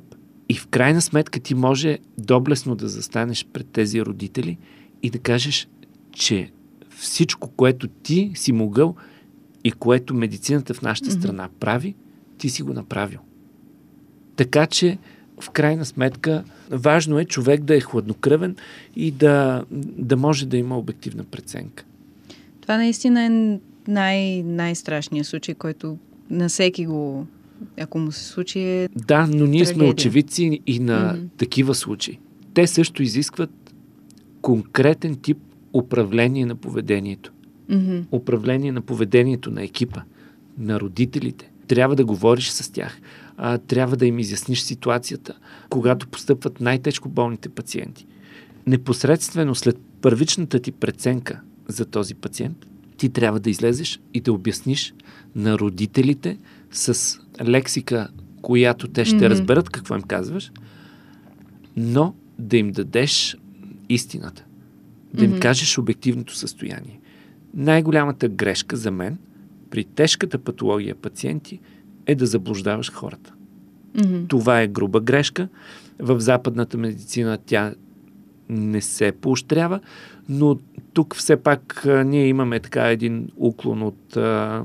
и 0.49 0.55
в 0.55 0.67
крайна 0.67 1.01
сметка 1.01 1.39
ти 1.39 1.55
може 1.55 1.97
доблесно 2.17 2.75
да 2.75 2.87
застанеш 2.87 3.45
пред 3.53 3.67
тези 3.67 4.01
родители 4.01 4.57
и 5.03 5.09
да 5.09 5.19
кажеш, 5.19 5.67
че 6.11 6.51
всичко, 6.97 7.49
което 7.49 7.87
ти 7.87 8.31
си 8.35 8.51
могъл 8.51 8.95
и 9.63 9.71
което 9.71 10.13
медицината 10.13 10.73
в 10.73 10.81
нашата 10.81 11.09
Мгм. 11.09 11.19
страна 11.19 11.49
прави, 11.59 11.95
ти 12.37 12.49
си 12.49 12.61
го 12.61 12.73
направил. 12.73 13.19
Така 14.35 14.65
че, 14.65 14.97
в 15.41 15.49
крайна 15.49 15.85
сметка, 15.85 16.43
важно 16.71 17.19
е 17.19 17.25
човек 17.25 17.63
да 17.63 17.75
е 17.75 17.79
хладнокръвен 17.79 18.55
и 18.95 19.11
да, 19.11 19.65
да 19.97 20.17
може 20.17 20.45
да 20.45 20.57
има 20.57 20.77
обективна 20.77 21.23
преценка. 21.23 21.83
Това 22.67 22.77
наистина 22.77 23.25
е 23.25 23.59
най- 23.91 24.43
най-страшният 24.43 25.27
случай, 25.27 25.55
който 25.55 25.97
на 26.29 26.49
всеки 26.49 26.85
го, 26.85 27.27
ако 27.79 27.99
му 27.99 28.11
се 28.11 28.23
случи, 28.23 28.59
е... 28.59 28.89
Да, 28.95 29.27
но 29.27 29.45
ние 29.45 29.65
сме 29.65 29.73
Трагедия. 29.73 29.91
очевидци 29.93 30.59
и 30.67 30.79
на 30.79 31.13
Мгм. 31.13 31.25
такива 31.37 31.75
случаи. 31.75 32.19
Те 32.53 32.67
също 32.67 33.03
изискват 33.03 33.73
конкретен 34.41 35.15
тип 35.15 35.37
управление 35.73 36.45
на 36.45 36.55
поведението. 36.55 37.33
Мгм. 37.69 37.99
Управление 38.11 38.71
на 38.71 38.81
поведението 38.81 39.51
на 39.51 39.63
екипа, 39.63 40.01
на 40.57 40.79
родителите. 40.79 41.51
Трябва 41.67 41.95
да 41.95 42.05
говориш 42.05 42.49
с 42.49 42.71
тях. 42.71 42.99
А, 43.37 43.57
трябва 43.57 43.97
да 43.97 44.05
им 44.05 44.19
изясниш 44.19 44.61
ситуацията, 44.61 45.33
когато 45.69 46.07
постъпват 46.07 46.61
най-тежко 46.61 47.09
болните 47.09 47.49
пациенти. 47.49 48.05
Непосредствено 48.67 49.55
след 49.55 49.77
първичната 50.01 50.59
ти 50.59 50.71
преценка 50.71 51.41
за 51.67 51.85
този 51.85 52.15
пациент, 52.15 52.65
ти 52.97 53.09
трябва 53.09 53.39
да 53.39 53.49
излезеш 53.49 53.99
и 54.13 54.21
да 54.21 54.33
обясниш 54.33 54.93
на 55.35 55.59
родителите 55.59 56.37
с 56.71 57.19
лексика, 57.45 58.07
която 58.41 58.87
те 58.87 59.05
ще 59.05 59.15
Мгм. 59.15 59.25
разберат 59.25 59.69
какво 59.69 59.95
им 59.95 60.01
казваш, 60.01 60.51
но 61.77 62.15
да 62.39 62.57
им 62.57 62.71
дадеш 62.71 63.37
истината. 63.89 64.43
Да 65.13 65.23
им 65.23 65.31
Мгм. 65.31 65.39
кажеш 65.39 65.77
обективното 65.77 66.35
състояние. 66.35 66.99
Най-голямата 67.53 68.29
грешка 68.29 68.77
за 68.77 68.91
мен 68.91 69.17
при 69.69 69.83
тежката 69.83 70.37
патология 70.37 70.95
пациенти 70.95 71.59
е 72.05 72.15
да 72.15 72.25
заблуждаваш 72.25 72.91
хората. 72.91 73.33
Мгм. 73.95 74.25
Това 74.27 74.61
е 74.61 74.67
груба 74.67 74.99
грешка. 74.99 75.47
В 75.99 76.19
западната 76.19 76.77
медицина 76.77 77.37
тя 77.45 77.73
не 78.49 78.81
се 78.81 79.11
поощрява, 79.11 79.79
но 80.29 80.57
тук 80.97 81.15
все 81.15 81.37
пак 81.37 81.85
а, 81.85 82.03
ние 82.03 82.27
имаме 82.27 82.59
така 82.59 82.87
един 82.87 83.29
уклон 83.37 83.83
от 83.83 84.17
а, 84.17 84.63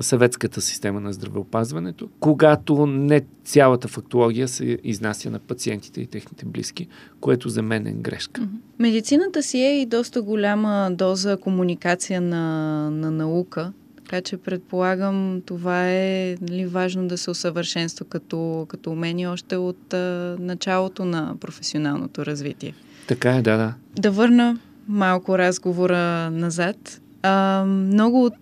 съветската 0.00 0.60
система 0.60 1.00
на 1.00 1.12
здравеопазването, 1.12 2.08
когато 2.20 2.86
не 2.86 3.22
цялата 3.44 3.88
фактология 3.88 4.48
се 4.48 4.78
изнася 4.84 5.30
на 5.30 5.38
пациентите 5.38 6.00
и 6.00 6.06
техните 6.06 6.46
близки, 6.46 6.88
което 7.20 7.48
за 7.48 7.62
мен 7.62 7.86
е 7.86 7.92
грешка. 7.92 8.48
Медицината 8.78 9.42
си 9.42 9.58
е 9.58 9.80
и 9.80 9.86
доста 9.86 10.22
голяма 10.22 10.90
доза 10.92 11.36
комуникация 11.36 12.20
на, 12.20 12.90
на 12.90 13.10
наука, 13.10 13.72
така 13.96 14.20
че 14.20 14.36
предполагам 14.36 15.42
това 15.46 15.90
е 15.90 16.36
нали, 16.40 16.66
важно 16.66 17.08
да 17.08 17.18
се 17.18 17.30
усъвършенства 17.30 18.06
като, 18.06 18.66
като 18.68 18.90
умение 18.90 19.28
още 19.28 19.56
от 19.56 19.94
а, 19.94 20.36
началото 20.40 21.04
на 21.04 21.34
професионалното 21.40 22.26
развитие. 22.26 22.74
Така 23.06 23.30
е, 23.36 23.42
да, 23.42 23.56
да. 23.56 23.74
Да 23.96 24.10
върна 24.10 24.58
малко 24.88 25.38
разговора 25.38 26.30
назад. 26.30 27.00
А, 27.22 27.64
много 27.66 28.24
от 28.24 28.34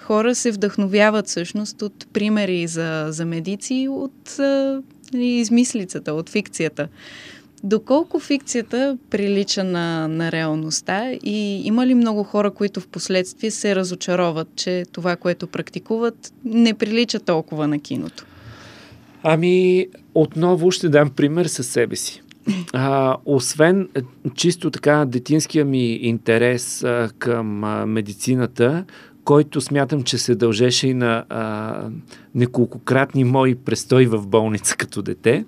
хора 0.00 0.34
се 0.34 0.50
вдъхновяват 0.50 1.26
всъщност 1.26 1.82
от 1.82 2.06
примери 2.12 2.66
за, 2.66 3.06
за 3.08 3.24
медици, 3.24 3.88
от 3.90 4.38
а, 4.38 4.82
нали, 5.12 5.24
измислицата, 5.26 6.14
от 6.14 6.30
фикцията. 6.30 6.88
Доколко 7.64 8.20
фикцията 8.20 8.98
прилича 9.10 9.64
на, 9.64 10.08
на 10.08 10.32
реалността 10.32 11.12
и 11.12 11.62
има 11.64 11.86
ли 11.86 11.94
много 11.94 12.22
хора, 12.22 12.50
които 12.50 12.80
в 12.80 12.88
последствие 12.88 13.50
се 13.50 13.76
разочароват, 13.76 14.48
че 14.56 14.84
това, 14.92 15.16
което 15.16 15.46
практикуват, 15.46 16.32
не 16.44 16.74
прилича 16.74 17.20
толкова 17.20 17.68
на 17.68 17.78
киното? 17.78 18.26
Ами, 19.22 19.86
отново 20.14 20.70
ще 20.70 20.88
дам 20.88 21.10
пример 21.10 21.46
със 21.46 21.66
себе 21.66 21.96
си. 21.96 22.22
А, 22.72 23.16
освен 23.24 23.88
е, 23.94 24.00
чисто 24.34 24.70
така 24.70 25.04
детинския 25.04 25.64
ми 25.64 25.92
интерес 25.92 26.84
а, 26.84 27.10
към 27.18 27.64
а, 27.64 27.86
медицината, 27.86 28.84
който 29.24 29.60
смятам, 29.60 30.02
че 30.02 30.18
се 30.18 30.34
дължеше 30.34 30.88
и 30.88 30.94
на 30.94 31.24
а, 31.28 31.90
неколкократни 32.34 33.24
мои 33.24 33.54
престои 33.54 34.06
в 34.06 34.26
болница 34.26 34.76
като 34.76 35.02
дете, 35.02 35.44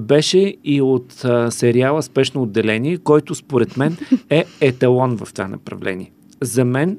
беше 0.00 0.54
и 0.64 0.80
от 0.80 1.24
а, 1.24 1.50
сериала 1.50 2.02
Спешно 2.02 2.42
отделение, 2.42 2.98
който 2.98 3.34
според 3.34 3.76
мен 3.76 3.96
е 4.30 4.44
еталон 4.60 5.16
в 5.16 5.32
това 5.32 5.48
направление. 5.48 6.12
За 6.42 6.64
мен 6.64 6.98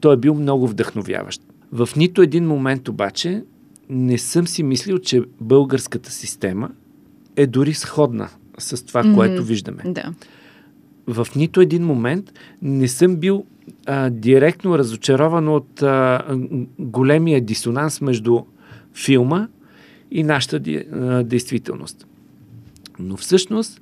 той 0.00 0.14
е 0.14 0.16
бил 0.16 0.34
много 0.34 0.68
вдъхновяващ. 0.68 1.42
В 1.72 1.88
нито 1.96 2.22
един 2.22 2.46
момент 2.46 2.88
обаче 2.88 3.44
не 3.88 4.18
съм 4.18 4.46
си 4.46 4.62
мислил, 4.62 4.98
че 4.98 5.22
българската 5.40 6.10
система 6.10 6.70
е 7.36 7.46
дори 7.46 7.74
сходна 7.74 8.28
с 8.58 8.86
това, 8.86 9.02
Мгм. 9.02 9.14
което 9.14 9.44
виждаме. 9.44 9.82
Да. 9.86 10.12
В 11.06 11.26
нито 11.36 11.60
един 11.60 11.84
момент 11.84 12.32
не 12.62 12.88
съм 12.88 13.16
бил 13.16 13.44
а, 13.86 14.10
директно 14.10 14.78
разочарован 14.78 15.48
от 15.48 15.82
а, 15.82 16.22
големия 16.78 17.40
дисонанс 17.40 18.00
между 18.00 18.40
филма 18.94 19.48
и 20.10 20.22
нашата 20.22 20.56
а, 20.56 21.22
действителност. 21.22 22.06
Но 22.98 23.16
всъщност 23.16 23.80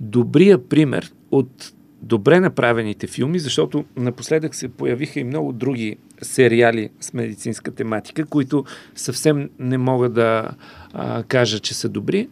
добрия 0.00 0.68
пример 0.68 1.12
от 1.30 1.72
добре 2.02 2.40
направените 2.40 3.06
филми, 3.06 3.38
защото 3.38 3.84
напоследък 3.96 4.54
се 4.54 4.68
появиха 4.68 5.20
и 5.20 5.24
много 5.24 5.52
други 5.52 5.96
сериали 6.22 6.90
с 7.00 7.12
медицинска 7.12 7.70
тематика, 7.70 8.24
които 8.24 8.64
съвсем 8.94 9.50
не 9.58 9.78
мога 9.78 10.08
да 10.08 10.50
а, 10.92 11.22
кажа, 11.22 11.58
че 11.58 11.74
са 11.74 11.88
добри. 11.88 12.28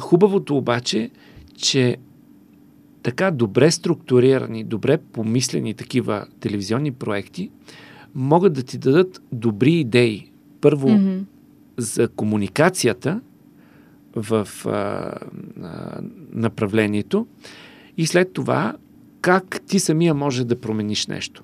Хубавото 0.00 0.56
обаче, 0.56 1.10
че 1.56 1.96
така 3.02 3.30
добре 3.30 3.70
структурирани, 3.70 4.64
добре 4.64 4.98
помислени 4.98 5.74
такива 5.74 6.26
телевизионни 6.40 6.92
проекти 6.92 7.50
могат 8.14 8.52
да 8.52 8.62
ти 8.62 8.78
дадат 8.78 9.22
добри 9.32 9.72
идеи. 9.72 10.30
Първо, 10.60 10.88
Мгм. 10.88 11.18
за 11.76 12.08
комуникацията 12.08 13.20
в 14.16 14.48
а, 14.66 14.70
а, 14.70 16.00
направлението 16.32 17.26
и 17.96 18.06
след 18.06 18.32
това 18.32 18.76
как 19.20 19.60
ти 19.66 19.78
самия 19.78 20.14
може 20.14 20.44
да 20.44 20.60
промениш 20.60 21.06
нещо. 21.06 21.42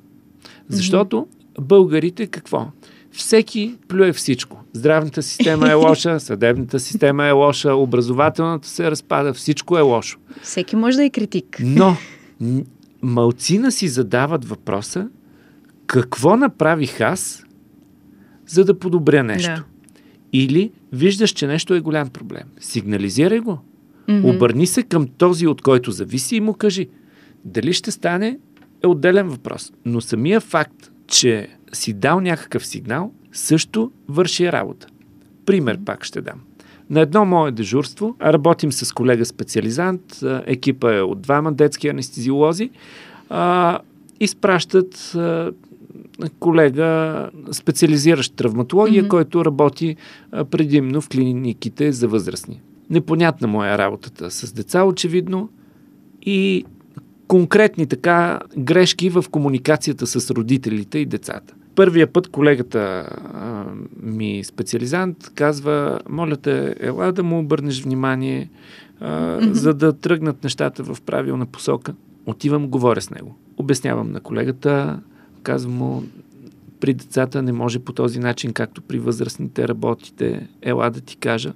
Защото 0.68 1.26
българите 1.60 2.26
какво? 2.26 2.66
Всеки 3.14 3.74
плюе 3.88 4.12
всичко. 4.12 4.64
Здравната 4.72 5.22
система 5.22 5.70
е 5.70 5.74
лоша, 5.74 6.20
съдебната 6.20 6.80
система 6.80 7.26
е 7.26 7.30
лоша, 7.30 7.74
образователната 7.74 8.68
се 8.68 8.90
разпада, 8.90 9.34
всичко 9.34 9.78
е 9.78 9.80
лошо. 9.80 10.18
Всеки 10.42 10.76
може 10.76 10.96
да 10.96 11.04
е 11.04 11.10
критик. 11.10 11.58
Но 11.60 11.96
малцина 13.02 13.72
си 13.72 13.88
задават 13.88 14.44
въпроса 14.44 15.08
какво 15.86 16.36
направих 16.36 17.00
аз, 17.00 17.44
за 18.46 18.64
да 18.64 18.78
подобря 18.78 19.22
нещо. 19.22 19.50
Да. 19.50 19.64
Или 20.32 20.72
виждаш, 20.92 21.30
че 21.30 21.46
нещо 21.46 21.74
е 21.74 21.80
голям 21.80 22.08
проблем. 22.08 22.44
Сигнализирай 22.60 23.38
го. 23.38 23.58
Мгм. 24.08 24.28
Обърни 24.28 24.66
се 24.66 24.82
към 24.82 25.08
този, 25.18 25.46
от 25.46 25.62
който 25.62 25.90
зависи 25.90 26.36
и 26.36 26.40
му 26.40 26.54
кажи. 26.54 26.88
Дали 27.44 27.72
ще 27.72 27.90
стане, 27.90 28.38
е 28.84 28.86
отделен 28.86 29.28
въпрос. 29.28 29.72
Но 29.84 30.00
самия 30.00 30.40
факт, 30.40 30.90
че 31.06 31.48
си 31.72 31.92
дал 31.92 32.20
някакъв 32.20 32.66
сигнал, 32.66 33.12
също 33.32 33.90
върши 34.08 34.52
работа. 34.52 34.86
Пример 35.46 35.78
пак 35.84 36.04
ще 36.04 36.20
дам. 36.20 36.40
На 36.90 37.00
едно 37.00 37.24
мое 37.24 37.50
дежурство 37.52 38.16
работим 38.22 38.72
с 38.72 38.92
колега 38.92 39.24
специализант, 39.24 40.02
екипа 40.46 40.96
е 40.96 41.00
от 41.00 41.22
двама 41.22 41.52
детски 41.52 41.88
анестезиолози, 41.88 42.70
а, 43.30 43.78
изпращат 44.20 45.12
а, 45.14 45.52
колега 46.38 47.30
специализиращ 47.52 48.36
травматология, 48.36 49.02
Мгм. 49.02 49.08
който 49.08 49.44
работи 49.44 49.96
а, 50.32 50.44
предимно 50.44 51.00
в 51.00 51.08
клиниките 51.08 51.92
за 51.92 52.08
възрастни. 52.08 52.60
Непонятна 52.90 53.48
му 53.48 53.64
е 53.64 53.78
работата 53.78 54.30
с 54.30 54.52
деца, 54.52 54.84
очевидно, 54.84 55.48
и 56.22 56.64
конкретни 57.28 57.86
така 57.86 58.40
грешки 58.58 59.10
в 59.10 59.24
комуникацията 59.30 60.06
с 60.06 60.30
родителите 60.30 60.98
и 60.98 61.06
децата. 61.06 61.54
Първия 61.74 62.12
път 62.12 62.28
колегата 62.28 62.78
а, 63.34 63.64
ми 64.02 64.44
специализант 64.44 65.30
казва, 65.34 66.00
моля 66.08 66.36
те, 66.36 66.74
ела 66.80 67.12
да 67.12 67.22
му 67.22 67.38
обърнеш 67.38 67.82
внимание, 67.82 68.50
а, 69.00 69.10
mm-hmm. 69.10 69.52
за 69.52 69.74
да 69.74 69.92
тръгнат 69.92 70.44
нещата 70.44 70.82
в 70.82 71.02
правилна 71.02 71.46
посока. 71.46 71.94
Отивам, 72.26 72.68
говоря 72.68 73.00
с 73.00 73.10
него. 73.10 73.36
Обяснявам 73.56 74.12
на 74.12 74.20
колегата, 74.20 75.00
казвам 75.42 75.74
му, 75.74 76.02
при 76.80 76.94
децата 76.94 77.42
не 77.42 77.52
може 77.52 77.78
по 77.78 77.92
този 77.92 78.18
начин, 78.18 78.52
както 78.52 78.82
при 78.82 78.98
възрастните 78.98 79.68
работите, 79.68 80.48
ела 80.62 80.90
да 80.90 81.00
ти 81.00 81.16
кажа. 81.16 81.52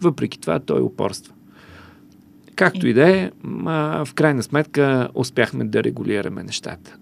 Въпреки 0.00 0.40
това 0.40 0.58
той 0.58 0.80
упорства. 0.80 1.34
Както 2.56 2.86
и 2.86 2.94
да 2.94 3.08
е, 3.10 3.30
в 4.04 4.08
крайна 4.14 4.42
сметка 4.42 5.08
успяхме 5.14 5.64
да 5.64 5.84
регулираме 5.84 6.42
нещата. 6.42 6.96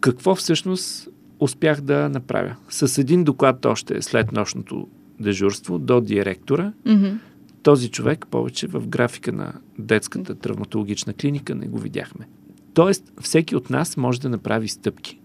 Какво 0.00 0.34
всъщност 0.34 1.08
успях 1.40 1.80
да 1.80 2.08
направя? 2.08 2.56
С 2.68 2.98
един 2.98 3.24
доклад 3.24 3.64
още 3.64 4.02
след 4.02 4.32
нощното 4.32 4.88
дежурство 5.20 5.78
до 5.78 6.00
директора, 6.00 6.72
mm-hmm. 6.86 7.18
този 7.62 7.90
човек 7.90 8.26
повече 8.30 8.66
в 8.66 8.88
графика 8.88 9.32
на 9.32 9.52
детската 9.78 10.34
травматологична 10.34 11.12
клиника 11.12 11.54
не 11.54 11.66
го 11.66 11.78
видяхме. 11.78 12.28
Тоест, 12.74 13.12
всеки 13.20 13.56
от 13.56 13.70
нас 13.70 13.96
може 13.96 14.20
да 14.20 14.28
направи 14.28 14.68
стъпки 14.68 15.20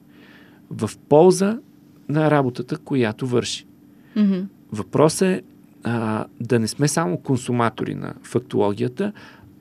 в 0.69 0.91
полза 1.09 1.57
на 2.09 2.31
работата, 2.31 2.77
която 2.77 3.27
върши. 3.27 3.65
Mm-hmm. 4.17 4.45
Въпрос 4.71 5.21
е 5.21 5.41
а, 5.83 6.25
да 6.39 6.59
не 6.59 6.67
сме 6.67 6.87
само 6.87 7.17
консуматори 7.17 7.95
на 7.95 8.13
фактологията, 8.23 9.13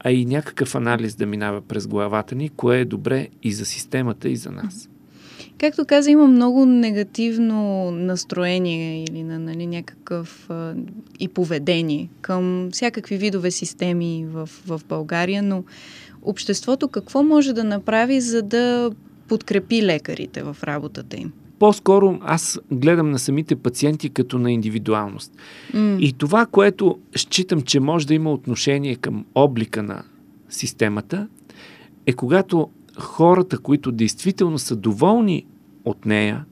а 0.04 0.10
и 0.10 0.24
някакъв 0.24 0.74
анализ 0.74 1.14
да 1.14 1.26
минава 1.26 1.60
през 1.60 1.86
главата 1.86 2.34
ни, 2.34 2.48
кое 2.48 2.78
е 2.78 2.84
добре 2.84 3.28
и 3.42 3.52
за 3.52 3.64
системата, 3.64 4.28
и 4.28 4.36
за 4.36 4.50
нас. 4.50 4.88
Както 5.58 5.84
каза, 5.84 6.10
има 6.10 6.26
много 6.26 6.66
негативно 6.66 7.90
настроение 7.90 9.04
или 9.04 9.22
на 9.22 9.38
нали, 9.38 9.66
някакъв 9.66 10.50
а, 10.50 10.74
и 11.20 11.28
поведение 11.28 12.08
към 12.20 12.68
всякакви 12.72 13.16
видове 13.16 13.50
системи 13.50 14.26
в, 14.28 14.48
в 14.66 14.80
България, 14.88 15.42
но 15.42 15.64
обществото 16.22 16.88
какво 16.88 17.22
може 17.22 17.52
да 17.52 17.64
направи, 17.64 18.20
за 18.20 18.42
да 18.42 18.90
подкрепи 19.28 19.82
лекарите 19.82 20.42
в 20.42 20.56
работата 20.64 21.16
им? 21.16 21.32
По-скоро 21.62 22.18
аз 22.22 22.60
гледам 22.72 23.10
на 23.10 23.18
самите 23.18 23.56
пациенти 23.56 24.10
като 24.10 24.38
на 24.38 24.52
индивидуалност. 24.52 25.32
Mm. 25.74 25.98
И 25.98 26.12
това, 26.12 26.46
което 26.46 26.98
считам, 27.16 27.62
че 27.62 27.80
може 27.80 28.06
да 28.06 28.14
има 28.14 28.32
отношение 28.32 28.96
към 28.96 29.24
облика 29.34 29.82
на 29.82 30.02
системата, 30.48 31.28
е 32.06 32.12
когато 32.12 32.70
хората, 32.98 33.58
които 33.58 33.92
действително 33.92 34.58
са 34.58 34.76
доволни 34.76 35.46
от 35.84 36.06
нея, 36.06 36.44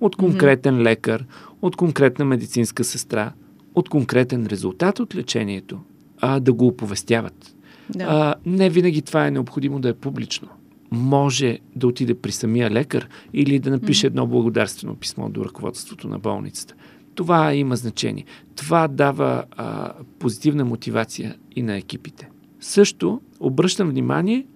от 0.00 0.16
конкретен 0.16 0.74
mm-hmm. 0.74 0.82
лекар, 0.82 1.24
от 1.62 1.76
конкретна 1.76 2.24
медицинска 2.24 2.84
сестра, 2.84 3.32
от 3.74 3.88
конкретен 3.88 4.46
резултат 4.46 5.00
от 5.00 5.14
лечението, 5.14 5.80
а, 6.20 6.40
да 6.40 6.52
го 6.52 6.66
оповестяват. 6.66 7.54
Да. 7.90 8.04
А, 8.04 8.34
не 8.46 8.70
винаги 8.70 9.02
това 9.02 9.26
е 9.26 9.30
необходимо 9.30 9.78
да 9.78 9.88
е 9.88 9.94
публично 9.94 10.48
може 10.94 11.58
да 11.76 11.86
отиде 11.86 12.14
при 12.14 12.32
самия 12.32 12.70
лекар 12.70 13.08
или 13.32 13.58
да 13.58 13.70
напише 13.70 14.06
едно 14.06 14.26
благодарствено 14.26 14.96
писмо 14.96 15.28
до 15.28 15.44
ръководството 15.44 16.08
на 16.08 16.18
болницата. 16.18 16.74
Това 17.14 17.54
има 17.54 17.76
значение. 17.76 18.24
Това 18.56 18.88
дава 18.88 19.44
а, 19.50 19.92
позитивна 20.18 20.64
мотивация 20.64 21.36
и 21.56 21.62
на 21.62 21.76
екипите. 21.76 22.30
Също 22.60 23.20
обръщам 23.40 23.88
внимание, 23.88 24.46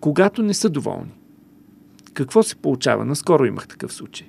когато 0.00 0.42
не 0.42 0.54
са 0.54 0.70
доволни. 0.70 1.12
Какво 2.14 2.42
се 2.42 2.56
получава? 2.56 3.04
Наскоро 3.04 3.44
имах 3.44 3.68
такъв 3.68 3.92
случай. 3.92 4.28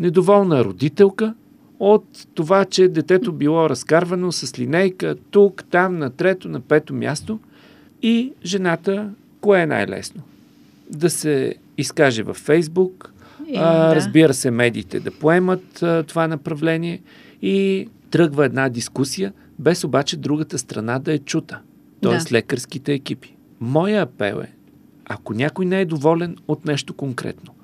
Недоволна 0.00 0.64
родителка 0.64 1.34
от 1.78 2.26
това, 2.34 2.64
че 2.64 2.88
детето 2.88 3.32
било 3.32 3.70
разкарвано 3.70 4.32
с 4.32 4.58
линейка 4.58 5.16
тук, 5.30 5.64
там, 5.70 5.98
на 5.98 6.10
трето, 6.10 6.48
на 6.48 6.60
пето 6.60 6.94
място 6.94 7.40
и 8.02 8.32
жената, 8.44 9.10
кое 9.40 9.60
е 9.60 9.66
най-лесно? 9.66 10.22
Да 10.90 11.10
се 11.10 11.54
изкаже 11.78 12.22
във 12.22 12.36
Фейсбук, 12.36 13.12
е, 13.48 13.56
а, 13.56 13.88
да. 13.88 13.96
разбира 13.96 14.34
се, 14.34 14.50
медиите 14.50 15.00
да 15.00 15.10
поемат 15.10 15.82
а, 15.82 16.02
това 16.02 16.28
направление 16.28 17.02
и 17.42 17.88
тръгва 18.10 18.44
една 18.44 18.68
дискусия, 18.68 19.32
без 19.58 19.84
обаче 19.84 20.16
другата 20.16 20.58
страна 20.58 20.98
да 20.98 21.12
е 21.12 21.18
чута, 21.18 21.60
т.е. 22.02 22.12
Да. 22.12 22.24
лекарските 22.32 22.92
екипи. 22.92 23.36
Моя 23.60 24.02
апел 24.02 24.40
е, 24.44 24.52
ако 25.04 25.34
някой 25.34 25.66
не 25.66 25.80
е 25.80 25.84
доволен 25.84 26.36
от 26.48 26.64
нещо 26.64 26.94
конкретно, 26.94 27.54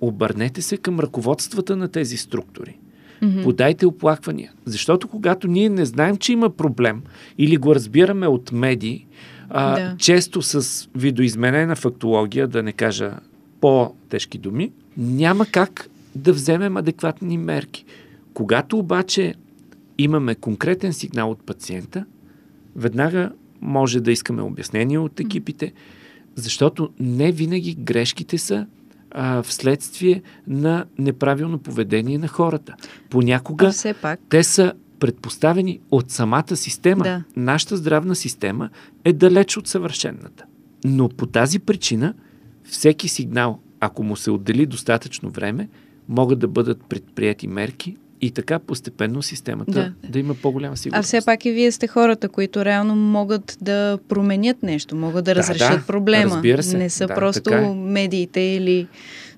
обърнете 0.00 0.62
се 0.62 0.76
към 0.76 1.00
ръководствата 1.00 1.76
на 1.76 1.88
тези 1.88 2.16
структури. 2.16 2.78
Mm-hmm. 3.22 3.42
Подайте 3.42 3.86
оплаквания. 3.86 4.52
Защото 4.64 5.08
когато 5.08 5.48
ние 5.48 5.68
не 5.68 5.84
знаем, 5.84 6.16
че 6.16 6.32
има 6.32 6.50
проблем 6.50 7.02
или 7.38 7.56
го 7.56 7.74
разбираме 7.74 8.26
от 8.26 8.52
медии, 8.52 9.06
а, 9.50 9.80
да. 9.80 9.96
често 9.98 10.42
с 10.42 10.88
видоизменена 10.94 11.76
фактология, 11.76 12.48
да 12.48 12.62
не 12.62 12.72
кажа 12.72 13.12
по-тежки 13.60 14.38
думи, 14.38 14.72
няма 14.96 15.46
как 15.46 15.88
да 16.14 16.32
вземем 16.32 16.76
адекватни 16.76 17.38
мерки. 17.38 17.84
Когато 18.34 18.78
обаче 18.78 19.34
имаме 19.98 20.34
конкретен 20.34 20.92
сигнал 20.92 21.30
от 21.30 21.46
пациента, 21.46 22.04
веднага 22.76 23.32
може 23.60 24.00
да 24.00 24.12
искаме 24.12 24.42
обяснение 24.42 24.98
от 24.98 25.20
екипите, 25.20 25.72
защото 26.34 26.90
не 27.00 27.32
винаги 27.32 27.74
грешките 27.74 28.38
са 28.38 28.66
а, 29.10 29.42
вследствие 29.42 30.22
на 30.46 30.84
неправилно 30.98 31.58
поведение 31.58 32.18
на 32.18 32.28
хората. 32.28 32.74
Понякога 33.10 33.70
все 33.70 33.94
пак... 33.94 34.20
те 34.28 34.42
са 34.42 34.72
предпоставени 34.98 35.80
от 35.90 36.10
самата 36.10 36.56
система. 36.56 37.04
Да. 37.04 37.24
Нашата 37.36 37.76
здравна 37.76 38.16
система 38.16 38.70
е 39.04 39.12
далеч 39.12 39.56
от 39.56 39.68
съвършенната. 39.68 40.44
Но 40.84 41.08
по 41.08 41.26
тази 41.26 41.58
причина 41.58 42.14
всеки 42.64 43.08
сигнал, 43.08 43.58
ако 43.80 44.02
му 44.02 44.16
се 44.16 44.30
отдели 44.30 44.66
достатъчно 44.66 45.30
време, 45.30 45.68
могат 46.08 46.38
да 46.38 46.48
бъдат 46.48 46.84
предприяти 46.88 47.46
мерки 47.46 47.96
и 48.20 48.30
така 48.30 48.58
постепенно 48.58 49.22
системата 49.22 49.72
да, 49.72 49.92
да 50.10 50.18
има 50.18 50.34
по-голяма 50.34 50.76
сигурност. 50.76 51.00
А 51.00 51.06
все 51.06 51.26
пак 51.26 51.44
и 51.44 51.50
вие 51.50 51.72
сте 51.72 51.86
хората, 51.86 52.28
които 52.28 52.64
реално 52.64 52.96
могат 52.96 53.58
да 53.60 53.98
променят 54.08 54.62
нещо, 54.62 54.96
могат 54.96 55.24
да, 55.24 55.34
да 55.34 55.40
разрешат 55.40 55.80
да, 55.80 55.86
проблема. 55.86 56.34
Разбира 56.34 56.62
се. 56.62 56.78
Не 56.78 56.90
са 56.90 57.06
да, 57.06 57.14
просто 57.14 57.54
е. 57.54 57.74
медиите 57.74 58.40
или 58.40 58.86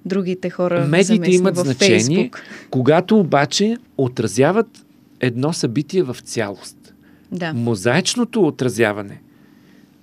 другите 0.04 0.50
хора. 0.50 0.86
Медиите 0.86 1.30
имат 1.30 1.56
във 1.56 1.66
значение, 1.66 2.30
когато 2.70 3.18
обаче 3.18 3.76
отразяват 3.98 4.84
едно 5.20 5.52
събитие 5.52 6.02
в 6.02 6.16
цялост. 6.24 6.94
Да. 7.32 7.52
Мозаичното 7.54 8.46
отразяване, 8.46 9.20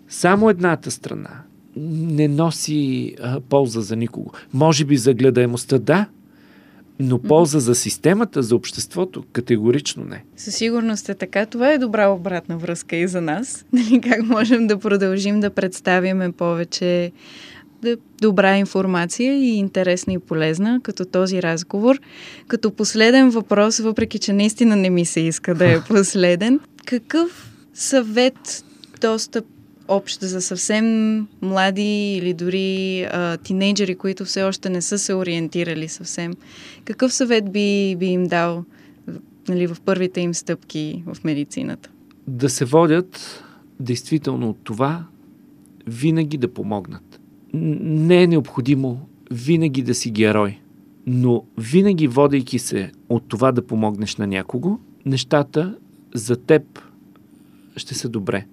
само 0.10 0.50
едната 0.50 0.92
страна, 0.92 1.42
не 1.78 2.28
носи 2.28 3.16
а, 3.22 3.40
полза 3.40 3.82
за 3.82 3.96
никого. 3.96 4.32
Може 4.54 4.86
би 4.86 4.98
за 4.98 5.14
гледаемостта 5.14 5.80
да, 5.80 6.06
но 7.00 7.20
полза 7.20 7.60
за 7.60 7.76
системата, 7.76 8.44
за 8.44 8.56
обществото, 8.56 9.24
категорично 9.34 10.04
не. 10.04 10.24
Със 10.38 10.56
сигурност 10.56 11.10
е 11.10 11.16
така. 11.16 11.46
Това 11.46 11.72
е 11.72 11.78
добра 11.78 12.08
обратна 12.08 12.58
връзка 12.58 12.96
и 12.96 13.08
за 13.08 13.22
нас. 13.22 13.66
Нали, 13.74 14.02
как 14.02 14.24
можем 14.24 14.68
да 14.68 14.80
продължим 14.80 15.40
да 15.40 15.50
представяме 15.50 16.32
повече 16.32 17.12
добра 18.22 18.58
информация 18.58 19.34
и 19.34 19.58
интересна 19.58 20.14
и 20.14 20.20
полезна, 20.20 20.80
като 20.84 21.06
този 21.06 21.44
разговор. 21.44 22.00
Като 22.48 22.72
последен 22.72 23.30
въпрос, 23.30 23.80
въпреки 23.80 24.20
че 24.20 24.34
наистина 24.34 24.76
не 24.76 24.90
ми 24.90 25.06
се 25.06 25.20
иска 25.20 25.56
да 25.56 25.72
е 25.72 25.82
последен, 25.88 26.60
какъв 26.86 27.52
съвет 27.74 28.64
доста 29.02 29.42
общ 29.88 30.22
за 30.22 30.42
съвсем 30.42 31.18
млади 31.42 32.16
или 32.18 32.34
дори 32.34 33.04
а, 33.04 33.38
тинейджери, 33.38 33.96
които 33.96 34.26
все 34.26 34.44
още 34.44 34.70
не 34.70 34.82
са 34.82 35.00
се 35.00 35.14
ориентирали 35.14 35.88
съвсем, 35.88 36.34
какъв 36.86 37.14
съвет 37.14 37.52
би, 37.52 37.96
би 38.00 38.06
им 38.06 38.28
дал 38.28 38.66
нали, 39.48 39.68
в 39.68 39.78
първите 39.86 40.22
им 40.22 40.34
стъпки 40.34 41.04
в 41.06 41.24
медицината? 41.24 41.90
Да 42.28 42.50
се 42.50 42.66
водят 42.66 43.44
действително 43.80 44.50
от 44.50 44.58
това 44.64 45.06
винаги 45.88 46.38
да 46.38 46.54
помогнат 46.54 47.15
не 47.56 48.24
е 48.24 48.28
необходимо 48.28 49.08
винаги 49.32 49.82
да 49.82 49.96
си 49.96 50.12
герой, 50.12 50.60
но 51.08 51.44
винаги 51.58 52.08
водейки 52.08 52.60
се 52.60 52.92
от 53.10 53.24
това 53.28 53.52
да 53.52 53.68
помогнеш 53.68 54.16
на 54.16 54.28
някого, 54.28 54.80
нещата 55.06 55.78
за 56.14 56.36
теб 56.36 56.64
ще 57.78 57.94
са 57.94 58.10
добре. 58.10 58.46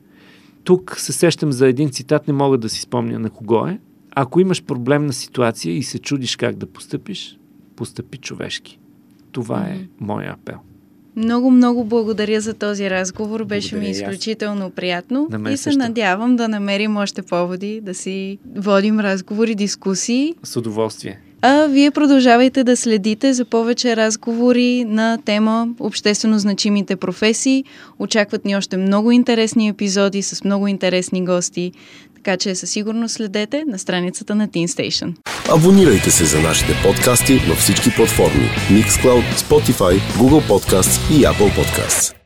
Тук 0.64 0.94
се 0.98 1.12
сещам 1.12 1.52
за 1.52 1.68
един 1.68 1.90
цитат, 1.90 2.28
не 2.28 2.34
мога 2.34 2.58
да 2.58 2.68
си 2.68 2.80
спомня 2.80 3.18
на 3.18 3.30
кого 3.30 3.66
е. 3.66 3.78
Ако 4.14 4.40
имаш 4.40 4.64
проблемна 4.64 5.12
ситуация 5.12 5.76
и 5.76 5.82
се 5.82 5.98
чудиш 5.98 6.36
как 6.36 6.56
да 6.56 6.66
постъпиш, 6.66 7.38
постъпи 7.76 8.18
човешки. 8.18 8.78
Това 9.32 9.60
е 9.60 9.86
моя 10.00 10.32
апел. 10.32 10.58
Много, 11.16 11.50
много 11.50 11.84
благодаря 11.84 12.40
за 12.40 12.54
този 12.54 12.90
разговор. 12.90 13.44
Беше 13.44 13.74
Благодаря 13.74 13.88
ми 13.88 13.90
изключително 13.90 14.70
приятно. 14.70 15.28
И 15.50 15.56
се 15.56 15.62
също. 15.62 15.78
надявам 15.78 16.36
да 16.36 16.48
намерим 16.48 16.96
още 16.96 17.22
поводи, 17.22 17.80
да 17.80 17.94
си 17.94 18.38
водим 18.56 19.00
разговори, 19.00 19.54
дискусии. 19.54 20.34
С 20.42 20.56
удоволствие. 20.56 21.20
А 21.44 21.66
вие 21.66 21.90
продължавайте 21.90 22.64
да 22.64 22.76
следите 22.76 23.32
за 23.32 23.44
повече 23.44 23.96
разговори 23.96 24.84
на 24.84 25.18
тема 25.24 25.68
обществено 25.80 26.38
значимите 26.38 26.96
професии. 26.96 27.64
Очакват 27.98 28.44
ни 28.44 28.56
още 28.56 28.76
много 28.76 29.10
интересни 29.10 29.68
епизоди 29.68 30.22
с 30.22 30.44
много 30.44 30.68
интересни 30.68 31.24
гости. 31.24 31.72
Така 32.24 32.36
че 32.36 32.54
със 32.54 32.70
сигурност 32.70 33.14
следете 33.14 33.64
на 33.66 33.78
страницата 33.78 34.34
на 34.34 34.48
Teen 34.48 34.66
Station. 34.66 35.14
Абонирайте 35.50 36.10
се 36.10 36.24
за 36.24 36.40
нашите 36.40 36.72
подкасти 36.82 37.36
във 37.48 37.58
всички 37.58 37.90
платформи 37.96 38.50
Mixcloud, 38.70 39.34
Spotify, 39.34 40.00
Google 40.00 40.48
Podcasts 40.48 41.12
и 41.12 41.24
Apple 41.24 41.56
Podcasts. 41.58 42.21